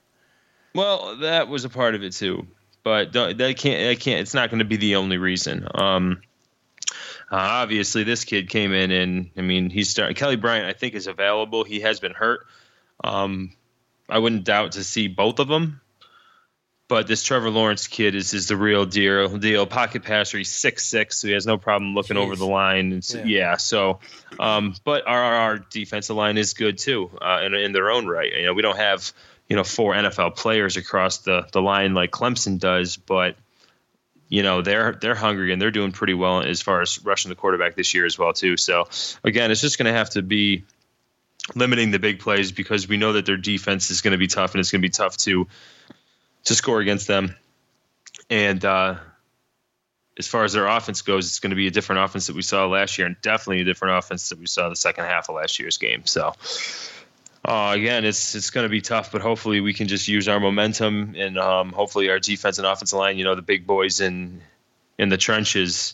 well, 0.75 1.17
that 1.17 1.47
was 1.47 1.65
a 1.65 1.69
part 1.69 1.95
of 1.95 2.03
it 2.03 2.13
too, 2.13 2.45
but 2.83 3.13
that 3.13 3.55
can't 3.57 3.89
that 3.89 3.99
can't. 3.99 4.21
It's 4.21 4.35
not 4.35 4.51
going 4.51 4.59
to 4.59 4.65
be 4.65 4.77
the 4.77 4.97
only 4.97 5.17
reason. 5.17 5.67
Um, 5.73 6.21
uh, 7.31 7.35
obviously, 7.35 8.03
this 8.03 8.23
kid 8.23 8.49
came 8.49 8.71
in 8.71 8.91
and 8.91 9.31
I 9.35 9.41
mean 9.41 9.71
he's 9.71 9.89
start 9.89 10.15
Kelly 10.15 10.35
Bryant. 10.35 10.67
I 10.67 10.73
think 10.73 10.93
is 10.93 11.07
available. 11.07 11.63
He 11.63 11.79
has 11.79 11.99
been 11.99 12.13
hurt. 12.13 12.41
Um, 13.03 13.53
I 14.09 14.19
wouldn't 14.19 14.43
doubt 14.45 14.73
to 14.73 14.83
see 14.83 15.07
both 15.07 15.39
of 15.39 15.47
them. 15.47 15.81
but 16.89 17.05
this 17.07 17.21
Trevor 17.23 17.49
Lawrence 17.49 17.87
kid 17.87 18.15
is 18.15 18.33
is 18.33 18.47
the 18.47 18.55
real 18.55 18.85
deal. 18.85 19.37
Deal 19.37 19.65
pocket 19.65 20.03
passer. 20.03 20.37
He's 20.37 20.49
six 20.51 20.85
six, 20.85 21.17
so 21.17 21.27
he 21.27 21.33
has 21.33 21.45
no 21.45 21.57
problem 21.57 21.93
looking 21.93 22.15
Jeez. 22.15 22.21
over 22.23 22.35
the 22.37 22.45
line. 22.47 23.01
So, 23.01 23.17
Yeah. 23.19 23.25
yeah. 23.25 23.57
so, 23.57 23.99
um, 24.39 24.73
but 24.85 25.05
our 25.05 25.21
our 25.23 25.57
defensive 25.57 26.15
line 26.15 26.37
is 26.37 26.53
good 26.53 26.77
too, 26.77 27.11
uh, 27.21 27.41
in 27.45 27.53
in 27.53 27.71
their 27.73 27.91
own 27.91 28.07
right. 28.07 28.31
You 28.31 28.45
know, 28.45 28.53
we 28.53 28.61
don't 28.61 28.77
have 28.77 29.11
you 29.49 29.55
know 29.57 29.65
four 29.65 29.93
NFL 29.95 30.35
players 30.37 30.77
across 30.77 31.17
the 31.19 31.45
the 31.51 31.61
line 31.61 31.93
like 31.93 32.11
Clemson 32.11 32.57
does, 32.59 32.95
but 32.95 33.35
you 34.29 34.43
know 34.43 34.61
they're 34.61 34.93
they're 34.93 35.15
hungry 35.15 35.51
and 35.51 35.61
they're 35.61 35.71
doing 35.71 35.91
pretty 35.91 36.13
well 36.13 36.41
as 36.41 36.61
far 36.61 36.81
as 36.81 37.03
rushing 37.03 37.27
the 37.29 37.35
quarterback 37.35 37.75
this 37.75 37.93
year 37.93 38.05
as 38.05 38.17
well 38.17 38.31
too. 38.31 38.55
So 38.55 38.87
again, 39.25 39.51
it's 39.51 39.59
just 39.61 39.77
going 39.77 39.91
to 39.91 39.97
have 39.97 40.11
to 40.11 40.21
be 40.21 40.63
limiting 41.55 41.91
the 41.91 41.99
big 41.99 42.19
plays 42.19 42.51
because 42.51 42.87
we 42.87 42.97
know 42.97 43.13
that 43.13 43.25
their 43.25 43.37
defense 43.37 43.89
is 43.91 44.01
going 44.01 44.11
to 44.11 44.17
be 44.17 44.27
tough 44.27 44.53
and 44.53 44.59
it's 44.59 44.71
going 44.71 44.81
to 44.81 44.87
be 44.87 44.91
tough 44.91 45.17
to 45.17 45.47
to 46.45 46.55
score 46.55 46.79
against 46.79 47.07
them. 47.07 47.35
And 48.29 48.63
uh, 48.63 48.95
as 50.17 50.27
far 50.27 50.43
as 50.43 50.53
their 50.53 50.67
offense 50.67 51.01
goes, 51.01 51.27
it's 51.27 51.39
going 51.39 51.51
to 51.51 51.55
be 51.55 51.67
a 51.67 51.71
different 51.71 52.03
offense 52.03 52.27
that 52.27 52.35
we 52.35 52.41
saw 52.41 52.65
last 52.67 52.97
year, 52.97 53.07
and 53.07 53.15
definitely 53.21 53.61
a 53.61 53.65
different 53.65 53.97
offense 53.97 54.29
that 54.29 54.39
we 54.39 54.47
saw 54.47 54.69
the 54.69 54.75
second 54.75 55.05
half 55.05 55.29
of 55.29 55.35
last 55.35 55.59
year's 55.59 55.77
game. 55.77 56.05
So. 56.05 56.33
Uh, 57.45 57.71
again, 57.73 58.03
it's 58.03 58.35
it's 58.35 58.49
going 58.49 58.65
to 58.65 58.69
be 58.69 58.81
tough, 58.81 59.09
but 59.09 59.21
hopefully 59.21 59.61
we 59.61 59.73
can 59.73 59.87
just 59.87 60.09
use 60.09 60.27
our 60.27 60.37
momentum 60.37 61.15
and 61.15 61.37
um, 61.37 61.71
hopefully 61.71 62.09
our 62.09 62.19
defense 62.19 62.57
and 62.57 62.67
offensive 62.67 62.99
line, 62.99 63.17
you 63.17 63.23
know, 63.23 63.35
the 63.35 63.41
big 63.41 63.65
boys 63.65 64.01
in 64.01 64.41
in 64.97 65.07
the 65.07 65.15
trenches, 65.15 65.93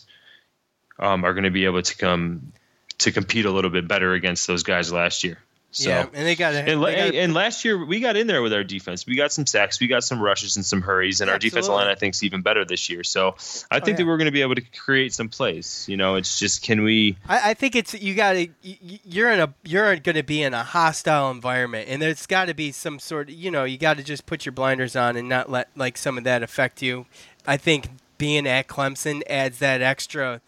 um, 0.98 1.24
are 1.24 1.32
going 1.32 1.44
to 1.44 1.52
be 1.52 1.64
able 1.66 1.82
to 1.82 1.96
come 1.96 2.53
to 2.98 3.12
compete 3.12 3.44
a 3.44 3.50
little 3.50 3.70
bit 3.70 3.88
better 3.88 4.14
against 4.14 4.46
those 4.46 4.62
guys 4.62 4.92
last 4.92 5.24
year. 5.24 5.38
So. 5.74 5.88
yeah, 5.88 6.06
and 6.12 6.24
they 6.24 6.36
got. 6.36 6.54
And, 6.54 6.80
la- 6.80 6.86
and 6.86 7.34
last 7.34 7.64
year 7.64 7.84
we 7.84 7.98
got 7.98 8.14
in 8.16 8.28
there 8.28 8.42
with 8.42 8.52
our 8.52 8.62
defense. 8.62 9.08
We 9.08 9.16
got 9.16 9.32
some 9.32 9.44
sacks, 9.44 9.80
we 9.80 9.88
got 9.88 10.04
some 10.04 10.22
rushes 10.22 10.54
and 10.54 10.64
some 10.64 10.80
hurries, 10.82 11.20
and 11.20 11.28
our 11.28 11.36
defensive 11.36 11.70
Absolutely. 11.70 11.86
line 11.86 11.96
I 11.96 11.98
think 11.98 12.14
is 12.14 12.22
even 12.22 12.42
better 12.42 12.64
this 12.64 12.88
year. 12.88 13.02
So 13.02 13.34
I 13.72 13.80
think 13.80 13.86
oh, 13.86 13.90
yeah. 13.90 13.96
that 13.96 14.06
we're 14.06 14.16
going 14.18 14.26
to 14.26 14.32
be 14.32 14.42
able 14.42 14.54
to 14.54 14.62
create 14.62 15.12
some 15.12 15.28
plays. 15.28 15.84
You 15.88 15.96
know, 15.96 16.14
it's 16.14 16.38
just 16.38 16.62
can 16.62 16.84
we? 16.84 17.16
I, 17.28 17.50
I 17.50 17.54
think 17.54 17.74
it's 17.74 17.92
you 17.92 18.14
got 18.14 18.34
to 18.34 18.46
you're 18.62 19.32
in 19.32 19.40
a 19.40 19.52
you're 19.64 19.96
going 19.96 20.14
to 20.14 20.22
be 20.22 20.44
in 20.44 20.54
a 20.54 20.62
hostile 20.62 21.32
environment, 21.32 21.88
and 21.88 22.00
there's 22.00 22.24
got 22.26 22.44
to 22.44 22.54
be 22.54 22.70
some 22.70 23.00
sort 23.00 23.28
of 23.28 23.34
you 23.34 23.50
know 23.50 23.64
you 23.64 23.76
got 23.76 23.96
to 23.96 24.04
just 24.04 24.26
put 24.26 24.46
your 24.46 24.52
blinders 24.52 24.94
on 24.94 25.16
and 25.16 25.28
not 25.28 25.50
let 25.50 25.70
like 25.74 25.98
some 25.98 26.16
of 26.16 26.22
that 26.22 26.44
affect 26.44 26.82
you. 26.82 27.06
I 27.48 27.56
think 27.56 27.88
being 28.16 28.46
at 28.46 28.68
Clemson 28.68 29.22
adds 29.28 29.58
that 29.58 29.82
extra. 29.82 30.40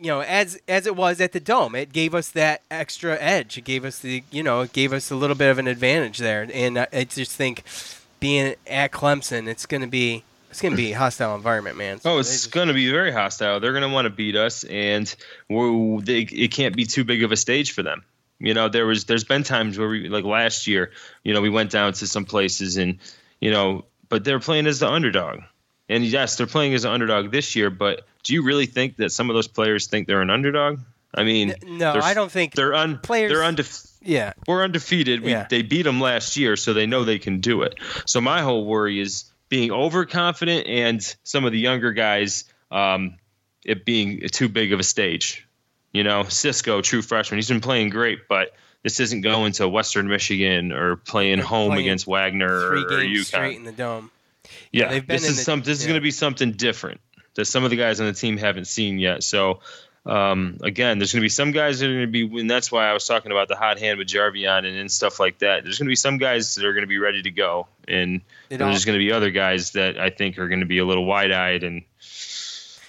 You 0.00 0.06
know, 0.06 0.20
as 0.20 0.60
as 0.68 0.86
it 0.86 0.94
was 0.94 1.20
at 1.20 1.32
the 1.32 1.40
dome, 1.40 1.74
it 1.74 1.92
gave 1.92 2.14
us 2.14 2.30
that 2.30 2.62
extra 2.70 3.16
edge. 3.20 3.58
It 3.58 3.62
gave 3.64 3.84
us 3.84 3.98
the 3.98 4.22
you 4.30 4.42
know 4.42 4.60
it 4.60 4.72
gave 4.72 4.92
us 4.92 5.10
a 5.10 5.16
little 5.16 5.34
bit 5.36 5.50
of 5.50 5.58
an 5.58 5.66
advantage 5.66 6.18
there, 6.18 6.48
and 6.54 6.78
I, 6.78 6.86
I 6.92 7.04
just 7.04 7.32
think 7.32 7.64
being 8.20 8.54
at 8.66 8.92
Clemson, 8.92 9.48
it's 9.48 9.66
going 9.66 9.80
to 9.80 9.86
be 9.88 10.22
it's 10.50 10.62
going 10.62 10.72
to 10.72 10.76
be 10.76 10.92
a 10.92 10.98
hostile 10.98 11.34
environment, 11.34 11.76
man. 11.76 12.00
So 12.00 12.12
Oh, 12.14 12.18
it's 12.18 12.30
just- 12.30 12.52
going 12.52 12.68
to 12.68 12.74
be 12.74 12.90
very 12.90 13.12
hostile. 13.12 13.58
They're 13.60 13.72
going 13.72 13.82
to 13.82 13.92
want 13.92 14.06
to 14.06 14.10
beat 14.10 14.34
us, 14.36 14.64
and 14.64 15.12
we're, 15.50 16.00
they, 16.00 16.20
it 16.20 16.52
can't 16.52 16.74
be 16.74 16.84
too 16.86 17.04
big 17.04 17.22
of 17.22 17.32
a 17.32 17.36
stage 17.36 17.72
for 17.72 17.82
them. 17.82 18.02
You 18.38 18.54
know, 18.54 18.68
there 18.68 18.86
was 18.86 19.04
there's 19.06 19.24
been 19.24 19.42
times 19.42 19.78
where 19.78 19.88
we 19.88 20.08
like 20.08 20.24
last 20.24 20.66
year. 20.68 20.92
You 21.24 21.34
know, 21.34 21.40
we 21.40 21.50
went 21.50 21.70
down 21.72 21.92
to 21.94 22.06
some 22.06 22.24
places, 22.24 22.76
and 22.76 22.98
you 23.40 23.50
know, 23.50 23.84
but 24.08 24.22
they're 24.24 24.38
playing 24.40 24.66
as 24.68 24.78
the 24.78 24.88
underdog. 24.88 25.40
And 25.88 26.04
yes, 26.04 26.36
they're 26.36 26.46
playing 26.46 26.74
as 26.74 26.84
an 26.84 26.92
underdog 26.92 27.32
this 27.32 27.56
year. 27.56 27.68
But 27.68 28.06
do 28.28 28.34
you 28.34 28.42
really 28.42 28.66
think 28.66 28.96
that 28.96 29.10
some 29.10 29.30
of 29.30 29.34
those 29.34 29.48
players 29.48 29.86
think 29.86 30.06
they're 30.06 30.20
an 30.20 30.28
underdog? 30.28 30.80
I 31.14 31.24
mean, 31.24 31.54
no, 31.66 31.94
I 31.94 32.12
don't 32.12 32.30
think 32.30 32.54
they're 32.54 32.74
un 32.74 32.98
players- 32.98 33.32
they're 33.32 33.40
undefe- 33.40 33.90
yeah. 34.02 34.34
we're 34.46 34.62
undefeated. 34.62 35.22
We, 35.22 35.30
Yeah. 35.30 35.46
They 35.48 35.62
beat 35.62 35.82
them 35.84 35.98
last 36.00 36.36
year, 36.36 36.54
so 36.54 36.74
they 36.74 36.84
know 36.84 37.04
they 37.04 37.18
can 37.18 37.40
do 37.40 37.62
it. 37.62 37.74
So 38.04 38.20
my 38.20 38.42
whole 38.42 38.66
worry 38.66 39.00
is 39.00 39.24
being 39.48 39.72
overconfident 39.72 40.66
and 40.66 41.16
some 41.24 41.46
of 41.46 41.52
the 41.52 41.58
younger 41.58 41.92
guys, 41.92 42.44
um, 42.70 43.16
it 43.64 43.86
being 43.86 44.20
too 44.28 44.50
big 44.50 44.74
of 44.74 44.78
a 44.80 44.82
stage. 44.84 45.48
You 45.92 46.04
know, 46.04 46.24
Cisco, 46.24 46.82
true 46.82 47.00
freshman, 47.00 47.38
he's 47.38 47.48
been 47.48 47.62
playing 47.62 47.88
great, 47.88 48.28
but 48.28 48.54
this 48.82 49.00
isn't 49.00 49.22
going 49.22 49.52
to 49.52 49.66
Western 49.66 50.06
Michigan 50.08 50.70
or 50.72 50.96
playing 50.96 51.38
They're 51.38 51.46
home 51.46 51.70
playing 51.70 51.86
against 51.86 52.06
Wagner 52.06 52.68
three 52.68 52.84
or 52.84 53.00
games 53.00 53.20
UConn. 53.20 53.24
straight 53.24 53.56
in 53.56 53.64
the 53.64 53.72
dome. 53.72 54.10
Yeah, 54.72 54.88
they've 54.90 55.06
been 55.06 55.16
this 55.16 55.28
is 55.28 55.38
the- 55.38 55.42
some. 55.44 55.62
This 55.62 55.80
is 55.80 55.86
going 55.86 55.96
to 55.96 56.02
be 56.02 56.10
something 56.10 56.52
different 56.52 57.00
that 57.38 57.44
some 57.44 57.62
of 57.62 57.70
the 57.70 57.76
guys 57.76 58.00
on 58.00 58.06
the 58.06 58.12
team 58.12 58.36
haven't 58.36 58.64
seen 58.64 58.98
yet. 58.98 59.22
So, 59.22 59.60
um, 60.04 60.58
again, 60.64 60.98
there's 60.98 61.12
going 61.12 61.20
to 61.20 61.24
be 61.24 61.28
some 61.28 61.52
guys 61.52 61.78
that 61.78 61.88
are 61.88 61.92
going 61.92 62.12
to 62.12 62.26
be, 62.26 62.40
and 62.40 62.50
that's 62.50 62.72
why 62.72 62.90
I 62.90 62.92
was 62.92 63.06
talking 63.06 63.30
about 63.30 63.46
the 63.46 63.54
hot 63.54 63.78
hand 63.78 63.96
with 63.96 64.08
Jarveon 64.08 64.66
and, 64.66 64.76
and 64.76 64.90
stuff 64.90 65.20
like 65.20 65.38
that. 65.38 65.62
There's 65.62 65.78
going 65.78 65.86
to 65.86 65.90
be 65.90 65.94
some 65.94 66.18
guys 66.18 66.56
that 66.56 66.64
are 66.64 66.72
going 66.72 66.82
to 66.82 66.88
be 66.88 66.98
ready 66.98 67.22
to 67.22 67.30
go, 67.30 67.68
and 67.86 68.22
there's 68.48 68.84
going 68.84 68.98
to 68.98 69.04
be 69.04 69.12
other 69.12 69.30
guys 69.30 69.70
that 69.72 70.00
I 70.00 70.10
think 70.10 70.36
are 70.40 70.48
going 70.48 70.60
to 70.60 70.66
be 70.66 70.78
a 70.78 70.84
little 70.84 71.04
wide-eyed 71.06 71.62
and. 71.62 71.82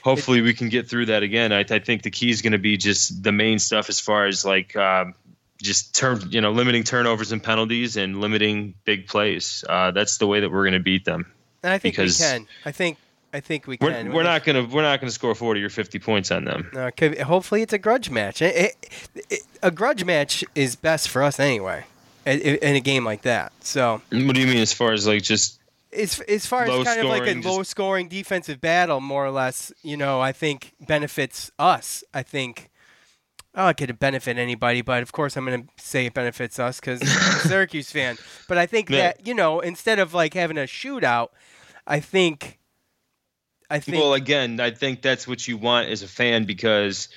Hopefully 0.01 0.39
we 0.39 0.53
can 0.53 0.69
get 0.69 0.88
through 0.88 1.07
that 1.07 1.23
again. 1.23 1.51
I, 1.51 1.59
I 1.59 1.79
think 1.79 2.03
the 2.03 2.09
key 2.09 2.29
is 2.29 2.41
going 2.41 2.53
to 2.53 2.57
be 2.57 2.77
just 2.77 3.21
the 3.21 3.33
main 3.33 3.59
stuff 3.59 3.89
as 3.89 3.99
far 3.99 4.27
as 4.27 4.45
like 4.45 4.73
um, 4.77 5.13
just 5.62 5.93
turn, 5.93 6.21
you 6.29 6.39
know, 6.39 6.51
limiting 6.51 6.85
turnovers 6.85 7.33
and 7.33 7.43
penalties 7.43 7.97
and 7.97 8.21
limiting 8.21 8.75
big 8.85 9.07
plays. 9.07 9.65
Uh, 9.67 9.91
that's 9.91 10.17
the 10.17 10.25
way 10.25 10.39
that 10.39 10.49
we're 10.49 10.63
going 10.63 10.73
to 10.73 10.79
beat 10.79 11.03
them. 11.03 11.29
And 11.63 11.73
I 11.73 11.79
think 11.79 11.97
because- 11.97 12.17
we 12.17 12.25
can. 12.25 12.47
I 12.63 12.71
think 12.71 12.97
I 13.34 13.39
think 13.39 13.68
we 13.68 13.78
We're, 13.80 13.92
can. 13.92 14.12
we're 14.13 14.24
not 14.24 14.44
gonna 14.44 14.63
we're 14.65 14.82
not 14.82 15.00
gonna 15.00 15.12
score 15.12 15.36
forty 15.36 15.63
or 15.63 15.70
fifty 15.70 16.00
points 16.00 16.32
on 16.32 16.46
them. 16.46 16.70
No, 16.74 16.88
it 16.88 16.98
could 16.98 17.12
be- 17.15 17.20
hopefully, 17.20 17.62
it's 17.62 17.74
a 17.74 17.78
grudge 17.78 18.10
match. 18.10 18.42
It, 18.42 18.56
it, 18.56 19.24
it, 19.30 19.39
a 19.62 19.70
grudge 19.72 20.04
match 20.04 20.44
is 20.56 20.76
best 20.76 21.10
for 21.10 21.22
us 21.22 21.39
anyway, 21.39 21.86
in, 22.26 22.39
in 22.39 22.76
a 22.76 22.80
game 22.80 23.06
like 23.06 23.22
that. 23.24 23.52
So, 23.62 24.02
What 24.12 24.34
do 24.36 24.42
you 24.42 24.48
mean 24.48 24.58
as 24.58 24.74
far 24.74 24.94
as 24.94 25.06
like 25.08 25.22
just 25.22 25.60
as 25.94 26.20
as 26.22 26.46
far 26.46 26.63
as 26.65 26.84
kind 26.86 27.00
of 27.02 27.06
like 27.08 27.24
a 27.28 27.36
just- 27.36 27.46
low 27.48 27.63
scoring 27.63 28.08
defensive 28.08 28.60
battle, 28.62 29.00
more 29.02 29.26
or 29.26 29.32
less, 29.32 29.72
you 29.84 29.96
know, 29.98 30.20
I 30.22 30.32
think 30.32 30.74
benefits 30.80 31.52
us. 31.60 32.04
I 32.13 32.24
think. 32.24 32.70
Oh, 33.56 33.68
it 33.68 33.78
could 33.78 33.98
benefit 34.00 34.38
anybody, 34.38 34.82
but 34.82 35.02
of 35.02 35.12
course 35.12 35.36
I'm 35.36 35.44
going 35.44 35.63
to 35.63 35.84
say 35.84 36.06
it 36.06 36.13
benefits 36.13 36.60
us 36.60 36.80
because 36.80 37.02
I'm 37.02 37.08
a 37.08 37.39
Syracuse 37.48 37.92
fan. 37.92 38.15
But 38.48 38.60
I 38.60 38.68
think 38.68 38.89
Yeah. 38.92 38.98
that 39.13 39.26
you 39.28 39.34
know, 39.34 39.60
instead 39.60 39.98
of 39.98 40.13
like 40.13 40.36
having 40.36 40.58
a 40.58 40.62
shootout, 40.62 41.30
I 41.88 42.00
think, 42.00 42.59
I 43.69 43.79
think 43.79 43.97
well 43.97 44.13
again? 44.13 44.60
I 44.60 44.71
think 44.71 45.01
that's 45.01 45.27
what 45.27 45.47
you 45.47 45.58
want 45.58 45.89
as 45.89 46.03
a 46.03 46.08
fan 46.08 46.45
because 46.45 47.10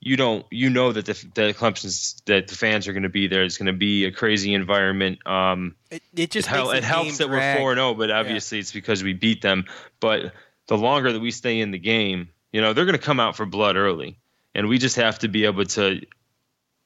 you 0.00 0.16
don't 0.16 0.44
you 0.50 0.68
know 0.68 0.92
that 0.92 1.06
the 1.06 1.12
that 1.34 1.56
Clemson's 1.56 2.20
that 2.26 2.48
the 2.48 2.54
fans 2.54 2.86
are 2.86 2.92
going 2.92 3.04
to 3.04 3.08
be 3.08 3.26
there. 3.26 3.42
It's 3.42 3.56
going 3.56 3.66
to 3.66 3.72
be 3.72 4.04
a 4.04 4.12
crazy 4.12 4.52
environment. 4.54 5.26
Um, 5.26 5.76
it, 5.90 6.02
it 6.14 6.30
just 6.30 6.48
it, 6.48 6.50
hel- 6.50 6.70
it 6.72 6.84
helps 6.84 7.18
that 7.18 7.28
we're 7.28 7.36
drag. 7.36 7.58
four 7.58 7.72
and 7.72 7.78
zero, 7.78 7.94
but 7.94 8.10
obviously 8.10 8.58
it's 8.58 8.72
because 8.72 9.02
we 9.02 9.14
beat 9.14 9.40
them. 9.40 9.64
But 10.00 10.32
the 10.66 10.76
longer 10.76 11.12
that 11.12 11.20
we 11.20 11.30
stay 11.30 11.60
in 11.60 11.70
the 11.70 11.78
game, 11.78 12.28
you 12.52 12.60
know 12.60 12.72
they're 12.72 12.84
going 12.84 12.98
to 12.98 13.04
come 13.04 13.18
out 13.18 13.36
for 13.36 13.46
blood 13.46 13.76
early, 13.76 14.18
and 14.54 14.68
we 14.68 14.78
just 14.78 14.96
have 14.96 15.20
to 15.20 15.28
be 15.28 15.46
able 15.46 15.64
to 15.64 16.00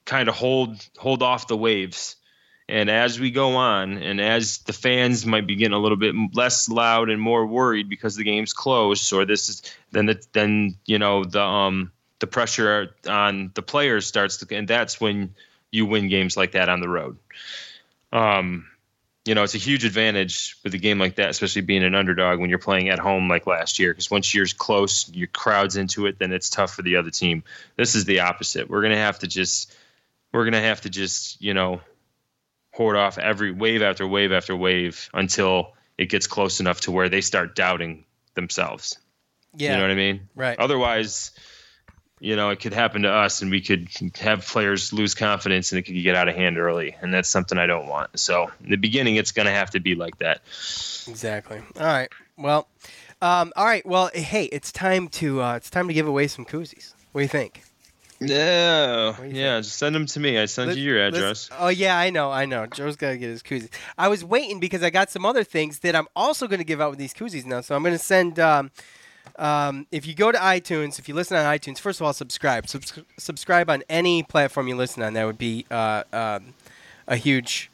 kind 0.04 0.28
of 0.28 0.34
hold 0.34 0.86
hold 0.96 1.22
off 1.22 1.48
the 1.48 1.56
waves. 1.56 2.16
And 2.68 2.90
as 2.90 3.18
we 3.18 3.30
go 3.30 3.56
on, 3.56 3.96
and 3.96 4.20
as 4.20 4.58
the 4.58 4.74
fans 4.74 5.24
might 5.24 5.46
be 5.46 5.56
getting 5.56 5.72
a 5.72 5.78
little 5.78 5.96
bit 5.96 6.14
less 6.34 6.68
loud 6.68 7.08
and 7.08 7.20
more 7.20 7.46
worried 7.46 7.88
because 7.88 8.14
the 8.14 8.24
game's 8.24 8.52
close, 8.52 9.12
or 9.12 9.24
this 9.24 9.48
is 9.48 9.62
then 9.90 10.06
the, 10.06 10.22
then 10.32 10.76
you 10.84 10.98
know 10.98 11.24
the 11.24 11.42
um 11.42 11.92
the 12.18 12.26
pressure 12.26 12.94
on 13.08 13.52
the 13.54 13.62
players 13.62 14.06
starts 14.06 14.38
to, 14.38 14.56
and 14.56 14.68
that's 14.68 15.00
when 15.00 15.34
you 15.70 15.86
win 15.86 16.08
games 16.08 16.36
like 16.36 16.52
that 16.52 16.68
on 16.68 16.80
the 16.80 16.88
road. 16.88 17.16
Um, 18.12 18.66
you 19.24 19.34
know, 19.34 19.42
it's 19.42 19.54
a 19.54 19.58
huge 19.58 19.84
advantage 19.84 20.56
with 20.64 20.72
a 20.74 20.78
game 20.78 20.98
like 20.98 21.16
that, 21.16 21.30
especially 21.30 21.62
being 21.62 21.84
an 21.84 21.94
underdog 21.94 22.40
when 22.40 22.48
you're 22.48 22.58
playing 22.58 22.88
at 22.88 22.98
home 22.98 23.28
like 23.28 23.46
last 23.46 23.78
year. 23.78 23.92
Because 23.92 24.10
once 24.10 24.34
you're 24.34 24.46
close, 24.56 25.10
your 25.12 25.26
crowd's 25.26 25.76
into 25.76 26.06
it, 26.06 26.18
then 26.18 26.32
it's 26.32 26.48
tough 26.48 26.74
for 26.74 26.82
the 26.82 26.96
other 26.96 27.10
team. 27.10 27.44
This 27.76 27.94
is 27.94 28.06
the 28.06 28.20
opposite. 28.20 28.70
We're 28.70 28.82
gonna 28.82 28.96
have 28.96 29.18
to 29.20 29.26
just, 29.26 29.74
we're 30.32 30.44
gonna 30.44 30.62
have 30.62 30.80
to 30.82 30.90
just, 30.90 31.40
you 31.42 31.52
know, 31.52 31.80
hoard 32.78 32.96
off 32.96 33.18
every 33.18 33.50
wave 33.50 33.82
after 33.82 34.06
wave 34.06 34.30
after 34.30 34.54
wave 34.56 35.10
until 35.12 35.74
it 35.98 36.06
gets 36.08 36.28
close 36.28 36.60
enough 36.60 36.80
to 36.82 36.92
where 36.92 37.08
they 37.08 37.20
start 37.20 37.56
doubting 37.56 38.04
themselves. 38.34 38.96
Yeah, 39.56 39.72
You 39.72 39.76
know 39.78 39.82
what 39.82 39.90
I 39.90 39.94
mean? 39.96 40.28
right. 40.36 40.56
Otherwise, 40.60 41.32
you 42.20 42.36
know, 42.36 42.50
it 42.50 42.60
could 42.60 42.72
happen 42.72 43.02
to 43.02 43.10
us 43.10 43.42
and 43.42 43.50
we 43.50 43.60
could 43.60 43.88
have 44.20 44.46
players 44.46 44.92
lose 44.92 45.16
confidence 45.16 45.72
and 45.72 45.80
it 45.80 45.82
could 45.82 46.00
get 46.00 46.14
out 46.14 46.28
of 46.28 46.36
hand 46.36 46.56
early. 46.56 46.94
And 47.02 47.12
that's 47.12 47.28
something 47.28 47.58
I 47.58 47.66
don't 47.66 47.88
want. 47.88 48.16
So 48.18 48.48
in 48.62 48.70
the 48.70 48.76
beginning, 48.76 49.16
it's 49.16 49.32
going 49.32 49.46
to 49.46 49.52
have 49.52 49.70
to 49.70 49.80
be 49.80 49.96
like 49.96 50.16
that. 50.18 50.42
Exactly. 51.08 51.60
All 51.80 51.86
right. 51.86 52.10
Well, 52.36 52.68
um, 53.20 53.52
all 53.56 53.64
right. 53.64 53.84
Well, 53.84 54.10
hey, 54.14 54.44
it's 54.44 54.70
time 54.70 55.08
to 55.08 55.42
uh, 55.42 55.56
it's 55.56 55.68
time 55.70 55.88
to 55.88 55.94
give 55.94 56.06
away 56.06 56.28
some 56.28 56.44
koozies. 56.44 56.94
What 57.10 57.20
do 57.20 57.22
you 57.22 57.28
think? 57.28 57.64
Yeah. 58.20 59.16
do 59.16 59.28
Yeah. 59.28 59.60
Just 59.60 59.76
send 59.76 59.94
them 59.94 60.06
to 60.06 60.20
me. 60.20 60.38
I 60.38 60.46
sent 60.46 60.76
you 60.76 60.82
your 60.82 61.06
address. 61.06 61.50
Oh 61.58 61.68
yeah, 61.68 61.98
I 61.98 62.10
know, 62.10 62.30
I 62.30 62.46
know. 62.46 62.66
Joe's 62.66 62.96
got 62.96 63.10
to 63.10 63.18
get 63.18 63.28
his 63.28 63.42
koozies. 63.42 63.70
I 63.96 64.08
was 64.08 64.24
waiting 64.24 64.60
because 64.60 64.82
I 64.82 64.90
got 64.90 65.10
some 65.10 65.24
other 65.24 65.44
things 65.44 65.80
that 65.80 65.94
I'm 65.94 66.08
also 66.16 66.46
going 66.46 66.58
to 66.58 66.64
give 66.64 66.80
out 66.80 66.90
with 66.90 66.98
these 66.98 67.14
koozies 67.14 67.44
now. 67.44 67.60
So 67.60 67.74
I'm 67.74 67.82
going 67.82 67.94
to 67.96 68.02
send. 68.02 68.38
Um, 68.38 68.70
um, 69.36 69.86
if 69.92 70.04
you 70.04 70.14
go 70.14 70.32
to 70.32 70.38
iTunes, 70.38 70.98
if 70.98 71.08
you 71.08 71.14
listen 71.14 71.36
on 71.36 71.44
iTunes, 71.44 71.78
first 71.78 72.00
of 72.00 72.06
all, 72.06 72.12
subscribe. 72.12 72.68
Subs- 72.68 72.98
subscribe 73.18 73.70
on 73.70 73.84
any 73.88 74.24
platform 74.24 74.66
you 74.66 74.74
listen 74.74 75.02
on. 75.02 75.12
That 75.12 75.26
would 75.26 75.38
be 75.38 75.64
uh, 75.70 76.02
um, 76.12 76.54
a 77.06 77.16
huge 77.16 77.70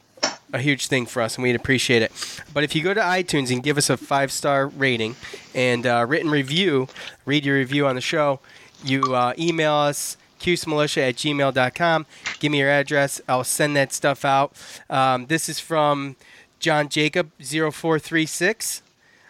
a 0.53 0.59
huge 0.59 0.87
thing 0.87 1.05
for 1.05 1.21
us, 1.21 1.35
and 1.35 1.43
we'd 1.43 1.55
appreciate 1.55 2.01
it. 2.01 2.11
But 2.53 2.63
if 2.63 2.75
you 2.75 2.83
go 2.83 2.93
to 2.93 3.01
iTunes 3.01 3.51
and 3.51 3.63
give 3.63 3.77
us 3.77 3.89
a 3.89 3.97
five 3.97 4.31
star 4.31 4.67
rating 4.67 5.15
and 5.55 5.87
uh, 5.87 6.05
written 6.07 6.29
review, 6.29 6.87
read 7.25 7.45
your 7.45 7.57
review 7.57 7.87
on 7.87 7.95
the 7.95 8.01
show, 8.01 8.39
you 8.83 9.15
uh, 9.15 9.33
email 9.39 9.73
us. 9.73 10.17
CuseMilitia 10.45 11.09
at 11.09 11.15
gmail.com. 11.15 12.05
Give 12.39 12.51
me 12.51 12.59
your 12.59 12.69
address. 12.69 13.19
I'll 13.27 13.43
send 13.43 13.75
that 13.75 13.91
stuff 13.91 14.23
out. 14.23 14.53
Um, 14.89 15.25
this 15.25 15.49
is 15.49 15.59
from 15.59 16.15
John 16.59 16.87
Jacob 16.87 17.31
0436. 17.39 18.83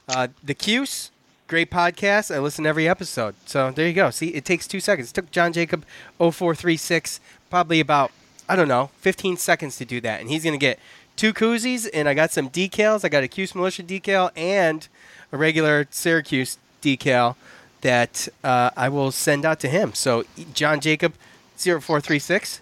Uh, 0.09 0.27
the 0.43 0.53
Cuse, 0.53 1.11
great 1.47 1.71
podcast. 1.71 2.35
I 2.35 2.39
listen 2.39 2.65
every 2.65 2.89
episode. 2.89 3.35
So 3.45 3.71
there 3.71 3.87
you 3.87 3.93
go. 3.93 4.09
See, 4.09 4.29
it 4.29 4.43
takes 4.43 4.67
two 4.67 4.81
seconds. 4.81 5.11
It 5.11 5.13
took 5.13 5.31
John 5.31 5.53
Jacob 5.53 5.85
0436 6.19 7.21
probably 7.49 7.79
about, 7.79 8.11
I 8.49 8.57
don't 8.57 8.67
know, 8.67 8.89
15 8.97 9.37
seconds 9.37 9.77
to 9.77 9.85
do 9.85 10.01
that. 10.01 10.19
And 10.19 10.29
he's 10.29 10.43
going 10.43 10.53
to 10.53 10.59
get 10.59 10.79
two 11.15 11.33
koozies, 11.33 11.89
and 11.93 12.09
I 12.09 12.13
got 12.13 12.31
some 12.31 12.49
decals. 12.49 13.05
I 13.05 13.09
got 13.09 13.23
a 13.23 13.29
Cuse 13.29 13.55
Militia 13.55 13.83
decal 13.83 14.31
and 14.35 14.85
a 15.31 15.37
regular 15.37 15.87
Syracuse 15.91 16.57
decal 16.81 17.37
that 17.85 18.27
uh, 18.43 18.71
I 18.75 18.89
will 18.89 19.11
send 19.11 19.45
out 19.45 19.59
to 19.59 19.67
him. 19.69 19.93
So 19.93 20.25
John 20.55 20.79
Jacob 20.79 21.13
0436. 21.57 22.59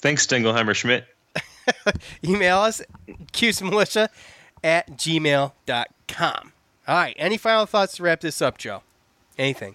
Thanks, 0.00 0.26
Stingleheimer 0.26 0.74
Schmidt. 0.74 1.06
Email 2.24 2.58
us, 2.58 2.82
Militia 3.62 4.10
at 4.62 4.90
gmail.com. 4.98 6.52
All 6.88 6.94
right. 6.96 7.16
Any 7.18 7.38
final 7.38 7.64
thoughts 7.64 7.96
to 7.96 8.02
wrap 8.02 8.20
this 8.20 8.42
up, 8.42 8.58
Joe? 8.58 8.82
Anything? 9.38 9.74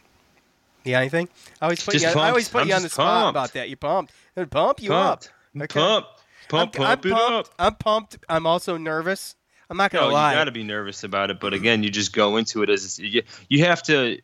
Yeah, 0.84 1.00
anything? 1.00 1.28
I 1.60 1.66
always 1.66 1.84
put 1.84 1.94
Just 1.94 2.06
you. 2.06 2.12
On, 2.12 2.26
I 2.26 2.30
always 2.30 2.48
put 2.48 2.62
I'm 2.62 2.68
you 2.70 2.76
on 2.76 2.84
the 2.84 2.90
spot 2.90 3.24
pumped. 3.24 3.30
about 3.32 3.54
that. 3.54 3.68
You 3.70 3.76
pumped? 3.78 4.14
It 4.36 4.50
pump 4.52 4.82
you 4.82 4.90
Pumped. 4.90 5.32
up. 5.58 5.64
Okay. 5.64 5.80
Pump. 5.80 6.06
Pump, 6.50 6.80
I'm, 6.80 6.86
pump 6.86 7.06
I'm 7.06 7.12
it 7.12 7.14
pumped. 7.16 7.50
up. 7.50 7.56
I'm 7.60 7.76
pumped. 7.76 8.18
I'm 8.30 8.46
also 8.46 8.78
nervous. 8.78 9.36
I'm 9.70 9.78
not 9.78 9.90
gonna 9.92 10.08
No, 10.08 10.14
lie. 10.14 10.32
you 10.34 10.38
got 10.38 10.44
to 10.46 10.52
be 10.52 10.64
nervous 10.64 11.04
about 11.04 11.30
it, 11.32 11.40
but 11.40 11.54
again, 11.54 11.82
you 11.82 11.90
just 11.90 12.14
go 12.14 12.38
into 12.38 12.62
it 12.64 12.70
as 12.70 13.00
you, 13.00 13.24
you 13.50 13.64
have 13.66 13.82
to. 13.84 14.20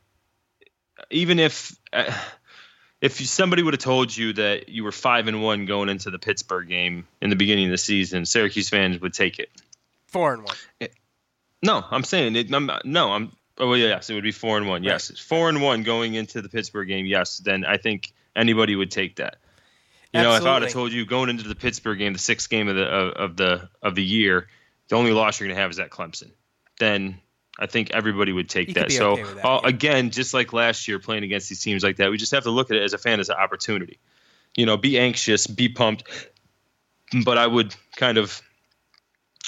Even 1.10 1.40
if 1.40 1.76
uh, 1.94 2.12
if 3.02 3.20
somebody 3.26 3.62
would 3.64 3.74
have 3.74 3.82
told 3.82 4.16
you 4.16 4.34
that 4.34 4.70
you 4.70 4.84
were 4.84 4.92
five 4.92 5.28
and 5.28 5.42
one 5.42 5.66
going 5.66 5.90
into 5.90 6.10
the 6.10 6.20
Pittsburgh 6.20 6.68
game 6.68 7.08
in 7.22 7.30
the 7.30 7.36
beginning 7.36 7.66
of 7.66 7.72
the 7.72 7.78
season, 7.78 8.26
Syracuse 8.26 8.70
fans 8.70 9.00
would 9.02 9.14
take 9.14 9.40
it. 9.40 9.50
Four 10.08 10.34
and 10.34 10.44
one. 10.44 10.56
No, 11.64 11.84
I'm 11.90 12.04
saying 12.04 12.36
it. 12.36 12.54
I'm, 12.54 12.70
no, 12.86 13.12
I'm. 13.12 13.32
Oh 13.60 13.70
well, 13.70 13.78
yes, 13.78 14.10
it 14.10 14.14
would 14.14 14.24
be 14.24 14.32
four 14.32 14.58
and 14.58 14.68
one. 14.68 14.84
Yes, 14.84 15.10
it's 15.10 15.20
four 15.20 15.50
and 15.50 15.62
one 15.62 15.84
going 15.84 16.14
into 16.14 16.42
the 16.42 16.50
Pittsburgh 16.50 16.88
game. 16.88 17.06
Yes, 17.06 17.40
then 17.40 17.66
I 17.66 17.78
think 17.78 18.14
anybody 18.36 18.76
would 18.76 18.92
take 18.92 19.16
that. 19.18 19.38
You 20.14 20.22
know, 20.22 20.36
if 20.36 20.44
I 20.44 20.54
would 20.54 20.64
Absolutely. 20.64 20.66
have 20.66 20.74
told 20.74 20.92
you 20.94 21.06
going 21.06 21.30
into 21.30 21.48
the 21.48 21.56
Pittsburgh 21.56 22.00
game, 22.00 22.14
the 22.14 22.20
sixth 22.20 22.50
game 22.50 22.68
of 22.68 22.76
the 22.76 22.86
of, 22.86 23.14
of 23.14 23.38
the 23.38 23.70
of 23.82 23.96
the 23.96 24.04
year, 24.04 24.48
the 24.88 24.96
only 24.96 25.12
loss 25.12 25.40
you're 25.40 25.48
going 25.48 25.56
to 25.56 25.62
have 25.62 25.72
is 25.72 25.80
at 25.80 25.90
Clemson, 25.90 26.32
then 26.80 27.20
I 27.60 27.66
think 27.66 27.92
everybody 27.92 28.32
would 28.32 28.50
take 28.50 28.70
You 28.70 28.74
that. 28.76 28.92
So 28.92 29.12
okay 29.14 29.24
that, 29.24 29.46
uh, 29.46 29.60
yeah. 29.64 29.70
again, 29.70 30.10
just 30.12 30.34
like 30.34 30.54
last 30.54 30.88
year, 30.88 31.00
playing 31.00 31.24
against 31.24 31.50
these 31.50 31.62
teams 31.62 31.84
like 31.84 31.98
that, 31.98 32.12
we 32.12 32.18
just 32.18 32.32
have 32.32 32.44
to 32.44 32.52
look 32.52 32.70
at 32.72 32.78
it 32.78 32.84
as 32.84 32.94
a 32.94 32.98
fan 32.98 33.20
as 33.20 33.30
an 33.30 33.36
opportunity. 33.38 34.00
You 34.56 34.66
know, 34.66 34.78
be 34.78 34.98
anxious, 35.00 35.48
be 35.48 35.70
pumped, 35.70 36.04
but 37.26 37.38
I 37.38 37.46
would 37.48 37.76
kind 37.96 38.18
of, 38.18 38.42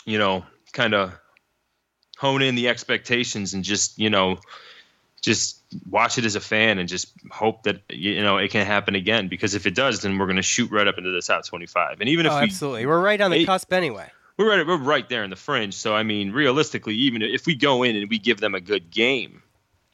you 0.06 0.18
know, 0.18 0.46
kind 0.74 0.94
of 0.94 1.14
hone 2.18 2.42
in 2.42 2.56
the 2.56 2.68
expectations 2.68 3.54
and 3.54 3.64
just 3.64 3.98
you 3.98 4.10
know 4.10 4.38
just 5.22 5.62
watch 5.90 6.18
it 6.18 6.26
as 6.26 6.36
a 6.36 6.40
fan 6.40 6.78
and 6.80 6.88
just 6.90 7.12
hope 7.32 7.64
that 7.64 7.82
you 7.90 8.22
know 8.22 8.38
it 8.38 8.52
can 8.52 8.66
happen 8.66 8.94
again 8.96 9.28
because 9.30 9.56
if 9.56 9.66
it 9.66 9.74
does 9.74 10.02
then 10.02 10.18
we're 10.18 10.26
going 10.26 10.36
to 10.36 10.42
shoot 10.42 10.70
right 10.72 10.88
up 10.88 10.98
into 10.98 11.12
the 11.12 11.22
top 11.22 11.46
25 11.46 12.02
and 12.02 12.10
even 12.10 12.26
if 12.26 12.32
Oh, 12.32 12.38
we 12.38 12.44
absolutely. 12.44 12.86
We're 12.86 13.02
right 13.02 13.20
on 13.22 13.32
the 13.32 13.38
Eight- 13.38 13.46
cusp 13.46 13.72
anyway. 13.72 14.10
We're 14.40 14.50
right 14.50 14.66
we're 14.66 14.78
right 14.78 15.08
there 15.10 15.24
in 15.24 15.30
the 15.30 15.36
fringe 15.36 15.76
so 15.76 15.94
i 15.96 16.02
mean 16.02 16.32
realistically 16.32 16.96
even 16.96 17.22
if 17.22 17.46
we 17.46 17.54
go 17.54 17.84
in 17.84 17.96
and 17.96 18.10
we 18.10 18.18
give 18.18 18.40
them 18.40 18.56
a 18.56 18.62
good 18.62 18.90
game 18.90 19.44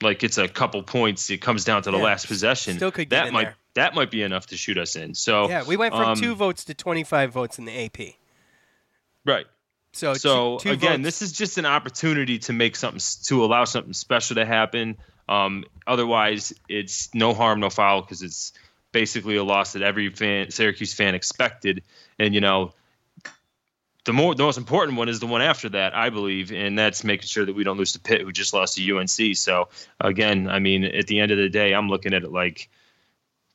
like 0.02 0.24
it's 0.24 0.38
a 0.38 0.48
couple 0.48 0.82
points 0.84 1.30
it 1.30 1.42
comes 1.42 1.66
down 1.66 1.82
to 1.82 1.92
the 1.92 1.98
Yeah, 1.98 2.04
last 2.04 2.28
possession 2.28 2.76
still 2.76 2.92
could 2.92 3.10
get 3.10 3.18
that 3.18 3.28
in 3.28 3.34
might 3.34 3.44
there. 3.44 3.56
that 3.74 3.96
might 3.96 4.12
be 4.12 4.22
enough 4.22 4.46
to 4.48 4.56
shoot 4.58 4.78
us 4.78 4.96
in 4.96 5.14
so 5.16 5.50
Yeah, 5.50 5.64
we 5.68 5.76
went 5.76 5.94
from 5.94 6.04
um, 6.10 6.16
two 6.16 6.36
votes 6.36 6.64
to 6.66 6.74
25 6.74 7.32
votes 7.34 7.60
in 7.60 7.66
the 7.66 7.86
AP. 7.86 8.16
right 9.26 9.46
So, 9.94 10.14
so 10.14 10.58
two, 10.60 10.70
two 10.70 10.72
again, 10.72 11.02
votes. 11.02 11.04
this 11.04 11.22
is 11.22 11.32
just 11.32 11.58
an 11.58 11.66
opportunity 11.66 12.40
to 12.40 12.54
make 12.54 12.76
something 12.76 13.02
to 13.26 13.44
allow 13.44 13.66
something 13.66 13.94
special 13.94 14.36
to 14.36 14.46
happen. 14.46 14.98
Um, 15.28 15.64
otherwise, 15.88 16.54
it's 16.70 17.14
no 17.16 17.34
harm, 17.34 17.60
no 17.60 17.70
foul 17.70 18.02
because 18.02 18.22
it's 18.22 18.54
basically 18.92 19.38
a 19.38 19.44
loss 19.44 19.74
that 19.74 19.82
every 19.82 20.10
fan, 20.10 20.52
Syracuse 20.52 20.94
fan 20.94 21.16
expected. 21.16 21.82
And 22.20 22.36
you 22.36 22.42
know, 22.42 22.74
the 24.06 24.14
more 24.14 24.34
the 24.36 24.44
most 24.44 24.58
important 24.58 24.98
one 24.98 25.10
is 25.10 25.20
the 25.20 25.28
one 25.28 25.42
after 25.42 25.70
that, 25.70 25.96
I 25.96 26.10
believe, 26.10 26.52
and 26.52 26.78
that's 26.78 27.04
making 27.04 27.28
sure 27.28 27.46
that 27.46 27.56
we 27.56 27.64
don't 27.64 27.78
lose 27.78 27.94
to 27.94 28.00
Pitt, 28.00 28.22
who 28.22 28.32
just 28.32 28.54
lost 28.54 28.78
to 28.78 28.98
UNC. 28.98 29.36
So 29.36 29.70
again, 30.00 30.48
I 30.48 30.60
mean, 30.60 30.86
at 30.86 31.08
the 31.08 31.20
end 31.20 31.32
of 31.32 31.38
the 31.38 31.50
day, 31.50 31.74
I'm 31.74 31.90
looking 31.90 32.14
at 32.14 32.24
it 32.24 32.32
like. 32.32 32.70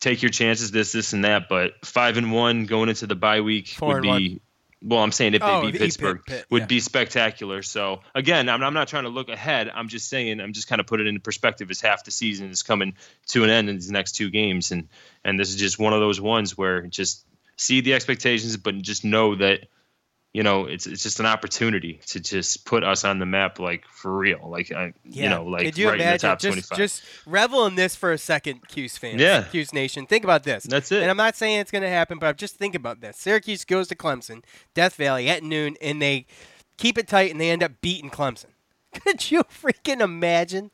Take 0.01 0.23
your 0.23 0.31
chances, 0.31 0.71
this, 0.71 0.93
this, 0.93 1.13
and 1.13 1.27
that. 1.27 1.51
But 1.51 1.85
five 1.85 2.17
and 2.17 2.33
one 2.33 2.65
going 2.65 2.89
into 2.89 3.07
the 3.07 3.15
bye 3.15 3.43
week 3.43 3.69
Four 3.69 3.97
would 3.97 4.03
be 4.03 4.41
well. 4.83 5.01
I'm 5.01 5.13
saying 5.13 5.35
if 5.35 5.43
they 5.43 5.47
Oh, 5.47 5.67
they 5.67 5.73
beat 5.73 5.79
Pittsburgh, 5.79 6.23
Pitt, 6.25 6.47
would 6.51 6.63
yeah. 6.63 6.67
be 6.67 6.81
spectacular. 6.81 7.63
So 7.63 8.01
again, 8.15 8.49
I'm, 8.49 8.63
I'm 8.63 8.73
not 8.73 8.89
trying 8.89 9.05
to 9.05 9.11
look 9.11 9.29
ahead. 9.29 9.71
I'm 9.75 9.89
just 9.89 10.09
saying 10.09 10.41
I'm 10.41 10.55
just 10.55 10.69
kind 10.69 10.81
of 10.81 10.87
put 10.87 11.03
it 11.03 11.07
into 11.07 11.21
perspective 11.21 11.71
as 11.71 11.83
half 11.83 12.05
the 12.05 12.11
season 12.11 12.49
is 12.49 12.63
coming 12.63 12.95
to 13.27 13.45
an 13.45 13.51
end 13.51 13.69
in 13.69 13.77
these 13.77 13.91
next 13.91 14.13
two 14.13 14.31
games, 14.31 14.73
and 14.73 14.89
and 15.23 15.39
this 15.39 15.51
is 15.51 15.57
just 15.57 15.79
one 15.79 15.93
of 15.93 16.01
those 16.01 16.19
ones 16.19 16.57
where 16.57 16.81
just 16.87 17.27
see 17.57 17.83
the 17.83 17.93
expectations, 17.93 18.57
but 18.57 18.75
just 18.81 19.05
know 19.05 19.35
that 19.35 19.67
you 20.33 20.43
know 20.45 20.65
it's 20.67 20.87
it's 20.87 21.03
just 21.03 21.19
an 21.19 21.27
opportunity 21.27 22.01
to 22.07 22.21
just 22.21 22.65
put 22.65 22.85
us 22.85 23.05
on 23.05 23.19
the 23.19 23.27
map 23.27 23.59
like 23.59 23.85
for 23.89 24.17
real, 24.17 24.49
like 24.49 24.71
I, 24.73 24.93
Yeah. 25.05 25.23
you 25.25 25.29
know 25.29 25.45
like 25.45 25.63
Could 25.65 25.79
you 25.79 25.89
right 25.89 26.01
in 26.01 26.13
the 26.13 26.19
top 26.19 26.39
just, 26.39 26.53
25. 26.71 26.79
just 26.79 27.03
revel 27.27 27.67
in 27.67 27.75
this 27.75 27.97
for 27.97 28.13
a 28.13 28.19
second, 28.19 28.69
Cuse 28.69 28.97
fans. 28.97 29.21
Yeah. 29.21 29.43
Cuse 29.51 29.73
Nation. 29.73 30.07
Think 30.07 30.23
about 30.25 30.45
this. 30.45 30.65
That's 30.65 30.93
it. 30.93 31.03
And 31.03 31.11
I'm 31.11 31.17
not 31.17 31.35
saying 31.37 31.59
it's 31.61 31.71
going 31.73 31.83
to 31.83 31.89
happen, 31.89 32.19
but 32.19 32.37
just 32.37 32.57
think 32.57 32.75
about 32.75 33.01
this. 33.01 33.17
Syracuse 33.17 33.65
goes 33.65 33.89
to 33.89 33.97
Clemson, 33.97 34.45
Death 34.75 34.95
Valley 34.95 35.29
at 35.29 35.43
noon, 35.43 35.77
and 35.83 36.01
they 36.01 36.27
keep 36.77 36.97
it 36.97 37.09
tight, 37.09 37.31
and 37.33 37.41
they 37.41 37.51
end 37.51 37.63
up 37.63 37.73
beating 37.81 38.09
Clemson. 38.11 38.47
Could 39.05 39.31
you 39.31 39.43
freaking 39.45 40.01
imagine? 40.01 40.71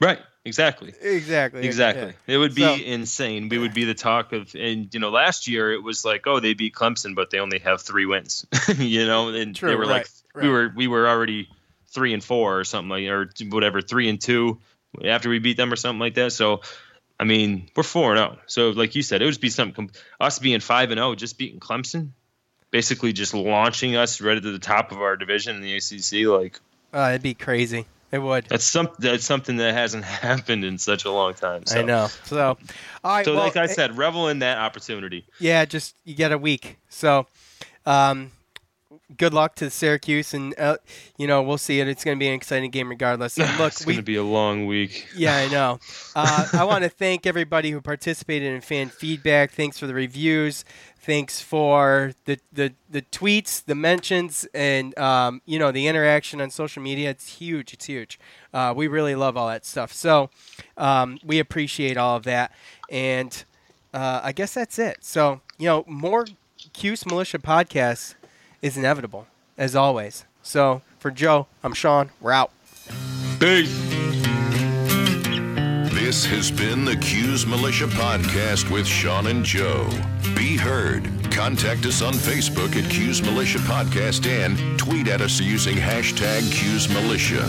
right, 0.00 0.18
exactly. 0.44 0.92
Exactly. 1.00 1.64
Exactly. 1.66 2.14
Yeah. 2.26 2.34
It 2.34 2.38
would 2.38 2.54
be 2.54 2.62
So- 2.62 2.74
insane. 2.74 3.48
We 3.48 3.58
would 3.58 3.74
be 3.74 3.84
the 3.84 3.94
talk 3.94 4.32
of, 4.32 4.54
and 4.54 4.92
you 4.92 5.00
know, 5.00 5.10
last 5.10 5.48
year 5.48 5.72
it 5.72 5.82
was 5.82 6.04
like, 6.04 6.26
oh, 6.26 6.40
they 6.40 6.54
beat 6.54 6.74
Clemson, 6.74 7.14
but 7.14 7.30
they 7.30 7.38
only 7.38 7.58
have 7.60 7.82
three 7.82 8.06
wins. 8.06 8.46
you 8.76 9.06
know, 9.06 9.28
and 9.28 9.54
True, 9.54 9.70
they 9.70 9.76
were 9.76 9.86
like, 9.86 10.08
right, 10.34 10.42
we 10.44 10.48
were 10.48 10.72
we 10.74 10.88
were 10.88 11.08
already 11.08 11.48
three 11.88 12.14
and 12.14 12.24
four 12.24 12.58
or 12.58 12.64
something 12.64 12.88
like, 12.88 13.04
or 13.08 13.30
whatever, 13.50 13.82
three 13.82 14.08
and 14.08 14.20
two 14.20 14.60
after 15.04 15.28
we 15.28 15.38
beat 15.38 15.56
them 15.56 15.72
or 15.72 15.76
something 15.76 16.00
like 16.00 16.14
that. 16.14 16.32
So, 16.32 16.62
I 17.20 17.24
mean, 17.24 17.68
we're 17.76 17.82
four 17.82 18.12
and 18.12 18.18
zero. 18.18 18.38
So, 18.46 18.70
like 18.70 18.94
you 18.94 19.02
said, 19.02 19.22
it 19.22 19.26
would 19.26 19.30
just 19.32 19.40
be 19.40 19.50
something. 19.50 19.90
Us 20.20 20.38
being 20.38 20.60
five 20.60 20.90
and 20.90 20.98
zero, 20.98 21.14
just 21.14 21.38
beating 21.38 21.60
Clemson, 21.60 22.10
basically 22.70 23.12
just 23.12 23.34
launching 23.34 23.96
us 23.96 24.20
right 24.20 24.36
at 24.36 24.42
the 24.42 24.58
top 24.58 24.90
of 24.92 25.00
our 25.00 25.16
division 25.16 25.56
in 25.56 25.62
the 25.62 25.76
ACC. 25.76 26.26
Like 26.26 26.58
Oh, 26.94 27.08
it'd 27.08 27.22
be 27.22 27.34
crazy. 27.34 27.86
It 28.12 28.18
would. 28.18 28.44
that's 28.44 28.64
some 28.64 28.90
that's 28.98 29.24
something 29.24 29.56
that 29.56 29.72
hasn't 29.72 30.04
happened 30.28 30.64
in 30.64 30.76
such 30.76 31.06
a 31.06 31.10
long 31.10 31.32
time. 31.32 31.64
So. 31.64 31.80
I 31.80 31.82
know. 31.82 32.08
So, 32.24 32.58
all 33.02 33.10
right. 33.10 33.24
So, 33.24 33.34
well, 33.34 33.42
like 33.42 33.56
I 33.56 33.64
eh, 33.64 33.68
said, 33.68 33.96
revel 33.96 34.28
in 34.28 34.40
that 34.40 34.58
opportunity. 34.58 35.24
Yeah, 35.40 35.64
just 35.64 35.96
you 36.04 36.14
get 36.14 36.30
a 36.30 36.38
week. 36.38 36.76
So, 36.90 37.26
um, 37.86 38.30
good 39.16 39.34
luck 39.34 39.54
to 39.56 39.70
Syracuse, 39.70 40.34
and 40.34 40.58
uh, 40.58 40.78
you 41.16 41.26
know 41.26 41.42
we'll 41.42 41.58
see 41.58 41.80
it. 41.80 41.88
It's 41.88 42.04
going 42.04 42.16
to 42.16 42.20
be 42.20 42.28
an 42.28 42.34
exciting 42.34 42.70
game 42.70 42.88
regardless. 42.88 43.38
And 43.38 43.48
look, 43.58 43.72
it's 43.72 43.84
going 43.84 43.96
to 43.96 44.02
be 44.02 44.16
a 44.16 44.22
long 44.22 44.66
week. 44.66 45.06
yeah, 45.16 45.36
I 45.36 45.48
know. 45.48 45.78
Uh, 46.14 46.46
I 46.52 46.64
want 46.64 46.84
to 46.84 46.90
thank 46.90 47.26
everybody 47.26 47.70
who 47.70 47.80
participated 47.80 48.52
in 48.52 48.60
fan 48.60 48.90
feedback. 48.90 49.50
Thanks 49.50 49.78
for 49.78 49.86
the 49.86 49.94
reviews. 49.94 50.62
Thanks 51.02 51.40
for 51.40 52.12
the, 52.26 52.38
the, 52.52 52.74
the 52.88 53.02
tweets, 53.02 53.64
the 53.64 53.74
mentions, 53.74 54.46
and 54.54 54.96
um, 54.98 55.40
you 55.46 55.58
know 55.58 55.72
the 55.72 55.86
interaction 55.88 56.40
on 56.40 56.50
social 56.50 56.82
media. 56.82 57.10
It's 57.10 57.38
huge. 57.38 57.72
It's 57.72 57.86
huge. 57.86 58.20
Uh, 58.52 58.72
we 58.76 58.88
really 58.88 59.14
love 59.14 59.36
all 59.36 59.48
that 59.48 59.64
stuff. 59.64 59.92
So 59.92 60.30
um, 60.76 61.18
we 61.24 61.38
appreciate 61.38 61.96
all 61.96 62.16
of 62.16 62.24
that. 62.24 62.52
And 62.90 63.44
uh, 63.94 64.20
I 64.22 64.32
guess 64.32 64.54
that's 64.54 64.78
it. 64.78 64.98
So 65.00 65.40
you 65.58 65.66
know 65.66 65.84
more 65.88 66.26
Cuse 66.72 67.04
Militia 67.04 67.38
podcasts 67.38 68.14
is 68.62 68.76
inevitable 68.76 69.26
as 69.58 69.76
always. 69.76 70.24
So 70.42 70.80
for 70.98 71.10
Joe, 71.10 71.46
I'm 71.62 71.74
Sean. 71.74 72.10
We're 72.20 72.32
out. 72.32 72.50
Peace. 73.38 73.92
This 75.92 76.26
has 76.26 76.50
been 76.50 76.84
the 76.84 76.96
Cuse 76.96 77.46
Militia 77.46 77.86
Podcast 77.86 78.70
with 78.70 78.86
Sean 78.86 79.28
and 79.28 79.44
Joe. 79.44 79.88
Be 80.36 80.56
heard. 80.56 81.08
Contact 81.30 81.86
us 81.86 82.02
on 82.02 82.12
Facebook 82.12 82.76
at 82.76 82.90
Cuse 82.90 83.22
Militia 83.22 83.58
Podcast 83.60 84.26
and 84.26 84.78
tweet 84.78 85.08
at 85.08 85.22
us 85.22 85.40
using 85.40 85.76
hashtag 85.76 86.40
Cuse 86.52 86.88
Militia. 86.90 87.48